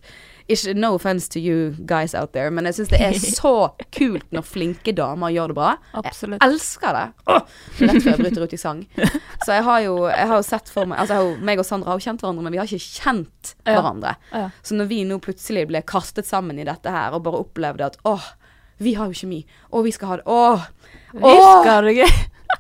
Ikke 0.50 0.74
no 0.78 0.94
offense 0.96 1.30
to 1.30 1.40
you 1.40 1.76
guys 1.90 2.16
out 2.18 2.34
there, 2.34 2.52
men 2.52 2.66
jeg 2.70 2.80
syns 2.80 2.92
det 2.94 3.02
er 3.04 3.18
så 3.42 3.54
kult 3.94 4.26
når 4.34 4.48
flinke 4.48 4.94
damer 4.98 5.34
gjør 5.34 5.54
det 5.54 5.58
bra. 5.60 5.72
Absolutt. 6.02 6.42
Jeg 6.42 6.54
elsker 6.56 6.98
det. 6.98 7.06
Åh, 7.28 7.56
rett 7.84 8.02
før 8.02 8.12
jeg 8.12 8.22
bryter 8.24 8.46
ut 8.48 8.58
i 8.58 8.62
sang. 8.62 8.84
Så 9.46 9.56
jeg 9.56 9.66
har 9.66 9.80
jo, 9.82 9.96
jeg 10.06 10.28
har 10.30 10.38
jo 10.38 10.46
sett 10.46 10.68
for 10.70 10.86
meg 10.86 11.00
Altså, 11.02 11.16
jo, 11.18 11.32
meg 11.42 11.58
og 11.58 11.66
Sandra 11.66 11.90
har 11.90 11.98
jo 11.98 12.06
kjent 12.06 12.22
hverandre, 12.22 12.44
men 12.46 12.54
vi 12.54 12.60
har 12.62 12.70
ikke 12.70 13.02
kjent 13.02 13.56
hverandre. 13.66 14.12
Ja. 14.30 14.44
Så 14.62 14.78
når 14.78 14.92
vi 14.92 15.00
nå 15.10 15.18
plutselig 15.24 15.64
ble 15.72 15.82
kastet 15.88 16.30
sammen 16.30 16.60
i 16.62 16.68
dette 16.68 16.94
her, 16.94 17.16
og 17.18 17.26
bare 17.26 17.42
opplevde 17.42 17.88
at 17.90 17.98
åh, 18.06 18.28
vi 18.82 18.94
har 18.98 19.10
jo 19.10 19.18
kjemi, 19.18 19.42
og 19.74 19.86
vi 19.86 19.94
skal 19.94 20.12
ha 20.12 20.20
det 20.22 20.28
Åh! 20.30 20.70
Det. 21.12 22.06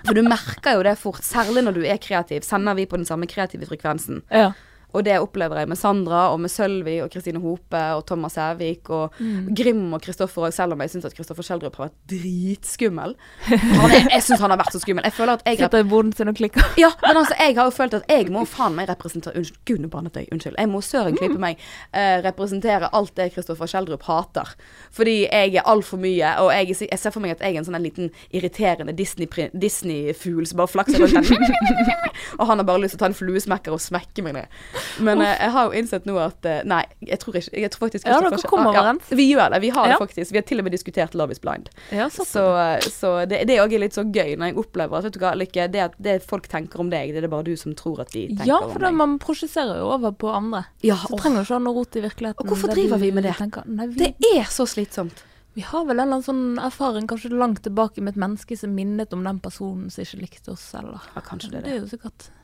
For 0.05 0.17
du 0.17 0.23
merker 0.25 0.77
jo 0.77 0.83
det 0.85 0.95
fort, 1.01 1.21
særlig 1.25 1.63
når 1.65 1.77
du 1.77 1.81
er 1.85 2.01
kreativ. 2.01 2.45
Sender 2.45 2.77
vi 2.77 2.87
på 2.89 2.97
den 2.97 3.05
samme 3.05 3.29
kreative 3.29 3.67
frekvensen. 3.69 4.21
Ja. 4.33 4.51
Og 4.93 5.05
det 5.07 5.17
opplever 5.21 5.61
jeg 5.61 5.69
med 5.71 5.79
Sandra 5.79 6.23
og 6.33 6.39
med 6.43 6.51
Sølvi 6.51 6.97
og 7.03 7.11
Kristine 7.13 7.41
Hope 7.43 7.81
og 7.95 8.03
Thomas 8.09 8.35
Sævik 8.37 8.89
og 8.93 9.17
Grim 9.57 9.93
og 9.93 10.01
Kristoffer 10.03 10.47
òg, 10.47 10.55
selv 10.55 10.75
om 10.75 10.83
jeg 10.83 10.93
syns 10.93 11.07
at 11.09 11.15
Kristoffer 11.17 11.45
Schjelderup 11.45 11.77
har 11.79 11.89
vært 11.89 11.97
dritskummel. 12.11 13.15
Han 13.81 13.95
er, 13.95 14.07
jeg 14.11 14.25
syns 14.25 14.41
han 14.43 14.53
har 14.53 14.59
vært 14.61 14.75
så 14.75 14.81
skummel. 14.81 15.05
Jeg 15.07 15.15
føler 15.17 15.39
at 15.39 15.45
jeg 15.47 15.59
Sitter 15.61 15.83
i 15.83 15.87
boden 15.91 16.13
sin 16.15 16.31
og 16.31 16.37
klikker. 16.37 16.65
ja, 16.79 16.89
men 17.05 17.19
altså, 17.21 17.35
jeg 17.39 17.55
har 17.57 17.67
jo 17.69 17.75
følt 17.75 17.97
at 17.97 18.07
jeg 18.09 18.31
må 18.33 18.43
faen 18.49 18.75
meg 18.77 18.89
representere 18.89 19.37
Unnskyld, 19.41 19.59
gud, 19.67 19.81
nå 19.83 19.89
bannet 19.91 20.17
jeg. 20.17 20.27
Unnskyld. 20.33 20.57
Jeg 20.59 20.69
må 20.71 20.81
søren 20.85 21.17
klype 21.17 21.39
meg. 21.41 21.59
eh, 21.93 22.17
representere 22.25 22.89
alt 22.95 23.13
det 23.17 23.31
Kristoffer 23.35 23.69
Schjelderup 23.69 24.03
hater. 24.07 24.53
Fordi 24.91 25.15
jeg 25.25 25.55
er 25.55 25.67
altfor 25.69 26.01
mye, 26.01 26.33
og 26.43 26.51
jeg, 26.55 26.75
jeg 26.87 26.99
ser 26.99 27.13
for 27.13 27.23
meg 27.23 27.35
at 27.35 27.43
jeg 27.45 27.55
er 27.55 27.61
en 27.61 27.67
sånn 27.67 27.77
en 27.79 27.85
liten 27.85 28.11
irriterende 28.35 28.95
Disney-fugl 28.97 29.51
Disney 29.53 30.13
som 30.45 30.61
bare 30.61 30.71
flakser 30.71 31.01
rundt 31.01 31.29
den. 31.29 31.91
og 32.39 32.45
han 32.47 32.61
har 32.61 32.67
bare 32.67 32.83
lyst 32.83 32.95
til 32.95 33.01
å 33.01 33.03
ta 33.05 33.11
en 33.11 33.17
fluesmekker 33.17 33.75
og 33.75 33.81
smekke 33.83 34.25
meg 34.25 34.37
ned. 34.39 34.61
Men 34.99 35.21
eh, 35.21 35.35
jeg 35.39 35.51
har 35.55 35.65
jo 35.69 35.71
innsett 35.81 36.05
nå 36.05 36.17
at 36.21 36.45
eh, 36.45 36.61
Nei, 36.67 36.83
jeg 37.05 37.19
tror 37.19 37.35
ikke 37.39 37.53
Jeg 37.61 37.71
tror 37.73 37.83
faktisk 37.87 38.07
Ja, 38.07 38.19
dere 38.21 38.39
kommer 38.49 38.71
overens. 38.71 39.09
Ja, 39.11 39.17
vi 39.17 39.25
gjør 39.33 39.49
det. 39.55 39.61
Vi 39.61 39.69
har 39.75 39.87
Ja. 39.87 39.97
det 39.97 40.01
faktisk. 40.07 40.31
Vi 40.31 40.37
har 40.37 40.47
til 40.49 40.59
og 40.59 40.67
med 40.67 40.73
diskutert 40.75 41.13
Love 41.15 41.31
is 41.31 41.39
blind. 41.39 41.69
Ja, 41.91 42.09
så, 42.09 42.25
Så, 42.25 42.43
så 42.91 43.13
det, 43.29 43.41
er 43.49 43.63
også 43.63 43.79
litt 43.79 43.93
så 43.97 44.03
gøy 44.05 44.35
når 44.37 44.51
jeg 44.51 44.57
opplever 44.57 44.97
at 44.97 45.03
vet 45.09 45.13
du 45.13 45.19
hva, 45.23 45.33
Lykke, 45.37 45.67
det 45.71 45.81
at 45.87 45.95
det 45.97 46.17
folk 46.27 46.47
tenker 46.51 46.79
om 46.79 46.89
deg, 46.91 47.11
det 47.13 47.17
er 47.23 47.27
det 47.27 47.31
bare 47.33 47.43
du 47.47 47.55
som 47.57 47.73
tror 47.75 48.01
at 48.01 48.11
de 48.11 48.27
tenker 48.29 48.45
ja, 48.47 48.59
om 48.61 48.71
for 48.71 48.79
da 48.79 48.89
for 48.91 48.99
man 49.01 49.17
prosjesserer 49.19 49.77
jo 49.81 49.89
over 49.95 50.11
på 50.11 50.29
andre. 50.33 50.65
Ja, 50.83 50.95
Så 50.95 51.13
åh, 51.15 51.19
trenger 51.21 51.41
ikke 51.45 51.53
ha 51.57 51.59
noe 51.65 51.73
rot 51.79 51.95
i 51.95 52.01
virkeligheten. 52.05 52.41
Og 52.45 52.47
hvorfor 52.53 52.73
driver 52.75 52.97
vi 53.01 53.11
med 53.11 53.23
det? 53.23 53.35
Nei, 53.65 53.87
vi, 53.87 54.13
det 54.17 54.33
er 54.37 54.49
så 54.51 54.65
slitsomt. 54.67 55.23
vi 55.53 55.61
har 55.67 55.83
vel 55.85 55.99
en 55.99 56.07
eller 56.07 56.21
annen 56.21 56.23
sånn 56.23 56.59
erfaring 56.63 57.07
kanskje 57.11 57.31
langt 57.35 57.59
tilbake 57.65 57.99
med 58.01 58.13
et 58.15 58.19
menneske 58.23 58.55
som 58.57 58.71
minnet 58.75 59.11
om 59.13 59.23
den 59.27 59.39
personen 59.43 59.89
som 59.91 60.03
ikke 60.05 60.21
likte 60.21 60.51
oss, 60.53 60.69
eller 60.73 61.01
Ja, 61.15 61.21
kanskje 61.21 61.51
det 61.51 61.57
er 61.57 61.61
Det 61.61 61.65
det. 61.65 61.73
er 61.75 61.81
jo 61.81 61.89
sikkert 61.97 62.29
ja. 62.29 62.37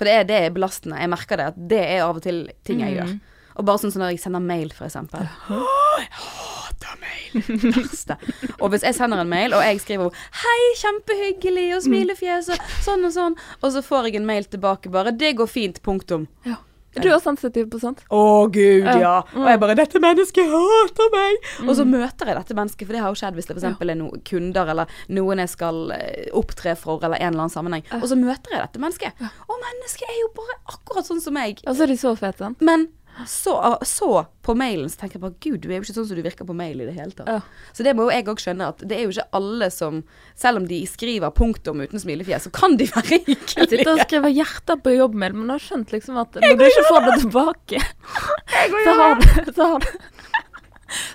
For 0.00 0.08
det 0.08 0.14
er, 0.16 0.24
det 0.24 0.36
er 0.46 0.52
belastende. 0.56 0.96
Jeg 0.96 1.10
merker 1.12 1.36
det. 1.36 1.46
At 1.52 1.58
det 1.68 1.80
er 1.84 2.06
av 2.06 2.16
og 2.16 2.22
til 2.24 2.46
ting 2.64 2.80
jeg 2.80 2.94
Mm. 2.96 3.00
gjør. 3.02 3.18
Og 3.60 3.66
bare 3.68 3.80
sånn 3.82 3.92
som 3.92 4.00
når 4.00 4.14
jeg 4.14 4.20
sender 4.22 4.40
mail, 4.40 4.70
for 4.72 4.86
eksempel. 4.88 5.26
Jeg 6.00 6.08
hater 6.16 6.94
mail. 7.02 7.42
Verste. 7.74 8.16
Og 8.62 8.70
hvis 8.72 8.82
jeg 8.86 8.94
sender 8.96 9.20
en 9.20 9.28
mail, 9.28 9.52
og 9.52 9.60
jeg 9.60 9.80
skriver 9.82 10.08
'Hei, 10.40 10.60
kjempehyggelig', 10.80 11.74
og 11.76 11.82
smilefjes 11.84 12.48
og 12.54 12.58
sånn 12.86 13.04
og 13.04 13.12
sånn, 13.12 13.36
og 13.62 13.72
så 13.74 13.82
får 13.84 14.06
jeg 14.08 14.16
en 14.16 14.26
mail 14.26 14.44
tilbake 14.44 14.88
bare 14.90 15.12
'Det 15.12 15.36
går 15.36 15.46
fint', 15.46 15.82
punktum. 15.82 16.26
ja. 16.46 16.56
Er 16.96 17.02
du 17.04 17.08
også 17.14 17.30
sensitiv 17.30 17.68
på 17.70 17.78
sånt? 17.78 18.00
Å, 18.10 18.50
gud, 18.50 18.84
Ja. 18.84 19.22
Og 19.36 19.46
jeg 19.46 19.60
bare 19.60 19.74
'Dette 19.76 20.00
mennesket 20.02 20.44
hater 20.50 21.10
meg'. 21.14 21.68
Og 21.68 21.76
så 21.76 21.84
Mm. 21.86 21.90
møter 21.94 22.26
jeg 22.26 22.36
dette 22.36 22.54
mennesket, 22.54 22.86
for 22.86 22.92
det 22.92 23.00
har 23.00 23.08
jo 23.14 23.14
skjedd 23.20 23.34
hvis 23.34 23.46
det 23.46 23.56
f.eks. 23.56 23.80
er 23.80 23.94
noen 23.94 24.22
kunder 24.24 24.68
eller 24.68 24.86
noen 25.08 25.38
jeg 25.38 25.48
skal 25.48 25.92
eh, 25.92 26.26
opptre 26.34 26.76
for, 26.76 26.98
eller 27.04 27.16
en 27.20 27.32
eller 27.34 27.46
annen 27.46 27.50
sammenheng. 27.50 27.84
Og 27.92 28.08
så 28.08 28.16
møter 28.18 28.50
jeg 28.50 28.60
dette 28.66 28.80
mennesket. 28.80 29.12
Og 29.48 29.56
mennesket 29.62 30.08
er 30.08 30.18
jo 30.20 30.28
bare 30.34 30.56
akkurat 30.66 31.04
sånn 31.06 31.20
som 31.20 31.32
meg. 31.34 31.60
Og 31.66 31.76
så 31.76 31.82
er 31.82 31.86
de 31.86 31.96
så 31.96 32.16
fete, 32.18 32.38
sant? 32.38 32.60
Men 32.60 32.88
så, 33.26 33.78
så 33.82 34.26
på 34.42 34.54
mailen 34.54 34.90
så 34.90 35.00
tenker 35.00 35.18
jeg 35.18 35.22
bare 35.24 35.36
Gud, 35.42 35.58
du 35.62 35.68
er 35.70 35.78
jo 35.78 35.84
ikke 35.84 35.94
sånn 35.96 36.06
som 36.08 36.18
du 36.18 36.22
virker 36.24 36.46
på 36.48 36.56
mail 36.56 36.82
i 36.82 36.86
det 36.88 36.94
hele 36.96 37.14
tatt. 37.16 37.28
Ja. 37.28 37.70
Så 37.76 37.86
det 37.86 37.94
må 37.96 38.06
jo 38.06 38.14
jeg 38.14 38.26
òg 38.30 38.42
skjønne, 38.42 38.68
at 38.72 38.84
det 38.86 38.96
er 38.96 39.06
jo 39.06 39.14
ikke 39.14 39.28
alle 39.36 39.70
som 39.74 40.02
Selv 40.38 40.62
om 40.62 40.66
de 40.68 40.78
skriver 40.88 41.32
punktum 41.36 41.82
uten 41.82 42.00
smilefjes, 42.00 42.46
så 42.48 42.52
kan 42.54 42.76
de 42.80 42.86
være 42.90 43.20
Jeg 43.28 43.68
sitter 43.68 43.92
og 43.92 44.02
skriver 44.06 44.34
hjerter 44.34 44.80
på 44.80 44.94
jobbmail, 44.96 45.36
men 45.36 45.54
har 45.54 45.62
skjønt 45.62 45.94
liksom 45.94 46.20
at 46.22 46.38
når 46.40 46.60
du 46.60 46.66
ikke 46.68 46.86
får 46.88 47.08
det 47.08 47.16
tilbake, 47.24 47.82
så 48.84 48.94
har 49.00 49.18
du 49.18 49.26
Så 49.50 49.72
har 49.72 49.84
du 49.84 49.90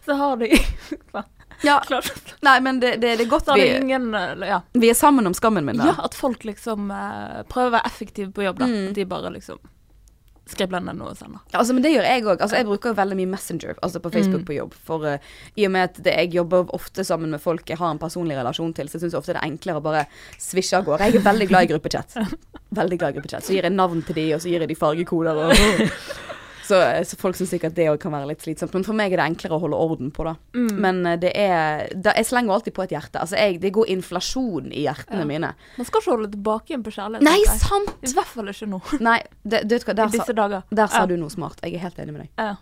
Så 0.05 0.19
har 0.19 0.43
de 0.43 0.51
Ja, 1.63 1.79
nei, 2.45 2.57
men 2.61 2.81
det, 2.83 2.97
det, 3.01 3.15
det 3.17 3.25
er 3.25 3.31
godt 3.31 3.47
vi, 3.55 3.69
ingen 3.77 4.11
Ja. 4.45 4.59
vi 4.75 4.91
er 4.91 4.97
sammen 4.97 5.27
om 5.27 5.33
skammen 5.33 5.65
min, 5.65 5.79
da. 5.79 5.93
ja, 5.93 5.95
at 6.05 6.17
folk 6.17 6.43
liksom 6.45 6.91
uh, 6.91 7.41
prøver 7.49 7.71
å 7.71 7.75
være 7.79 7.89
effektive 7.89 8.35
på 8.35 8.43
jobb, 8.45 8.59
da. 8.61 8.67
Mm. 8.69 8.91
De 8.97 9.07
bare 9.09 9.31
liksom 9.37 9.61
skribler 10.45 10.81
blande 10.83 10.93
noe 10.99 11.09
og 11.13 11.17
sender. 11.17 11.39
Ja, 11.53 11.59
altså, 11.61 11.73
men 11.73 11.81
det 11.81 11.91
gjør 11.95 12.05
jeg 12.05 12.23
òg. 12.23 12.41
Altså, 12.41 12.55
jeg 12.59 12.67
bruker 12.67 12.93
veldig 12.97 13.15
mye 13.17 13.29
Messenger 13.31 13.75
altså 13.81 13.99
på 14.03 14.11
Facebook 14.13 14.41
Mm. 14.43 14.45
på 14.45 14.53
jobb. 14.59 14.73
For 14.85 15.05
uh, 15.05 15.17
i 15.57 15.65
og 15.65 15.71
med 15.73 15.83
at 15.89 15.97
det, 16.05 16.13
jeg 16.19 16.33
jobber 16.35 16.69
ofte 16.77 17.03
sammen 17.03 17.31
med 17.33 17.41
folk 17.41 17.65
jeg 17.69 17.77
har 17.79 17.89
en 17.95 17.97
personlig 18.01 18.37
relasjon 18.37 18.73
til, 18.77 18.87
så 18.91 18.99
syns 19.01 19.13
jeg 19.15 19.19
ofte 19.23 19.33
det 19.33 19.41
er 19.41 19.49
enklere 19.49 19.81
å 19.81 19.85
bare 19.85 20.05
svisje 20.37 20.77
av 20.77 20.85
gårde. 20.85 21.07
Jeg 21.09 21.15
er 21.21 21.25
veldig 21.25 21.47
glad 21.49 21.65
i 21.65 21.71
gruppechat. 21.73 22.15
Veldig 22.75 22.97
glad 22.99 23.09
i 23.13 23.17
gruppechat. 23.19 23.45
Så 23.45 23.53
gir 23.55 23.63
jeg 23.63 23.71
navn 23.71 24.01
til 24.03 24.15
de, 24.17 24.23
og 24.35 24.41
så 24.43 24.49
gir 24.51 24.59
jeg 24.65 24.69
de 24.69 24.75
fargekoder. 24.75 25.37
Og, 25.45 25.51
så, 26.65 26.79
så 27.05 27.17
folk 27.21 27.35
syns 27.37 27.49
sikkert 27.53 27.75
det 27.77 27.85
òg 27.91 27.99
kan 28.01 28.11
være 28.11 28.27
litt 28.31 28.41
slitsomt. 28.41 28.73
Men 28.73 28.83
for 28.87 28.97
meg 28.97 29.13
er 29.13 29.21
det 29.21 29.27
enklere 29.29 29.55
å 29.57 29.61
holde 29.63 29.77
orden 29.77 30.11
på, 30.11 30.25
da. 30.25 30.35
Mm. 30.57 30.71
Men 30.81 31.05
eh, 31.05 31.17
det 31.21 31.31
er 31.37 31.87
da, 31.95 32.13
Jeg 32.17 32.25
slenger 32.31 32.53
alltid 32.57 32.73
på 32.73 32.83
et 32.83 32.95
hjerte. 32.97 33.21
Altså, 33.21 33.37
jeg, 33.37 33.59
det 33.61 33.71
går 33.77 33.89
inflasjon 33.95 34.71
i 34.73 34.85
hjertene 34.87 35.23
Ja. 35.23 35.29
mine. 35.29 35.53
Man 35.77 35.85
skal 35.89 36.01
ikke 36.01 36.15
holde 36.15 36.31
tilbake 36.35 36.73
igjen 36.73 36.83
på 36.83 36.95
kjærlighet. 36.97 37.23
Nei, 37.23 37.39
sant! 37.61 37.93
I 38.01 38.13
hvert 38.13 38.33
fall 38.33 38.49
ikke 38.53 38.69
nå. 38.73 38.81
Nei, 38.99 39.19
det, 39.43 39.63
du 39.69 39.75
vet 39.77 39.85
hva, 39.85 39.93
I 39.93 40.01
der, 40.01 40.07
sa, 40.09 40.17
disse 40.17 40.33
dager. 40.41 40.63
der 40.71 40.87
sa 40.87 41.03
Ja. 41.05 41.05
du 41.05 41.15
noe 41.17 41.29
smart. 41.29 41.61
Jeg 41.63 41.75
er 41.75 41.85
helt 41.89 41.99
enig 41.99 42.13
med 42.17 42.21
deg. 42.27 42.31
Ja. 42.37 42.55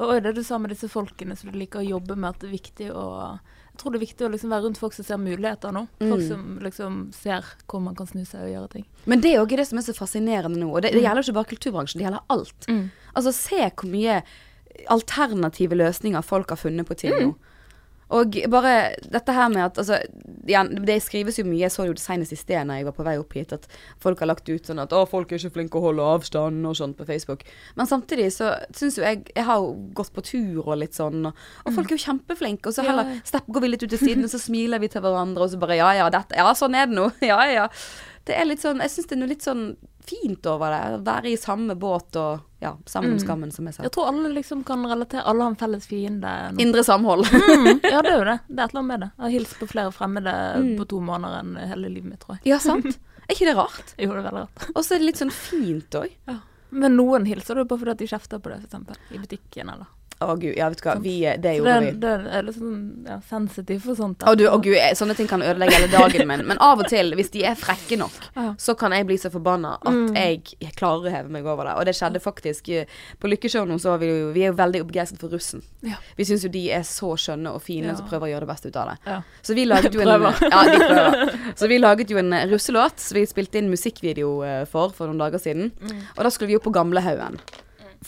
Og 0.00 0.22
det 0.22 0.34
du 0.36 0.42
sa 0.46 0.56
med 0.58 0.70
disse 0.72 0.88
folkene 0.88 1.34
som 1.36 1.50
du 1.52 1.58
liker 1.58 1.80
å 1.82 1.88
jobbe 1.88 2.14
med, 2.16 2.30
at 2.30 2.38
det 2.40 2.48
er 2.48 2.54
viktig 2.56 2.90
å 2.94 3.38
Jeg 3.78 3.82
tror 3.84 3.92
det 3.94 3.98
er 4.00 4.06
viktig 4.08 4.24
å 4.26 4.30
liksom 4.32 4.50
være 4.50 4.62
rundt 4.64 4.78
folk 4.80 4.94
som 4.96 5.04
ser 5.06 5.18
muligheter 5.22 5.70
nå. 5.70 5.84
Folk 6.00 6.18
Mm. 6.22 6.28
som 6.28 6.58
liksom 6.64 6.94
ser 7.14 7.44
hvor 7.70 7.80
man 7.80 7.94
kan 7.94 8.08
snu 8.10 8.24
seg 8.26 8.40
og 8.42 8.50
gjøre 8.50 8.70
ting. 8.72 8.84
Men 9.06 9.20
det 9.20 9.30
er 9.30 9.36
jo 9.38 9.44
det 9.46 9.66
som 9.68 9.78
er 9.78 9.82
så 9.86 9.94
fascinerende 9.94 10.58
nå. 10.58 10.72
Og 10.74 10.82
det, 10.82 10.90
det 10.92 10.98
Mm. 10.98 11.04
gjelder 11.06 11.22
jo 11.22 11.26
ikke 11.30 11.34
bare 11.38 11.50
kulturbransjen, 11.52 11.98
det 12.00 12.06
gjelder 12.08 12.24
alt. 12.28 12.66
Altså, 13.18 13.34
se 13.34 13.68
hvor 13.68 13.90
mye 13.90 14.22
alternative 14.94 15.74
løsninger 15.78 16.22
folk 16.22 16.54
har 16.54 16.60
funnet 16.60 16.86
på 16.86 16.96
ting 16.98 17.16
nå. 17.18 17.32
Og 18.14 18.38
bare 18.48 18.74
dette 19.04 19.32
her 19.36 19.50
med 19.52 19.66
at 19.66 19.78
altså, 19.82 19.98
ja, 20.48 20.62
Det 20.64 20.94
skrives 21.04 21.36
jo 21.38 21.44
mye, 21.44 21.60
jeg 21.66 21.72
så 21.74 21.84
jo 21.84 21.92
det 21.92 22.00
senest 22.00 22.32
i 22.32 22.38
sted 22.40 22.64
når 22.64 22.80
jeg 22.80 22.86
var 22.86 22.94
på 22.96 23.04
vei 23.04 23.16
opp 23.20 23.34
hit, 23.36 23.52
at 23.52 23.66
folk 24.00 24.22
har 24.22 24.30
lagt 24.30 24.48
ut 24.48 24.64
sånn 24.64 24.80
at 24.80 24.94
'Å, 24.96 25.02
folk 25.10 25.32
er 25.32 25.36
ikke 25.36 25.58
flinke 25.58 25.76
å 25.76 25.84
holde 25.84 26.06
avstand' 26.16 26.64
og 26.64 26.76
sånt 26.78 26.96
på 26.96 27.04
Facebook. 27.04 27.44
Men 27.76 27.90
samtidig 27.90 28.30
så 28.32 28.54
syns 28.72 28.96
jo 28.96 29.04
jeg 29.04 29.28
Jeg 29.34 29.44
har 29.44 29.60
jo 29.60 29.76
gått 29.92 30.12
på 30.14 30.24
tur 30.24 30.64
og 30.64 30.78
litt 30.78 30.96
sånn, 30.96 31.26
og, 31.26 31.34
og 31.66 31.74
folk 31.74 31.92
er 31.92 31.98
jo 31.98 32.06
kjempeflinke. 32.06 32.68
Og 32.68 32.74
så 32.74 32.86
heller 32.86 33.04
ja. 33.04 33.20
stepp, 33.24 33.46
går 33.46 33.60
vi 33.60 33.68
litt 33.68 33.82
ut 33.82 33.90
til 33.90 34.00
siden, 34.00 34.24
og 34.24 34.30
så 34.30 34.40
smiler 34.40 34.80
vi 34.80 34.88
til 34.88 35.02
hverandre, 35.02 35.44
og 35.44 35.50
så 35.50 35.60
bare 35.60 35.76
'Ja 35.76 35.92
ja, 35.92 36.08
dette 36.08 36.36
Ja, 36.36 36.48
sånn 36.54 36.74
er 36.74 36.86
det 36.86 36.96
nå'. 36.96 37.12
Ja 37.28 37.44
ja. 37.44 37.68
Det 38.24 38.36
er 38.36 38.44
litt 38.44 38.60
sånn 38.60 38.80
Jeg 38.80 38.90
syns 38.90 39.06
det 39.06 39.16
er 39.16 39.20
noe 39.20 39.28
litt 39.28 39.44
sånn 39.44 39.76
fint 40.08 40.46
over 40.50 40.72
det. 40.74 40.80
Være 41.06 41.30
i 41.32 41.36
samme 41.40 41.76
båt 41.78 42.16
og 42.20 42.40
ja, 42.64 42.72
sammen 42.90 43.12
om 43.12 43.18
Mm. 43.18 43.22
skammen, 43.26 43.52
som 43.54 43.66
jeg 43.68 43.74
sa. 43.76 43.82
Jeg 43.86 43.92
tror 43.94 44.08
alle 44.10 44.32
liksom 44.34 44.64
kan 44.66 44.82
relatere. 44.90 45.22
Alle 45.30 45.44
har 45.46 45.50
en 45.54 45.56
felles 45.60 45.86
fiende. 45.86 46.32
Noe. 46.52 46.62
Indre 46.64 46.82
samhold. 46.84 47.26
Mm, 47.30 47.80
ja, 47.84 48.00
det 48.02 48.10
er 48.12 48.18
jo 48.18 48.24
det. 48.30 48.38
Det 48.48 48.58
er 48.58 48.64
et 48.64 48.72
eller 48.72 48.80
annet 48.82 48.90
med 48.92 49.00
det. 49.04 49.10
Jeg 49.18 49.24
har 49.26 49.34
hilst 49.36 49.58
på 49.60 49.68
flere 49.70 49.92
fremmede 49.92 50.34
Mm. 50.58 50.72
på 50.80 50.88
to 50.88 51.00
måneder 51.00 51.38
enn 51.44 51.54
hele 51.68 51.88
livet 51.92 52.10
mitt, 52.10 52.20
tror 52.24 52.38
jeg. 52.38 52.46
Ja, 52.54 52.58
sant? 52.58 52.86
Er 53.28 53.34
ikke 53.36 53.46
det 53.50 53.56
rart? 53.56 53.94
Jo, 53.98 54.10
det 54.14 54.24
er 54.24 54.30
veldig 54.30 54.42
rart. 54.48 54.68
Og 54.74 54.82
så 54.84 54.94
er 54.94 54.98
det 54.98 55.06
litt 55.12 55.20
sånn 55.22 55.32
fint 55.34 55.90
òg. 56.00 56.10
Men 56.70 56.96
noen 56.96 57.24
hilser 57.24 57.54
du 57.56 57.64
bare 57.64 57.78
fordi 57.80 57.94
de 58.02 58.06
kjefter 58.10 58.40
på 58.44 58.50
det, 58.52 58.58
f.eks. 58.68 58.98
I 59.14 59.18
butikken, 59.22 59.70
eller 59.72 59.86
Å 60.20 60.34
gud, 60.34 60.56
ja, 60.58 60.66
vet 60.68 60.80
du 60.82 60.86
hva. 60.88 60.94
Vi, 60.98 61.12
det 61.38 61.52
gjorde 61.58 61.74
vi. 61.84 61.90
det 62.02 62.12
er 62.34 62.42
litt 62.42 62.56
sånn 62.58 62.78
ja, 63.06 63.20
sensitiv 63.28 63.84
for 63.84 63.94
sånt. 63.94 64.24
Å, 64.26 64.32
du, 64.34 64.44
å 64.50 64.56
gud, 64.58 64.74
jeg- 64.74 64.96
sånne 64.98 65.14
ting 65.14 65.28
kan 65.30 65.42
ødelegge 65.46 65.76
hele 65.76 65.90
dagen 65.92 66.26
min. 66.26 66.42
Men 66.48 66.58
av 66.64 66.80
og 66.82 66.88
til, 66.90 67.12
hvis 67.14 67.30
de 67.30 67.44
er 67.46 67.54
frekke 67.54 67.98
nok, 68.00 68.16
så 68.66 68.74
kan 68.74 68.90
jeg 68.96 69.06
bli 69.06 69.16
så 69.22 69.30
forbanna 69.30 69.76
at 69.78 69.86
Mm. 69.94 70.14
jeg 70.16 70.72
klarer 70.76 71.06
å 71.06 71.12
heve 71.14 71.30
meg 71.30 71.46
over 71.46 71.64
det. 71.70 71.74
Og 71.78 71.86
det 71.86 71.94
skjedde 71.94 72.20
faktisk 72.20 72.68
eh, 72.74 72.84
På 73.20 73.30
Lykkeshow 73.30 73.64
nå, 73.66 73.78
så 73.78 73.92
var 73.94 73.98
vi 74.02 74.08
jo 74.10 74.32
Vi 74.34 74.42
er 74.42 74.50
jo 74.50 74.56
veldig 74.58 74.82
begeistret 74.90 75.20
for 75.22 75.30
russen. 75.30 75.62
Ja. 75.86 75.96
Vi 76.18 76.24
syns 76.26 76.42
jo 76.44 76.50
de 76.50 76.64
er 76.74 76.82
så 76.82 77.12
skjønne 77.18 77.54
og 77.54 77.62
fine 77.62 77.94
som 77.96 78.06
prøver 78.10 78.26
å 78.26 78.32
gjøre 78.32 78.46
det 78.46 78.50
beste 78.52 78.68
ut 78.72 78.76
av 78.82 78.90
det. 78.90 79.20
Så 79.46 79.54
vi 79.54 79.64
laget 79.70 79.94
jo 79.96 80.02
en. 80.02 80.08
Ja, 80.50 80.64
de 80.66 80.82
prøver. 80.82 81.38
Så 81.54 81.68
vi 81.70 81.78
laget 81.78 82.10
jo 82.10 82.18
en 82.18 82.32
eh, 82.32 82.46
russelåt 82.50 82.98
som 82.98 83.20
vi 83.20 83.24
spilte 83.30 83.62
inn 83.62 83.70
musikkvideo 83.70 84.34
eh, 84.42 84.64
for 84.66 84.90
for 84.90 85.06
noen 85.06 85.18
dager 85.22 85.38
siden. 85.38 85.70
Mm. 85.78 86.02
Og 86.16 86.24
da 86.26 86.30
skulle 86.34 86.50
vi 86.52 86.58
opp 86.58 86.66
på 86.66 86.74
Gamlehaugen. 86.74 87.38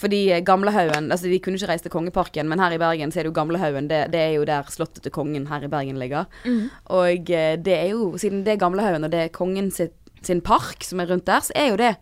Fordi 0.00 0.20
eh, 0.32 0.40
Gamlehaugen 0.46 1.10
Altså, 1.12 1.28
de 1.28 1.38
kunne 1.44 1.58
ikke 1.60 1.68
reise 1.68 1.84
til 1.84 1.92
Kongeparken, 1.92 2.48
men 2.48 2.58
her 2.62 2.72
i 2.72 2.80
Bergen 2.80 3.12
så 3.12 3.20
er 3.20 3.26
det 3.28 3.32
jo 3.34 3.38
Gamlehaugen. 3.40 3.88
Det, 3.90 4.06
det 4.14 4.20
er 4.26 4.34
jo 4.38 4.44
der 4.48 4.68
slottet 4.72 5.02
til 5.04 5.12
kongen 5.12 5.46
her 5.50 5.64
i 5.66 5.68
Bergen 5.72 5.98
ligger. 6.00 6.24
Mm. 6.44 6.68
Og 6.96 7.30
eh, 7.30 7.56
det 7.60 7.74
er 7.78 7.88
jo 7.92 8.14
Siden 8.20 8.44
det 8.46 8.54
er 8.56 8.62
Gamlehaugen, 8.64 9.04
og 9.04 9.12
det 9.12 9.26
er 9.26 9.34
kongen 9.34 9.70
sitt, 9.74 9.92
sin 10.24 10.40
park 10.44 10.84
som 10.84 11.00
er 11.00 11.08
rundt 11.12 11.26
der, 11.28 11.40
så 11.44 11.52
er 11.56 11.70
jo 11.74 11.76
det 11.80 11.96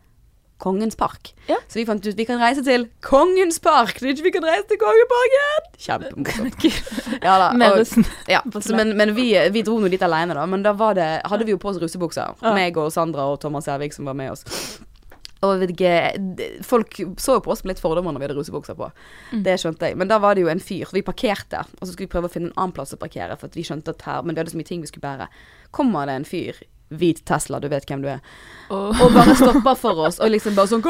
Kongens 0.59 0.97
park. 0.99 1.29
Ja. 1.47 1.55
Så 1.71 1.79
vi 1.79 1.85
fant 1.87 2.03
ut 2.03 2.17
vi 2.19 2.25
kan 2.27 2.41
reise 2.43 2.65
til 2.67 2.89
Kongens 3.07 3.61
park, 3.63 4.01
så 4.01 4.09
ikke 4.11 4.25
vi 4.27 4.33
kan 4.35 4.43
reise 4.43 4.67
til 4.67 4.81
Kongeparken! 4.83 5.69
Kjempemorsomt. 5.79 6.67
Ja. 7.23 7.37
Og- 7.55 8.31
ja, 8.31 8.41
så, 8.67 8.75
men, 8.77 8.91
men 8.99 9.13
vi, 9.15 9.29
vi 9.55 9.63
dro 9.63 9.77
nå 9.79 9.87
dit 9.93 10.03
alene, 10.03 10.35
da. 10.35 10.47
Men 10.51 10.63
da 10.67 10.73
var 10.75 10.99
det, 10.99 11.07
hadde 11.31 11.47
vi 11.47 11.55
jo 11.55 11.61
på 11.63 11.71
oss 11.71 11.79
russebukser. 11.83 12.35
Ja. 12.43 12.55
Meg 12.59 12.77
og 12.79 12.91
Sandra 12.95 13.29
og 13.31 13.39
Thomas 13.43 13.71
Ervik 13.71 13.95
som 13.95 14.11
var 14.11 14.19
med 14.19 14.35
oss. 14.35 14.43
Ikke, 15.39 15.93
Folk 16.67 16.97
så 17.23 17.37
jo 17.39 17.43
på 17.45 17.53
oss 17.55 17.63
med 17.65 17.77
litt 17.77 17.83
fordommer 17.83 18.15
når 18.15 18.23
vi 18.23 18.27
hadde 18.29 18.39
rusebukser 18.41 18.79
på. 18.79 18.89
Mm. 19.33 19.45
Det 19.47 19.59
skjønte 19.63 19.91
jeg. 19.91 19.99
Men 20.01 20.11
da 20.11 20.19
var 20.23 20.35
det 20.35 20.43
jo 20.43 20.51
en 20.51 20.63
fyr. 20.63 20.91
Vi 20.93 21.05
parkerte, 21.07 21.63
og 21.79 21.85
så 21.85 21.93
skulle 21.93 22.09
vi 22.09 22.15
prøve 22.17 22.31
å 22.31 22.33
finne 22.33 22.51
en 22.51 22.59
annen 22.59 22.75
plass 22.75 22.97
å 22.97 22.99
parkere. 23.01 23.39
For 23.39 23.53
vi 23.55 23.67
skjønte 23.67 23.95
at 23.95 24.03
her 24.09 24.27
Men 24.27 24.35
vi 24.35 24.43
hadde 24.43 24.55
så 24.57 24.59
mye 24.59 24.71
ting 24.71 24.83
vi 24.83 24.91
skulle 24.91 25.07
bære. 25.07 25.31
Kommer 25.71 26.11
det 26.11 26.19
en 26.19 26.29
fyr 26.29 26.59
hvit 26.89 27.21
Tesla, 27.29 27.61
du 27.61 27.69
vet 27.69 27.85
hvem 27.89 28.03
du 28.05 28.09
er. 28.09 28.21
Og, 28.73 28.97
Og 28.97 29.13
bare 29.13 29.35
stopper 29.37 29.77
for 29.77 30.07
oss, 30.09 30.19
og 30.25 30.33
liksom 30.33 30.57
bare 30.57 30.71
sånn? 30.71 30.85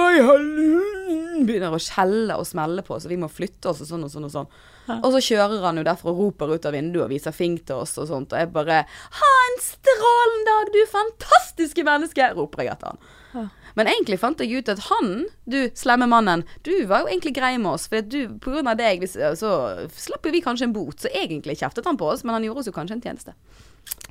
Begynner 1.48 1.74
å 1.74 1.80
skjelle 1.82 2.36
og 2.38 2.46
smelle 2.46 2.84
på 2.86 2.96
oss, 2.96 3.06
og 3.08 3.12
vi 3.12 3.18
må 3.20 3.30
flytte 3.30 3.72
oss 3.72 3.82
og 3.82 3.90
sånn 3.90 4.06
og 4.06 4.12
sånn 4.12 4.28
og 4.28 4.34
sånn. 4.34 4.50
Og 4.98 5.10
så 5.12 5.20
kjører 5.20 5.64
han 5.66 5.80
jo 5.80 5.84
derfra 5.84 6.12
og 6.14 6.22
roper 6.22 6.54
ut 6.54 6.66
av 6.68 6.72
vinduet 6.72 7.04
og 7.04 7.12
viser 7.12 7.34
fink 7.36 7.66
til 7.68 7.82
oss 7.82 7.96
og 8.00 8.08
sånt, 8.08 8.32
og 8.32 8.40
jeg 8.40 8.48
bare 8.54 8.84
Ha 9.18 9.32
en 9.48 9.58
strålende 9.64 10.48
dag, 10.48 10.72
du 10.72 10.80
fantastiske 10.94 11.84
menneske! 11.84 12.30
roper 12.38 12.64
jeg 12.64 12.72
etter 12.76 12.94
han. 12.94 13.50
Men 13.78 13.90
egentlig 13.92 14.18
fant 14.18 14.40
jeg 14.42 14.58
ut 14.58 14.70
at 14.72 14.80
han, 14.88 15.12
du 15.46 15.58
slemme 15.78 16.08
mannen, 16.10 16.42
du 16.66 16.72
var 16.90 17.04
jo 17.04 17.12
egentlig 17.12 17.36
grei 17.36 17.52
med 17.60 17.76
oss. 17.76 17.86
For 17.90 18.02
du, 18.02 18.34
på 18.42 18.54
grunn 18.54 18.70
av 18.70 18.80
deg, 18.80 19.04
så 19.08 19.52
slapp 19.94 20.26
jo 20.26 20.34
vi 20.34 20.42
kanskje 20.42 20.66
en 20.66 20.74
bot. 20.74 20.98
Så 20.98 21.12
egentlig 21.14 21.60
kjeftet 21.60 21.86
han 21.86 22.00
på 22.00 22.08
oss, 22.10 22.24
men 22.26 22.34
han 22.34 22.48
gjorde 22.48 22.64
oss 22.64 22.70
jo 22.70 22.74
kanskje 22.74 22.98
en 22.98 23.04
tjeneste. 23.06 23.36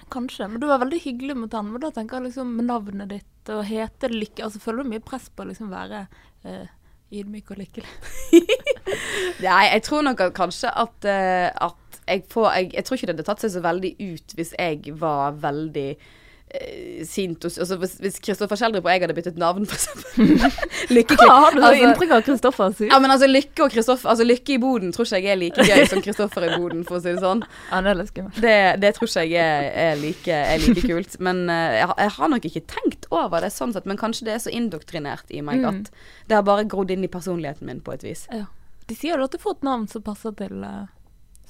kanskje, 0.10 0.48
men 0.48 0.62
du 0.62 0.68
var 0.68 0.80
veldig 0.80 1.02
hyggelig 1.04 1.36
mot 1.36 1.54
han. 1.54 1.72
Men 1.74 1.84
da 1.84 1.92
tenker 1.92 2.18
jeg 2.18 2.30
liksom 2.30 2.56
med 2.56 2.70
navnet 2.72 3.12
ditt 3.12 3.52
og 3.52 3.64
hete 3.64 4.10
Lykke 4.12 4.44
Altså 4.44 4.60
føler 4.60 4.84
du 4.84 4.92
mye 4.92 5.04
press 5.04 5.30
på 5.32 5.44
å 5.44 5.48
liksom 5.48 5.70
være 5.72 6.06
eh, 6.44 6.68
ydmyk 7.16 7.52
og 7.52 7.62
lykkelig? 7.62 7.92
Nei, 9.46 9.66
jeg 9.72 9.84
tror 9.88 10.08
nok 10.08 10.24
at 10.26 10.36
kanskje 10.36 10.72
at, 10.72 11.08
eh, 11.08 11.48
at 11.52 12.00
jeg 12.08 12.24
får 12.32 12.48
jeg, 12.56 12.72
jeg 12.74 12.88
tror 12.88 12.98
ikke 12.98 13.10
det 13.10 13.16
hadde 13.16 13.28
tatt 13.28 13.44
seg 13.44 13.54
så 13.56 13.64
veldig 13.64 13.94
ut 14.00 14.36
hvis 14.38 14.54
jeg 14.56 14.96
var 15.00 15.36
veldig 15.44 15.90
sint 17.04 17.44
og 17.44 17.52
altså 17.60 17.76
Hvis 17.82 18.20
Kristoffer 18.24 18.56
Schjelderup 18.56 18.86
og 18.88 18.92
jeg 18.94 19.02
hadde 19.04 19.16
byttet 19.18 19.40
navn, 19.42 19.66
for 19.68 19.76
eksempel. 19.76 20.30
Hva 21.18 21.28
har 21.44 21.56
du 21.56 21.60
altså, 21.60 21.82
inntrykk 21.84 22.14
av 22.16 22.22
Kristoffer 22.24 22.72
sier? 22.78 22.92
ja, 22.94 23.00
men 23.04 23.12
altså 23.12 23.28
Lykke 23.28 23.66
og 23.66 23.74
Kristoffer 23.74 24.12
Altså 24.14 24.24
Lykke 24.28 24.56
i 24.56 24.60
boden 24.64 24.94
tror 24.96 25.10
ikke 25.10 25.20
jeg 25.26 25.34
er 25.34 25.42
like 25.42 25.66
gøy 25.68 25.84
som 25.92 26.02
Kristoffer 26.06 26.48
i 26.48 26.54
boden, 26.56 26.86
for 26.88 26.98
å 26.98 27.04
si 27.04 27.12
det 27.12 27.20
sånn. 27.24 27.44
Ja, 27.72 27.82
det 27.84 27.94
er. 27.98 28.32
Det, 28.40 28.56
det 28.86 28.94
tror 28.96 29.10
ikke 29.12 29.26
jeg 29.28 29.44
er, 29.44 29.68
er, 29.92 30.00
like, 30.00 30.40
er 30.54 30.64
like 30.64 30.86
kult. 30.88 31.18
Men 31.28 31.44
uh, 31.52 31.58
jeg, 31.76 31.90
har- 31.92 32.00
jeg 32.06 32.16
har 32.18 32.32
nok 32.34 32.48
ikke 32.50 32.64
tenkt 32.72 33.10
over 33.12 33.44
det 33.44 33.52
sånn 33.54 33.76
sett, 33.76 33.86
men 33.90 34.00
kanskje 34.00 34.30
det 34.30 34.38
er 34.38 34.44
så 34.48 34.54
indoktrinert 34.54 35.28
i 35.36 35.44
meg 35.44 35.58
Mm. 35.58 35.68
at 35.84 35.92
det 36.30 36.36
har 36.38 36.44
bare 36.46 36.64
grodd 36.70 36.92
inn 36.94 37.04
i 37.04 37.10
personligheten 37.12 37.66
min 37.68 37.80
på 37.82 37.92
et 37.96 38.04
vis. 38.06 38.28
Ja. 38.32 38.46
De 38.88 38.96
sier 38.96 39.18
jo 39.18 39.26
at 39.28 39.34
du 39.34 39.40
får 39.42 39.58
et 39.58 39.64
navn 39.68 39.88
som 39.92 40.04
passer 40.06 40.36
til 40.38 40.62
uh, 40.64 40.86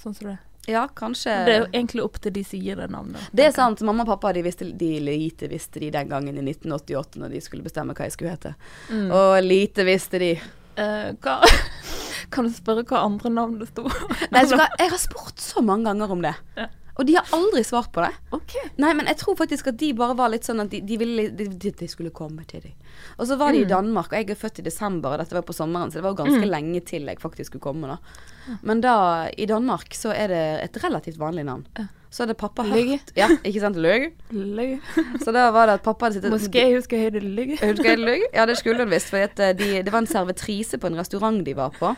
sånn 0.01 0.15
som 0.17 0.29
det. 0.31 0.37
Ja, 0.67 0.87
kanskje 0.87 1.31
Det 1.47 1.53
er 1.53 1.61
jo 1.61 1.67
egentlig 1.71 2.03
opp 2.03 2.17
til 2.19 2.33
de 2.35 2.43
som 2.43 2.59
gir 2.59 2.75
det 2.75 2.89
navnet. 2.91 3.29
Det 3.31 3.45
er 3.47 3.53
sant. 3.55 3.81
Mamma 3.87 4.03
og 4.03 4.09
pappa 4.09 4.33
de 4.35 4.43
visste 4.43 4.67
de 4.67 4.89
lite 4.99 5.47
visste 5.47 5.79
de 5.79 5.91
den 5.95 6.09
gangen 6.11 6.35
i 6.35 6.43
1988 6.43 7.21
når 7.21 7.35
de 7.35 7.41
skulle 7.45 7.63
bestemme 7.63 7.95
hva 7.95 8.07
jeg 8.09 8.17
skulle 8.17 8.33
hete. 8.33 8.51
Mm. 8.91 9.05
Og 9.15 9.35
lite 9.45 9.85
visste 9.87 10.19
de. 10.19 10.33
Uh, 10.77 11.13
hva 11.23 11.39
Kan 12.33 12.49
du 12.49 12.51
spørre 12.51 12.83
hva 12.89 13.05
andre 13.07 13.31
navn 13.31 13.61
det 13.61 13.69
sto? 13.69 13.85
Nei, 14.33 14.43
jeg 14.43 14.91
har 14.91 14.99
spurt 14.99 15.39
så 15.39 15.63
mange 15.63 15.87
ganger 15.87 16.11
om 16.11 16.25
det. 16.25 16.35
Ja. 16.59 16.67
Og 16.97 17.05
de 17.05 17.15
har 17.17 17.29
aldri 17.35 17.61
svart 17.65 17.91
på 17.93 18.01
det. 18.01 18.11
Okay. 18.33 18.69
Nei, 18.81 18.93
men 18.97 19.09
jeg 19.09 19.19
tror 19.21 19.37
faktisk 19.37 19.69
at 19.69 19.77
de 19.77 19.91
bare 19.97 20.15
var 20.17 20.31
litt 20.33 20.47
sånn 20.47 20.63
at 20.63 20.71
de, 20.71 20.81
de 20.81 20.97
ville 20.97 21.27
de, 21.37 21.49
de, 21.69 21.89
skulle 21.89 22.13
komme 22.15 22.45
til 22.49 22.63
dem. 22.63 22.73
Og 23.17 23.27
så 23.29 23.37
var 23.37 23.53
de 23.53 23.61
i 23.61 23.69
Danmark, 23.69 24.09
og 24.09 24.17
jeg 24.17 24.33
er 24.33 24.39
født 24.39 24.63
i 24.63 24.65
desember, 24.65 25.13
og 25.13 25.21
dette 25.21 25.37
var 25.37 25.45
på 25.45 25.55
sommeren, 25.55 25.93
så 25.93 25.99
det 25.99 26.07
var 26.07 26.15
jo 26.15 26.23
ganske 26.23 26.49
lenge 26.49 26.81
til 26.89 27.05
jeg 27.07 27.21
faktisk 27.21 27.53
skulle 27.53 27.67
komme, 27.67 27.91
da. 27.91 28.57
Men 28.65 28.81
da, 28.81 28.95
i 29.29 29.45
Danmark, 29.49 29.93
så 29.93 30.13
er 30.15 30.33
det 30.33 30.43
et 30.65 30.81
relativt 30.83 31.21
vanlig 31.21 31.45
navn. 31.47 31.67
Så 32.09 32.23
hadde 32.23 32.37
pappa 32.39 32.63
hørt 32.63 32.87
hørt 32.87 33.09
Ja, 33.19 33.27
ikke 33.43 33.61
sant? 33.61 33.77
Løg. 33.83 34.13
Løy. 34.31 34.77
Så 35.21 35.33
da 35.35 35.49
var 35.53 35.67
det 35.67 35.77
at 35.81 35.83
pappa 35.85 36.07
hadde 36.07 36.21
sittet 36.21 36.33
Moské, 36.33 36.63
husker 36.73 37.03
jeg 37.03 37.17
det 37.17 37.23
løy. 37.25 37.57
Husker 37.59 37.91
jeg 37.91 37.99
det 37.99 38.07
løy? 38.07 38.23
Ja, 38.33 38.45
det 38.47 38.55
skulle 38.61 38.79
hun 38.79 38.93
visst. 38.93 39.11
For 39.11 39.19
eh, 39.21 39.51
de, 39.59 39.67
det 39.83 39.93
var 39.93 40.05
en 40.05 40.09
servitrise 40.09 40.79
på 40.79 40.89
en 40.89 40.97
restaurant 40.97 41.43
de 41.45 41.57
var 41.57 41.75
på. 41.77 41.91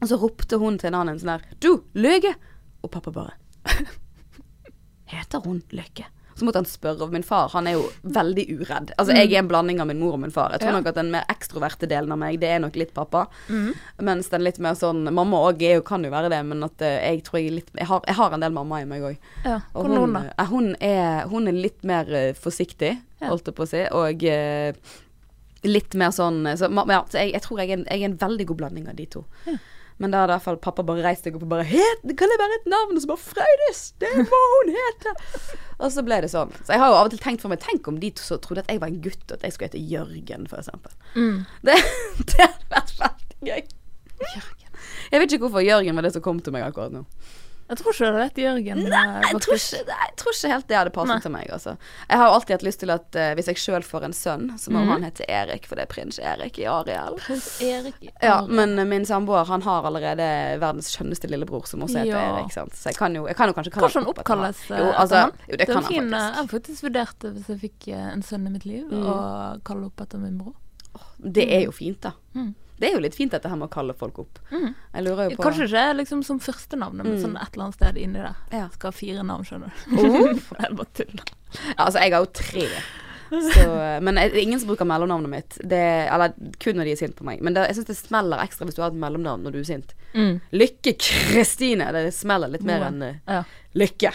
Og 0.00 0.08
så 0.08 0.16
ropte 0.16 0.56
hun 0.58 0.80
til 0.80 0.90
en 0.90 1.02
annen 1.02 1.20
sånn 1.20 1.34
her 1.36 1.44
Du, 1.60 1.84
Løge! 1.92 2.32
Og 2.80 2.88
pappa 2.88 3.12
bare 3.12 3.36
Heter 5.10 5.44
hun 5.44 5.62
Løkke? 5.74 6.06
Så 6.40 6.46
måtte 6.46 6.60
han 6.62 6.64
spørre, 6.68 7.04
av 7.04 7.10
min 7.12 7.24
far 7.26 7.50
han 7.52 7.66
er 7.68 7.74
jo 7.76 7.82
veldig 8.16 8.44
uredd. 8.54 8.92
Altså 8.96 9.12
Jeg 9.12 9.28
er 9.34 9.42
en 9.42 9.48
blanding 9.50 9.80
av 9.82 9.88
min 9.90 9.98
mor 10.00 10.14
og 10.16 10.22
min 10.22 10.32
far. 10.32 10.54
Jeg 10.54 10.62
tror 10.62 10.70
Ja. 10.70 10.76
nok 10.78 10.86
at 10.88 10.94
den 10.96 11.10
mer 11.12 11.26
ekstroverte 11.28 11.88
delen 11.90 12.12
av 12.14 12.18
meg, 12.22 12.38
det 12.40 12.48
er 12.48 12.62
nok 12.62 12.78
litt 12.80 12.94
pappa. 12.96 13.26
Mm. 13.50 13.74
Mens 14.08 14.30
den 14.32 14.44
litt 14.46 14.58
mer 14.58 14.72
sånn 14.78 15.02
Mamma 15.12 15.36
òg 15.50 15.60
kan 15.84 16.02
jo 16.06 16.10
være 16.10 16.30
det, 16.32 16.38
men 16.46 16.64
at 16.64 16.80
eh, 16.80 17.10
jeg 17.10 17.24
tror 17.24 17.40
jeg 17.42 17.52
litt 17.58 17.68
Jeg 17.76 17.86
har, 17.90 18.00
jeg 18.06 18.16
har 18.16 18.32
en 18.32 18.40
del 18.40 18.52
mamma 18.56 18.80
i 18.80 18.86
meg 18.88 19.02
òg. 19.02 19.18
Ja. 19.44 19.60
Og 19.74 19.84
hun, 19.90 20.16
eh, 20.16 20.46
hun, 20.48 20.76
er, 20.80 21.26
hun 21.28 21.48
er 21.48 21.52
litt 21.52 21.84
mer 21.84 22.08
eh, 22.08 22.32
forsiktig, 22.32 22.94
holdt 23.20 23.44
jeg 23.50 23.54
på 23.54 23.66
å 23.66 23.68
si, 23.68 23.84
og 23.92 24.24
litt 25.68 25.94
mer 25.94 26.10
sånn 26.10 26.56
så, 26.56 26.70
ja, 26.72 27.04
så 27.10 27.18
jeg, 27.20 27.34
jeg 27.34 27.42
tror 27.44 27.60
jeg 27.60 27.68
er, 27.68 27.76
en, 27.76 27.84
jeg 27.90 28.00
er 28.00 28.08
en 28.08 28.16
veldig 28.16 28.46
god 28.48 28.56
blanding 28.62 28.88
av 28.88 28.96
de 28.96 29.06
to. 29.12 29.26
Ja. 29.44 29.58
Men 30.00 30.14
da 30.14 30.22
hadde 30.22 30.32
i 30.32 30.38
hvert 30.38 30.46
fall 30.46 30.58
pappa 30.64 30.84
bare 30.86 31.02
reist 31.04 31.26
seg 31.26 31.34
opp 31.36 31.44
og 31.44 31.50
bare 31.52 31.66
Het, 31.68 32.04
Kan 32.16 32.32
det 32.32 32.38
være 32.40 32.56
et 32.56 32.68
navn? 32.72 32.96
Og 32.96 33.02
så 33.04 33.10
bare 33.10 33.24
Frøydis! 33.24 33.82
Det 34.00 34.12
må 34.22 34.40
hun 34.54 34.72
hete! 34.76 35.12
og 35.80 35.92
så 35.92 36.04
ble 36.04 36.20
det 36.24 36.30
sånn. 36.32 36.52
Så 36.64 36.74
jeg 36.74 36.80
har 36.82 36.92
jo 36.92 36.96
av 36.98 37.08
og 37.08 37.12
til 37.14 37.20
tenkt 37.22 37.44
for 37.44 37.52
meg 37.52 37.60
Tenk 37.64 37.88
om 37.88 38.00
de 38.00 38.10
to 38.16 38.24
så 38.24 38.40
trodde 38.40 38.64
at 38.64 38.72
jeg 38.72 38.80
var 38.82 38.92
en 38.92 39.00
gutt, 39.04 39.22
og 39.28 39.36
at 39.36 39.44
jeg 39.46 39.56
skulle 39.56 39.70
hete 39.70 39.84
Jørgen, 39.90 40.48
eksempel. 40.48 40.96
Mm. 41.16 41.44
Det, 41.68 41.76
det 42.32 42.40
hadde 42.46 42.72
vært 42.72 42.96
veldig 43.04 43.52
gøy. 43.52 43.62
Jeg 45.10 45.22
vet 45.22 45.32
ikke 45.32 45.46
hvorfor 45.46 45.64
Jørgen 45.64 45.96
var 45.96 46.06
det 46.06 46.14
som 46.16 46.24
kom 46.24 46.40
til 46.44 46.54
meg 46.54 46.64
akkurat 46.66 46.92
nå. 46.94 47.04
Jeg 47.70 47.78
tror 47.78 47.92
ikke 47.94 48.08
det 48.16 48.22
heter 48.24 48.42
Jørgen. 48.42 48.78
Nei, 48.90 49.00
eh, 49.06 49.26
jeg 49.30 49.40
tror, 49.44 49.54
ikke, 49.60 49.80
nei, 49.86 49.98
jeg 50.08 50.14
tror 50.18 50.32
ikke 50.34 50.48
helt 50.50 50.66
det 50.68 50.76
hadde 50.76 50.90
passet 50.96 51.22
til 51.22 51.30
meg. 51.30 51.50
Altså. 51.54 51.74
Jeg 52.10 52.18
har 52.18 52.26
jo 52.26 52.32
alltid 52.34 52.54
hatt 52.56 52.64
lyst 52.66 52.80
til 52.82 52.90
at 52.90 53.18
uh, 53.20 53.28
hvis 53.38 53.46
jeg 53.52 53.60
sjøl 53.62 53.84
får 53.86 54.06
en 54.08 54.16
sønn, 54.16 54.46
så 54.58 54.72
må 54.74 54.80
Mhm. 54.82 54.88
han 54.90 55.02
hete 55.06 55.24
Erik, 55.30 55.66
for 55.70 55.78
det 55.78 55.84
er 55.86 55.90
prins 55.94 56.18
Erik 56.18 56.58
i 56.58 56.66
Ariel. 56.66 57.14
Prins 57.22 57.46
Erik 57.62 57.94
i 58.02 58.10
Ariel. 58.10 58.26
Ja, 58.26 58.40
men 58.50 58.74
uh, 58.78 58.84
min 58.90 59.06
samboer 59.06 59.46
han 59.46 59.62
har 59.62 59.86
allerede 59.86 60.26
verdens 60.60 60.90
skjønneste 60.90 61.30
lillebror, 61.30 61.64
som 61.70 61.80
også 61.86 62.02
heter 62.02 62.10
Ja. 62.10 62.24
Erik. 62.40 62.50
Sant? 62.52 62.74
Så 62.74 62.90
jeg 62.90 62.96
kan 62.98 63.14
jo, 63.14 63.26
jeg 63.30 63.36
kan 63.38 63.48
jo 63.48 63.54
kanskje 63.54 63.70
kalle 63.78 63.86
Kanskje 63.86 64.02
han 64.02 64.10
opp 64.10 64.18
etter 64.18 64.34
han. 64.34 64.48
oppkalles 64.50 64.80
Jo, 64.82 64.90
altså, 64.98 65.14
han? 65.22 65.30
jo, 65.46 65.56
det, 65.56 65.58
Det 65.58 65.68
er 65.68 65.72
kan 65.72 65.84
fin, 65.84 66.02
han 66.02 66.10
faktisk. 66.10 66.26
Jeg 66.26 66.34
har 66.42 66.50
faktisk 66.58 66.82
vurdert 66.82 67.18
det 67.20 67.32
hvis 67.36 67.46
jeg 67.54 67.60
fikk 67.70 67.88
en 67.94 68.22
sønn 68.22 68.46
i 68.46 68.50
mitt 68.50 68.66
liv, 68.66 68.84
Mm. 68.90 69.62
kalle 69.62 69.86
opp 69.86 70.00
etter 70.00 70.18
min 70.18 70.38
bror. 70.38 70.54
Det 71.22 71.46
er 71.52 71.62
jo 71.68 71.70
fint, 71.72 72.00
da. 72.02 72.12
Mm. 72.34 72.54
Det 72.80 72.88
er 72.88 72.94
jo 72.96 73.02
litt 73.04 73.14
fint 73.18 73.32
dette 73.34 73.48
her 73.52 73.58
med 73.60 73.68
å 73.68 73.72
kalle 73.74 73.92
folk 73.94 74.18
opp. 74.22 74.38
Mm. 74.50 74.70
Jeg 74.94 75.04
lurer 75.04 75.28
jo 75.28 75.36
på 75.36 75.44
Kanskje 75.44 75.66
ikke 75.68 75.82
liksom 75.98 76.22
som 76.24 76.40
første 76.40 76.78
navnet, 76.80 77.04
men 77.04 77.18
Mm. 77.18 77.22
sånn 77.26 77.36
et 77.42 77.52
eller 77.52 77.64
annet 77.68 77.74
sted 77.76 77.98
inni 78.00 78.22
der. 78.22 78.36
Ja. 78.52 78.68
Skal 78.72 78.88
ha 78.90 78.96
fire 78.96 79.22
navn, 79.22 79.44
skjønner 79.44 79.68
du. 79.68 80.00
Oh. 80.00 80.40
jeg 80.64 80.76
bare 80.80 80.92
tuller. 80.96 81.24
Ja, 81.76 81.84
altså, 81.84 82.00
jeg 82.00 82.12
har 82.16 82.24
jo 82.24 82.30
tre. 82.40 82.66
Så, 83.30 84.00
men 84.02 84.16
jeg, 84.18 84.32
ingen 84.42 84.58
som 84.58 84.66
bruker 84.72 84.88
mellomnavnet 84.88 85.30
mitt. 85.30 85.58
Det, 85.62 85.78
eller 86.10 86.32
kun 86.58 86.74
når 86.80 86.88
de 86.88 86.94
er 86.96 86.98
sint 86.98 87.14
på 87.14 87.26
meg. 87.28 87.42
Men 87.46 87.54
det, 87.54 87.68
jeg 87.68 87.76
syns 87.78 87.86
det 87.92 87.98
smeller 88.00 88.42
ekstra 88.42 88.66
hvis 88.66 88.74
du 88.74 88.82
har 88.82 88.90
et 88.90 88.98
mellomnavn 88.98 89.44
når 89.46 89.54
du 89.54 89.60
er 89.60 89.68
sint. 89.68 89.92
Mm. 90.16 90.40
Lykke 90.56 90.96
Kristine. 90.98 91.92
Det 91.94 92.08
smeller 92.16 92.50
litt 92.50 92.64
mer 92.66 92.88
enn 92.88 93.02
eh, 93.06 93.20
Ja. 93.28 93.44
Lykke. 93.78 94.10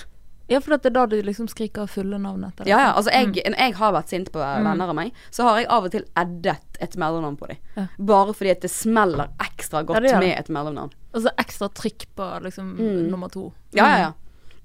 Ja, 0.48 0.60
for 0.62 0.76
det 0.78 0.86
er 0.86 0.94
da 0.94 1.06
du 1.10 1.16
liksom 1.26 1.48
skriker 1.50 1.88
fulle 1.90 2.18
navn 2.22 2.44
etter 2.46 2.64
det. 2.66 2.70
Ja, 2.70 2.80
ja. 2.80 2.92
Altså, 2.94 3.12
jeg, 3.12 3.28
mm. 3.34 3.56
jeg 3.58 3.74
har 3.80 3.94
vært 3.96 4.10
sint 4.14 4.32
på 4.32 4.40
Mm. 4.40 4.64
venner 4.68 4.90
av 4.92 4.96
meg, 4.96 5.12
så 5.32 5.44
har 5.48 5.58
jeg 5.60 5.68
av 5.70 5.84
og 5.88 5.92
til 5.92 6.06
addet 6.16 6.78
et 6.80 6.96
mellomnavn 6.98 7.38
på 7.40 7.48
dem. 7.48 7.58
Ja. 7.78 7.88
Bare 7.98 8.34
fordi 8.34 8.52
at 8.52 8.62
det 8.62 8.70
smeller 8.72 9.30
ekstra 9.42 9.84
godt 9.86 10.04
Ja, 10.06 10.20
med 10.20 10.38
et 10.38 10.50
mellomnavn. 10.50 10.92
Og 11.16 11.22
så 11.26 11.30
ekstra 11.38 11.70
trykk 11.74 12.06
på 12.16 12.30
liksom 12.44 12.76
Mm. 12.78 13.10
nummer 13.10 13.28
to. 13.30 13.54
Ja, 13.74 13.86
ja, 13.88 13.98
ja. 13.98 14.12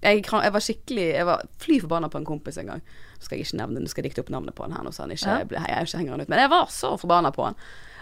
Jeg, 0.03 0.25
jeg 0.25 0.53
var 0.53 0.61
skikkelig 0.61 1.13
Jeg 1.15 1.27
var 1.27 1.43
fly 1.59 1.79
forbanna 1.81 2.09
på 2.09 2.17
en 2.17 2.25
kompis 2.25 2.57
en 2.59 2.67
gang. 2.67 2.81
Nå 2.81 3.21
skal 3.23 3.37
jeg 3.39 3.47
ikke 3.47 3.59
nevne 3.59 3.81
Nå 3.83 3.89
skal 3.89 4.03
jeg 4.03 4.11
dikte 4.15 4.21
opp 4.25 4.31
navnet 4.31 4.55
på 4.55 4.63
han 4.65 4.73
her 4.73 4.83
nå, 4.83 4.91
så 4.93 5.03
han 5.05 5.11
ikke, 5.13 5.27
Ja. 5.29 5.39
jeg, 5.39 5.51
jeg, 5.69 5.87
ikke 5.87 5.99
henger 5.99 6.11
han 6.13 6.21
ut. 6.21 6.29
Men 6.29 6.39
jeg 6.39 6.51
var 6.51 6.67
så 6.73 6.95
forbanna 6.99 7.31
på 7.33 7.45
han. 7.45 7.55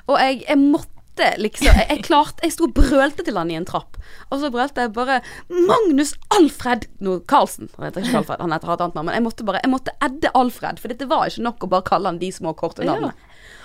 Og 0.09 0.19
jeg, 0.19 0.45
jeg 0.49 0.59
måtte 0.59 0.98
liksom 1.41 1.69
jeg, 1.69 1.87
jeg 1.89 2.05
klarte 2.07 2.45
Jeg 2.45 2.55
sto 2.55 2.69
og 2.69 2.75
brølte 2.77 3.25
til 3.27 3.39
han 3.39 3.51
i 3.53 3.59
en 3.59 3.69
trapp. 3.69 3.99
Og 4.29 4.43
så 4.43 4.51
brølte 4.55 4.87
jeg 4.87 4.95
bare 4.97 5.21
Magnus 5.49 6.15
Alfred 6.35 6.89
no, 7.05 7.19
Karlsen. 7.29 7.71
Han 7.77 7.89
heter 7.89 8.05
ikke 8.05 8.23
Alfred, 8.23 8.45
han 8.45 8.55
heter 8.57 8.75
et 8.75 8.85
annet 8.87 8.99
navn. 8.99 9.11
Men 9.11 9.19
jeg 9.19 9.27
måtte 9.29 9.49
bare 9.49 9.63
Jeg 9.65 9.73
måtte 9.73 9.97
edde 10.05 10.35
Alfred, 10.39 10.83
for 10.83 10.93
dette 10.93 11.09
var 11.11 11.29
ikke 11.29 11.47
nok 11.49 11.67
å 11.67 11.73
bare 11.77 11.89
kalle 11.89 12.13
han 12.13 12.21
de 12.23 12.31
små, 12.35 12.55
korte 12.59 12.87
navnene. 12.87 13.15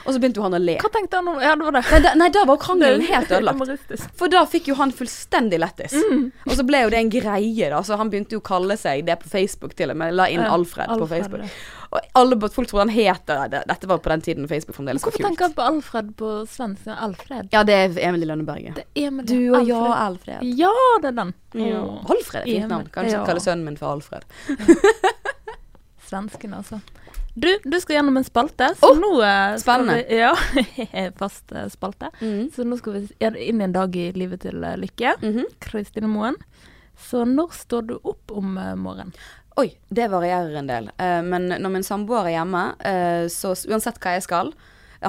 Og 0.03 0.11
så 0.11 0.19
begynte 0.19 0.41
jo 0.41 0.43
han 0.43 0.55
å 0.57 0.59
le. 0.59 0.75
Hva 0.83 0.89
tenkte 0.91 1.19
han 1.19 1.29
om 1.31 1.39
Ja, 1.39 1.53
det 1.55 1.67
var 1.67 1.75
det. 1.77 1.83
Nei, 1.91 1.99
da, 2.03 2.11
nei, 2.19 2.29
da 2.35 2.43
var 2.47 2.59
krangelen 2.59 3.05
helt 3.07 3.31
ødelagt. 3.31 4.09
For 4.19 4.31
da 4.31 4.43
fikk 4.49 4.67
jo 4.73 4.75
han 4.79 4.91
fullstendig 4.95 5.61
lettis. 5.63 5.95
Mm. 5.95 6.25
Og 6.47 6.57
så 6.59 6.65
ble 6.67 6.83
jo 6.83 6.91
det 6.91 6.99
en 6.99 7.13
greie, 7.13 7.69
da. 7.71 7.79
Så 7.87 7.99
han 7.99 8.11
begynte 8.11 8.35
jo 8.35 8.41
å 8.43 8.45
kalle 8.45 8.77
seg 8.79 9.05
det 9.07 9.15
på 9.21 9.31
Facebook 9.31 9.77
til 9.79 9.93
og 9.93 9.99
med. 10.01 10.17
La 10.19 10.27
inn 10.31 10.43
Alfred, 10.43 10.91
Alfred, 10.91 11.05
på 11.05 11.11
Facebook. 11.13 11.63
Ja. 11.93 12.09
Og 12.13 12.21
alle 12.21 12.49
folk 12.49 12.67
tror 12.69 12.79
han 12.83 12.89
heter 12.93 13.43
det. 13.43 13.49
Det- 13.51 13.63
Dette 13.73 13.87
var 13.87 13.97
på 13.97 14.09
den 14.09 14.21
tiden 14.21 14.47
Facebook 14.47 14.75
fremdeles 14.75 15.03
var 15.03 15.11
Hvorfor 15.11 15.27
tenker 15.27 15.45
han 15.45 15.53
på 15.53 15.61
Alfred 15.61 16.15
på 16.17 16.31
svensk? 16.47 16.87
Alfred. 16.87 17.49
Ja, 17.51 17.63
det 17.63 17.73
er 17.73 17.99
Emil 18.07 18.23
i 18.23 18.25
Lønneberget. 18.25 18.75
Det 18.75 18.85
er 18.95 19.07
Emil. 19.07 19.25
Du 19.25 19.37
og 19.53 19.59
Alfred. 19.61 19.93
Alfred. 20.07 20.57
Ja, 20.57 20.73
det 21.01 21.07
er 21.13 21.17
den. 21.21 21.33
Ja. 21.53 21.83
Alfred 22.09 22.41
er 22.41 22.45
fint 22.49 22.67
navn. 22.69 22.89
Kanskje 22.93 23.17
ja. 23.19 23.25
kalle 23.25 23.39
sønnen 23.45 23.65
min 23.65 23.77
for 23.77 23.93
Alfred. 23.93 24.23
Svensken, 26.09 26.53
altså. 26.53 26.79
Du, 27.33 27.47
du 27.63 27.79
skal 27.81 27.95
gjennom 27.97 28.17
en 28.19 28.25
spalte, 28.27 28.67
så 28.77 28.91
Åh, 28.91 28.99
nå 29.01 29.09
eh, 29.25 29.55
spennende. 29.57 29.95
Vi, 30.05 30.19
ja, 30.19 30.35
fast 31.21 31.49
eh, 31.51 31.65
spalte. 31.73 32.11
Mm. 32.21 32.51
Så 32.53 32.65
nå 32.67 32.77
skal 32.77 32.99
vi 32.99 33.07
inn 33.47 33.61
i 33.61 33.65
en 33.65 33.73
dag 33.73 33.95
i 33.97 34.11
livet 34.13 34.43
til 34.45 34.59
Lykke. 34.61 34.77
Lykke. 34.83 35.15
mm 35.23 35.47
Kristine 35.63 36.07
Moen. 36.11 36.37
Så 37.09 37.23
når 37.25 37.55
står 37.57 37.87
du 37.89 37.95
opp 38.05 38.31
om 38.37 38.53
eh, 38.61 38.75
morgenen? 38.77 39.15
Oi, 39.61 39.67
det 39.93 40.07
varierer 40.09 40.55
en 40.57 40.69
del. 40.69 40.89
Eh, 40.97 41.19
men 41.25 41.51
når 41.51 41.73
min 41.75 41.85
samboer 41.85 42.29
er 42.29 42.37
hjemme, 42.39 42.63
eh, 42.81 43.25
så 43.29 43.53
uansett 43.69 43.99
hva 44.01 44.15
jeg 44.17 44.25
skal 44.25 44.53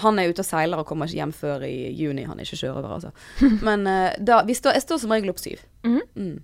Han 0.03 0.19
er 0.19 0.27
ute 0.27 0.43
og 0.43 0.49
seiler 0.49 0.81
og 0.83 0.89
kommer 0.89 1.07
ikke 1.07 1.21
hjem 1.21 1.33
før 1.33 1.63
i 1.69 1.93
juni. 1.95 2.25
Han 2.27 2.41
er 2.41 2.49
ikke 2.49 2.59
sjørøver, 2.65 2.97
altså. 2.97 3.13
Men 3.69 3.87
eh, 3.87 4.17
da, 4.19 4.43
vi 4.43 4.57
står, 4.59 4.75
jeg 4.75 4.83
står 4.89 5.05
som 5.05 5.15
regel 5.15 5.31
opp 5.31 5.39
syv. 5.43 5.63
Mhm. 5.87 6.03
Mm. 6.19 6.43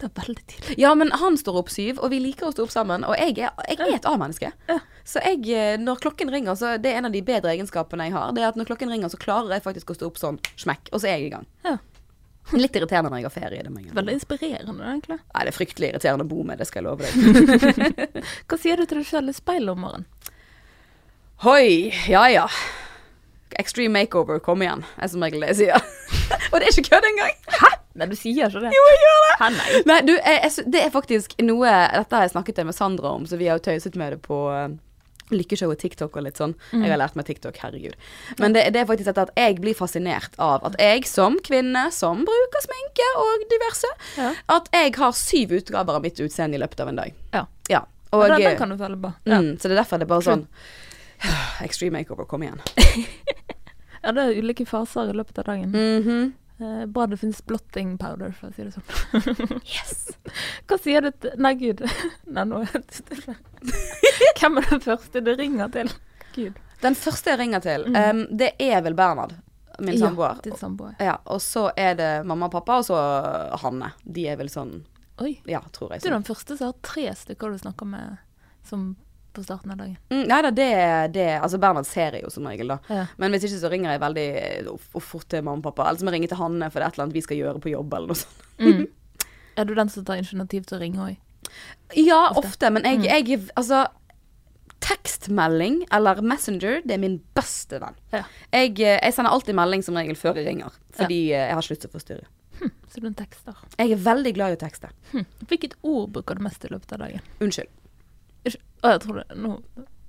Det 0.00 0.06
er 0.08 0.12
veldig 0.16 0.42
tidlig. 0.48 0.74
Ja, 0.80 0.94
men 0.96 1.10
han 1.12 1.34
står 1.36 1.58
opp 1.60 1.68
syv, 1.68 1.98
og 2.00 2.08
vi 2.08 2.22
liker 2.24 2.46
å 2.48 2.52
stå 2.54 2.64
opp 2.64 2.70
sammen. 2.72 3.02
Og 3.04 3.12
jeg 3.20 3.34
er, 3.36 3.50
jeg 3.68 3.76
er 3.84 3.98
et 3.98 4.06
A-menneske. 4.08 4.48
Ja. 4.70 4.78
Så 5.04 5.20
jeg, 5.20 5.76
når 5.76 6.00
klokken 6.00 6.32
ringer, 6.32 6.56
så 6.56 6.70
det 6.80 6.94
er 6.94 7.02
en 7.02 7.10
av 7.10 7.12
de 7.12 7.20
bedre 7.20 7.52
egenskapene 7.52 8.06
jeg 8.08 8.14
har. 8.14 8.32
Det 8.32 8.40
er 8.40 8.48
at 8.48 8.56
når 8.56 8.70
klokken 8.70 8.88
ringer, 8.88 9.12
så 9.12 9.20
klarer 9.20 9.52
jeg 9.58 9.66
faktisk 9.66 9.92
å 9.92 9.98
stå 9.98 10.08
opp 10.08 10.22
sånn 10.22 10.40
smekk, 10.56 10.88
og 10.88 11.02
så 11.02 11.10
er 11.10 11.18
jeg 11.18 11.28
i 11.28 11.34
gang. 11.34 11.44
Ja. 11.68 11.76
Litt 12.56 12.76
irriterende 12.76 13.10
når 13.12 13.20
jeg 13.20 13.28
har 13.28 13.34
ferie. 13.34 13.62
Det 13.62 13.94
Veldig 13.96 14.14
inspirerende, 14.16 14.84
egentlig. 14.84 15.18
Nei, 15.20 15.44
det 15.46 15.52
er 15.52 15.56
fryktelig 15.56 15.90
irriterende 15.92 16.26
å 16.26 16.30
bo 16.30 16.44
med, 16.46 16.60
det 16.60 16.66
skal 16.68 16.82
jeg 16.82 16.88
love 16.88 17.06
deg. 17.06 18.24
Hva 18.50 18.58
sier 18.60 18.80
du 18.80 18.86
til 18.86 19.00
deg 19.00 19.08
sjøl 19.08 19.30
i 19.30 19.36
speilet 19.36 19.74
om 19.74 19.84
morgenen? 19.86 20.08
Hoi, 21.44 21.92
ja 22.10 22.26
ja. 22.28 22.46
Extreme 23.60 24.02
makeover, 24.02 24.42
kom 24.44 24.64
igjen, 24.64 24.82
er 25.00 25.12
som 25.12 25.22
regel 25.24 25.44
det 25.44 25.54
jeg 25.54 25.60
sier. 25.62 25.86
og 26.50 26.58
det 26.58 26.66
er 26.66 26.74
ikke 26.74 26.90
kødd 26.90 27.08
engang. 27.12 27.38
Hæ? 27.60 27.70
Nei, 28.00 28.06
du 28.10 28.14
sier 28.18 28.46
ikke 28.46 28.62
det. 28.66 28.74
Jo, 28.74 28.84
jeg 28.90 29.00
gjør 29.04 29.24
det. 29.24 29.32
Hæ, 29.40 29.48
nei. 29.56 29.80
Nei, 29.88 29.98
du, 30.06 30.12
jeg, 30.18 30.42
jeg, 30.44 30.66
det 30.74 30.84
er 30.84 30.92
faktisk 30.94 31.34
noe 31.42 31.72
Dette 31.96 32.16
har 32.16 32.26
jeg 32.26 32.34
snakket 32.34 32.62
med 32.68 32.76
Sandra 32.76 33.14
om, 33.18 33.26
så 33.26 33.38
vi 33.40 33.48
har 33.50 33.58
jo 33.58 33.66
tøyset 33.66 33.98
med 33.98 34.14
det 34.14 34.20
på 34.26 34.38
Lykkeshow 35.34 35.70
og 35.72 35.78
TikTok 35.78 36.16
og 36.16 36.24
litt 36.26 36.36
sånn. 36.40 36.54
Jeg 36.72 36.90
har 36.90 36.98
lært 37.00 37.14
meg 37.18 37.26
TikTok, 37.28 37.56
herregud. 37.62 37.94
Men 38.38 38.52
det, 38.56 38.66
det 38.74 38.82
er 38.82 38.88
faktisk 38.90 39.10
dette 39.10 39.24
at 39.28 39.32
jeg 39.38 39.60
blir 39.62 39.74
fascinert 39.78 40.34
av 40.38 40.64
at 40.66 40.76
jeg 40.80 41.06
som 41.08 41.38
kvinne, 41.46 41.86
som 41.94 42.24
bruker 42.26 42.64
sminke 42.66 43.06
og 43.22 43.46
diverse, 43.52 43.90
Ja. 44.18 44.32
at 44.56 44.68
jeg 44.74 44.94
har 44.96 45.12
syv 45.16 45.56
utgaver 45.60 45.94
av 46.00 46.02
mitt 46.02 46.18
utseende 46.20 46.58
i 46.58 46.62
løpet 46.62 46.80
av 46.84 46.88
en 46.92 47.00
dag. 47.02 47.14
Ja. 47.34 47.46
Ja. 47.70 47.84
Og 48.12 48.24
Og, 48.24 48.28
den, 48.40 48.56
kan 48.58 48.68
du 48.68 48.76
følge 48.76 48.98
på. 49.00 49.12
Ja. 49.24 49.38
mm, 49.40 49.56
så 49.58 49.68
det 49.68 49.76
er 49.76 49.82
derfor 49.84 49.98
det 50.02 50.08
er 50.08 50.14
bare 50.14 50.26
sånn 50.26 50.46
Extreme 51.66 51.98
makeover, 52.00 52.24
kom 52.26 52.42
igjen. 52.42 52.60
ja, 54.02 54.12
det 54.12 54.22
er 54.24 54.38
ulike 54.40 54.66
faser 54.66 55.10
i 55.12 55.16
løpet 55.16 55.38
av 55.42 55.50
dagen. 55.52 55.70
Mhm. 55.74 56.32
Eh, 56.60 56.86
bra 56.86 57.06
det 57.06 57.16
finnes 57.16 57.40
blotting 57.46 57.94
powder, 57.98 58.32
for 58.36 58.50
å 58.50 58.54
si 58.54 58.66
det 58.66 58.74
sånn. 58.74 59.60
Yes. 59.74 60.10
Hva 60.68 60.76
sier 60.80 61.06
du 61.06 61.10
til 61.16 61.36
Nei, 61.40 61.54
gud. 61.60 61.80
Nei, 62.36 62.44
nå 62.48 62.60
er 62.66 62.74
det 62.76 62.98
stille. 63.00 63.36
Hvem 64.40 64.60
er 64.60 64.68
den 64.74 64.82
første 64.84 65.22
du 65.24 65.30
ringer 65.38 65.72
til? 65.72 65.92
Gud. 66.34 66.58
Den 66.80 66.96
første 66.96 67.32
jeg 67.32 67.40
ringer 67.42 67.60
til, 67.64 67.86
um, 67.92 68.22
det 68.40 68.54
er 68.62 68.80
vel 68.84 68.94
Bernhard, 68.96 69.34
min 69.84 69.98
samboer. 70.00 70.38
Ja, 70.38 70.44
din 70.46 70.56
samboer. 70.60 70.94
Ja, 71.02 71.16
og 71.28 71.40
så 71.44 71.66
er 71.76 71.96
det 71.98 72.10
mamma 72.28 72.48
og 72.48 72.54
pappa, 72.54 72.78
og 72.80 72.86
så 72.88 73.00
Hanne. 73.64 73.90
De 74.04 74.24
er 74.32 74.38
vel 74.40 74.48
sånn 74.52 74.78
Oi. 75.20 75.34
Ja, 75.44 75.60
tror 75.76 75.90
jeg. 75.92 76.00
Du 76.00 76.06
er 76.08 76.14
Sånn. 76.14 76.22
den 76.22 76.28
første 76.30 76.56
som 76.56 76.70
har 76.70 76.78
tre 76.86 77.10
stykker 77.12 77.52
du 77.52 77.58
snakker 77.60 77.88
med 77.90 78.16
som 78.64 78.86
på 79.36 79.42
starten 79.44 79.70
av 79.74 79.78
dagen. 79.80 79.96
Mm, 80.10 80.24
nei 80.30 80.40
da, 80.42 80.50
det, 80.50 80.68
det 81.14 81.26
Altså, 81.40 81.58
Bernhard 81.62 81.86
ser 81.88 82.16
jeg 82.18 82.24
jo 82.24 82.30
som 82.34 82.46
regel, 82.50 82.72
da. 82.74 82.78
Ja. 82.90 83.06
Men 83.20 83.32
hvis 83.34 83.46
ikke 83.48 83.60
så 83.62 83.70
ringer 83.72 83.94
jeg 83.94 84.02
veldig 84.02 84.26
uff, 84.74 84.88
fort 85.12 85.28
til 85.32 85.44
mamma 85.46 85.58
og 85.62 85.68
pappa. 85.70 85.88
Eller 85.88 86.00
så 86.00 86.04
må 86.08 86.12
jeg 86.12 86.18
ringe 86.20 86.30
til 86.32 86.40
Hanne 86.40 86.70
for 86.70 86.80
det 86.80 86.86
er 86.86 86.92
et 86.92 86.98
eller 86.98 87.06
annet 87.08 87.18
vi 87.18 87.24
skal 87.26 87.40
gjøre 87.40 87.62
på 87.64 87.72
jobb, 87.74 87.94
eller 87.98 88.12
noe 88.14 88.20
sånt. 88.22 88.42
Mm. 88.60 88.86
Er 89.60 89.66
du 89.66 89.74
den 89.74 89.88
som 89.92 90.04
tar 90.06 90.20
initiativ 90.20 90.64
til 90.68 90.78
å 90.78 90.80
ringe 90.80 91.00
òg? 91.04 91.16
Ja, 91.98 92.20
Ofte. 92.30 92.46
ofte, 92.46 92.70
men 92.70 92.84
jeg, 92.86 93.00
Mm. 93.00 93.08
jeg 93.10 93.40
Altså 93.58 93.86
Tekstmelding 94.80 95.82
eller 95.92 96.20
Messenger, 96.24 96.80
det 96.86 96.94
er 96.96 97.00
min 97.02 97.18
beste 97.36 97.80
venn. 97.82 97.96
Ja. 98.14 98.22
Jeg, 98.54 98.78
eh, 98.80 98.96
jeg 99.02 99.14
sender 99.14 99.34
alltid 99.34 99.54
melding 99.58 99.82
som 99.84 99.98
regel 99.98 100.16
før 100.16 100.38
jeg 100.40 100.46
ringer, 100.48 100.72
fordi 100.96 101.18
ja. 101.30 101.46
jeg 101.50 101.58
har 101.58 101.66
sluttet 101.66 101.90
å 101.90 101.98
forstyrre. 101.98 102.26
Så 102.92 103.00
du 103.00 103.06
er 103.08 103.14
tekster. 103.16 103.56
Jeg 103.78 103.92
er 103.94 104.00
veldig 104.04 104.32
glad 104.36 104.52
i 104.52 104.56
å 104.58 104.60
tekste. 104.60 104.90
Hm. 105.12 105.22
Hvilket 105.48 105.76
ord 105.86 106.10
bruker 106.16 106.36
du 106.36 106.42
mest 106.44 106.64
i 106.66 106.68
løpet 106.72 106.92
av 106.96 107.04
dagen? 107.04 107.22
Unnskyld. 107.40 107.70
Å, 108.46 108.94
jeg 108.96 109.00
tror 109.06 109.22
det 109.22 109.36
nå 109.36 109.58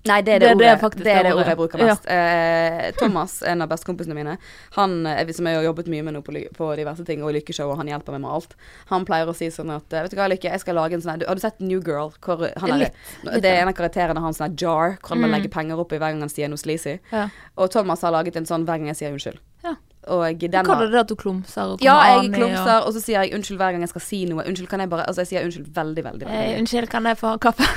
Nei, 0.04 0.16
det 0.26 0.34
er 0.34 0.40
det, 0.42 0.48
Det- 0.50 0.58
det 0.58 0.66
er 0.66 0.72
ordet, 0.74 0.82
faktisk 0.82 1.04
det, 1.06 1.12
er 1.14 1.18
det 1.22 1.24
det 1.30 1.34
ordet 1.36 1.46
ordet. 1.46 1.50
jeg 1.52 1.58
bruker 1.60 1.82
mest. 1.86 2.06
Eh, 2.10 2.92
Thomas, 2.98 3.44
en 3.46 3.62
av 3.62 3.70
bestekompisene 3.70 4.16
mine, 4.18 4.38
han 4.74 5.06
eh, 5.06 5.28
som 5.32 5.46
jeg 5.46 5.56
har 5.60 5.64
jobbet 5.68 5.86
mye 5.94 6.02
med 6.08 6.16
nå 6.16 6.24
på, 6.26 6.34
på 6.58 6.70
diverse 6.76 7.06
ting, 7.06 7.22
og 7.22 7.30
i 7.30 7.36
Lykkeshow, 7.38 7.70
og 7.70 7.78
han 7.78 7.86
hjelper 7.92 8.16
meg 8.18 8.22
med 8.24 8.32
alt, 8.32 8.56
han 8.90 9.06
pleier 9.06 9.30
å 9.30 9.36
si 9.38 9.52
sånn 9.54 9.70
at 9.76 9.94
eh, 9.94 10.02
Vet 10.02 10.10
du 10.10 10.18
hva, 10.18 10.26
Lykke, 10.34 10.50
jeg 10.56 10.60
skal 10.64 10.74
lage 10.74 10.94
en 10.98 11.02
sånn 11.06 11.22
Har 11.28 11.36
du 11.38 11.44
sett 11.44 11.60
New 11.62 11.84
Girl? 11.86 12.10
Hvor 12.20 12.42
han 12.58 12.72
er, 12.72 12.78
Litt, 12.88 12.98
litt 13.30 13.44
det 13.46 13.52
er 13.54 13.62
en 13.62 13.70
av 13.70 13.78
karakterene 13.78 14.20
hans 14.26 14.42
sånn 14.42 14.58
jar, 14.58 14.98
hvor 15.06 15.22
man 15.22 15.30
Mm. 15.30 15.36
legger 15.38 15.54
penger 15.54 15.78
oppi 15.86 16.00
hver 16.02 16.10
gang 16.18 16.20
han 16.26 16.34
sier 16.34 16.50
noe 16.50 16.58
sleazy. 16.58 16.98
Ja. 17.14 17.28
Og 17.62 17.70
Thomas 17.70 18.02
har 18.02 18.12
laget 18.18 18.36
en 18.42 18.46
sånn 18.50 18.66
hver 18.66 18.82
gang 18.82 18.88
jeg 18.90 18.96
sier 19.04 19.14
unnskyld. 19.14 19.38
Ja. 19.64 19.76
Og 20.10 20.40
den 20.40 20.66
kaller 20.66 20.88
har 20.90 20.96
det 20.98 21.00
at 21.06 21.08
du 21.14 21.16
klumser 21.16 21.76
og 21.76 21.80
Ja, 21.86 22.18
jeg 22.24 22.32
klumser, 22.34 22.88
og 22.88 22.96
så 22.98 23.06
sier 23.06 23.22
jeg 23.22 23.36
unnskyld 23.38 23.60
hver 23.62 23.72
gang 23.78 23.82
jeg 23.86 23.90
skal 23.94 24.02
si 24.02 24.26
noe. 24.26 24.42
Unnskyld, 24.50 24.68
kan 24.68 24.80
jeg 24.82 24.90
bare 24.90 25.06
Altså, 25.06 25.22
jeg 25.22 25.28
sier 25.36 25.46
unnskyld 25.46 25.70
veldig, 25.78 26.04
veldig, 26.10 26.26
veldig. 26.26 26.54
eh, 26.56 26.58
Unnskyld, 26.60 26.90
kan 26.90 27.04
jeg 27.06 27.18
få 27.22 27.38
kaffe? 27.38 27.70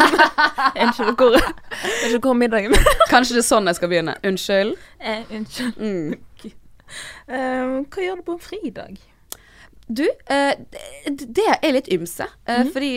unnskyld, 0.82 1.16
hvor 1.16 1.36
Unnskyld, 1.36 2.22
hvor 2.24 2.34
middagen? 2.38 2.74
Kanskje 3.12 3.36
det 3.38 3.42
er 3.44 3.48
sånn 3.48 3.66
jeg 3.70 3.78
skal 3.78 3.92
begynne. 3.92 4.14
Unnskyld. 4.26 4.76
eh, 5.00 5.22
unnskyld. 5.30 5.76
Mm. 5.80 6.16
Um, 7.26 7.76
hva 7.90 8.04
gjør 8.04 8.20
du 8.20 8.26
på 8.26 8.36
en 8.36 8.42
fridag? 8.42 8.98
Du, 9.86 10.02
uh, 10.02 10.52
det, 11.06 11.28
det 11.36 11.46
er 11.62 11.74
litt 11.76 11.88
ymse. 11.94 12.26
Uh, 12.48 12.64
mm. 12.66 12.70
Fordi 12.74 12.92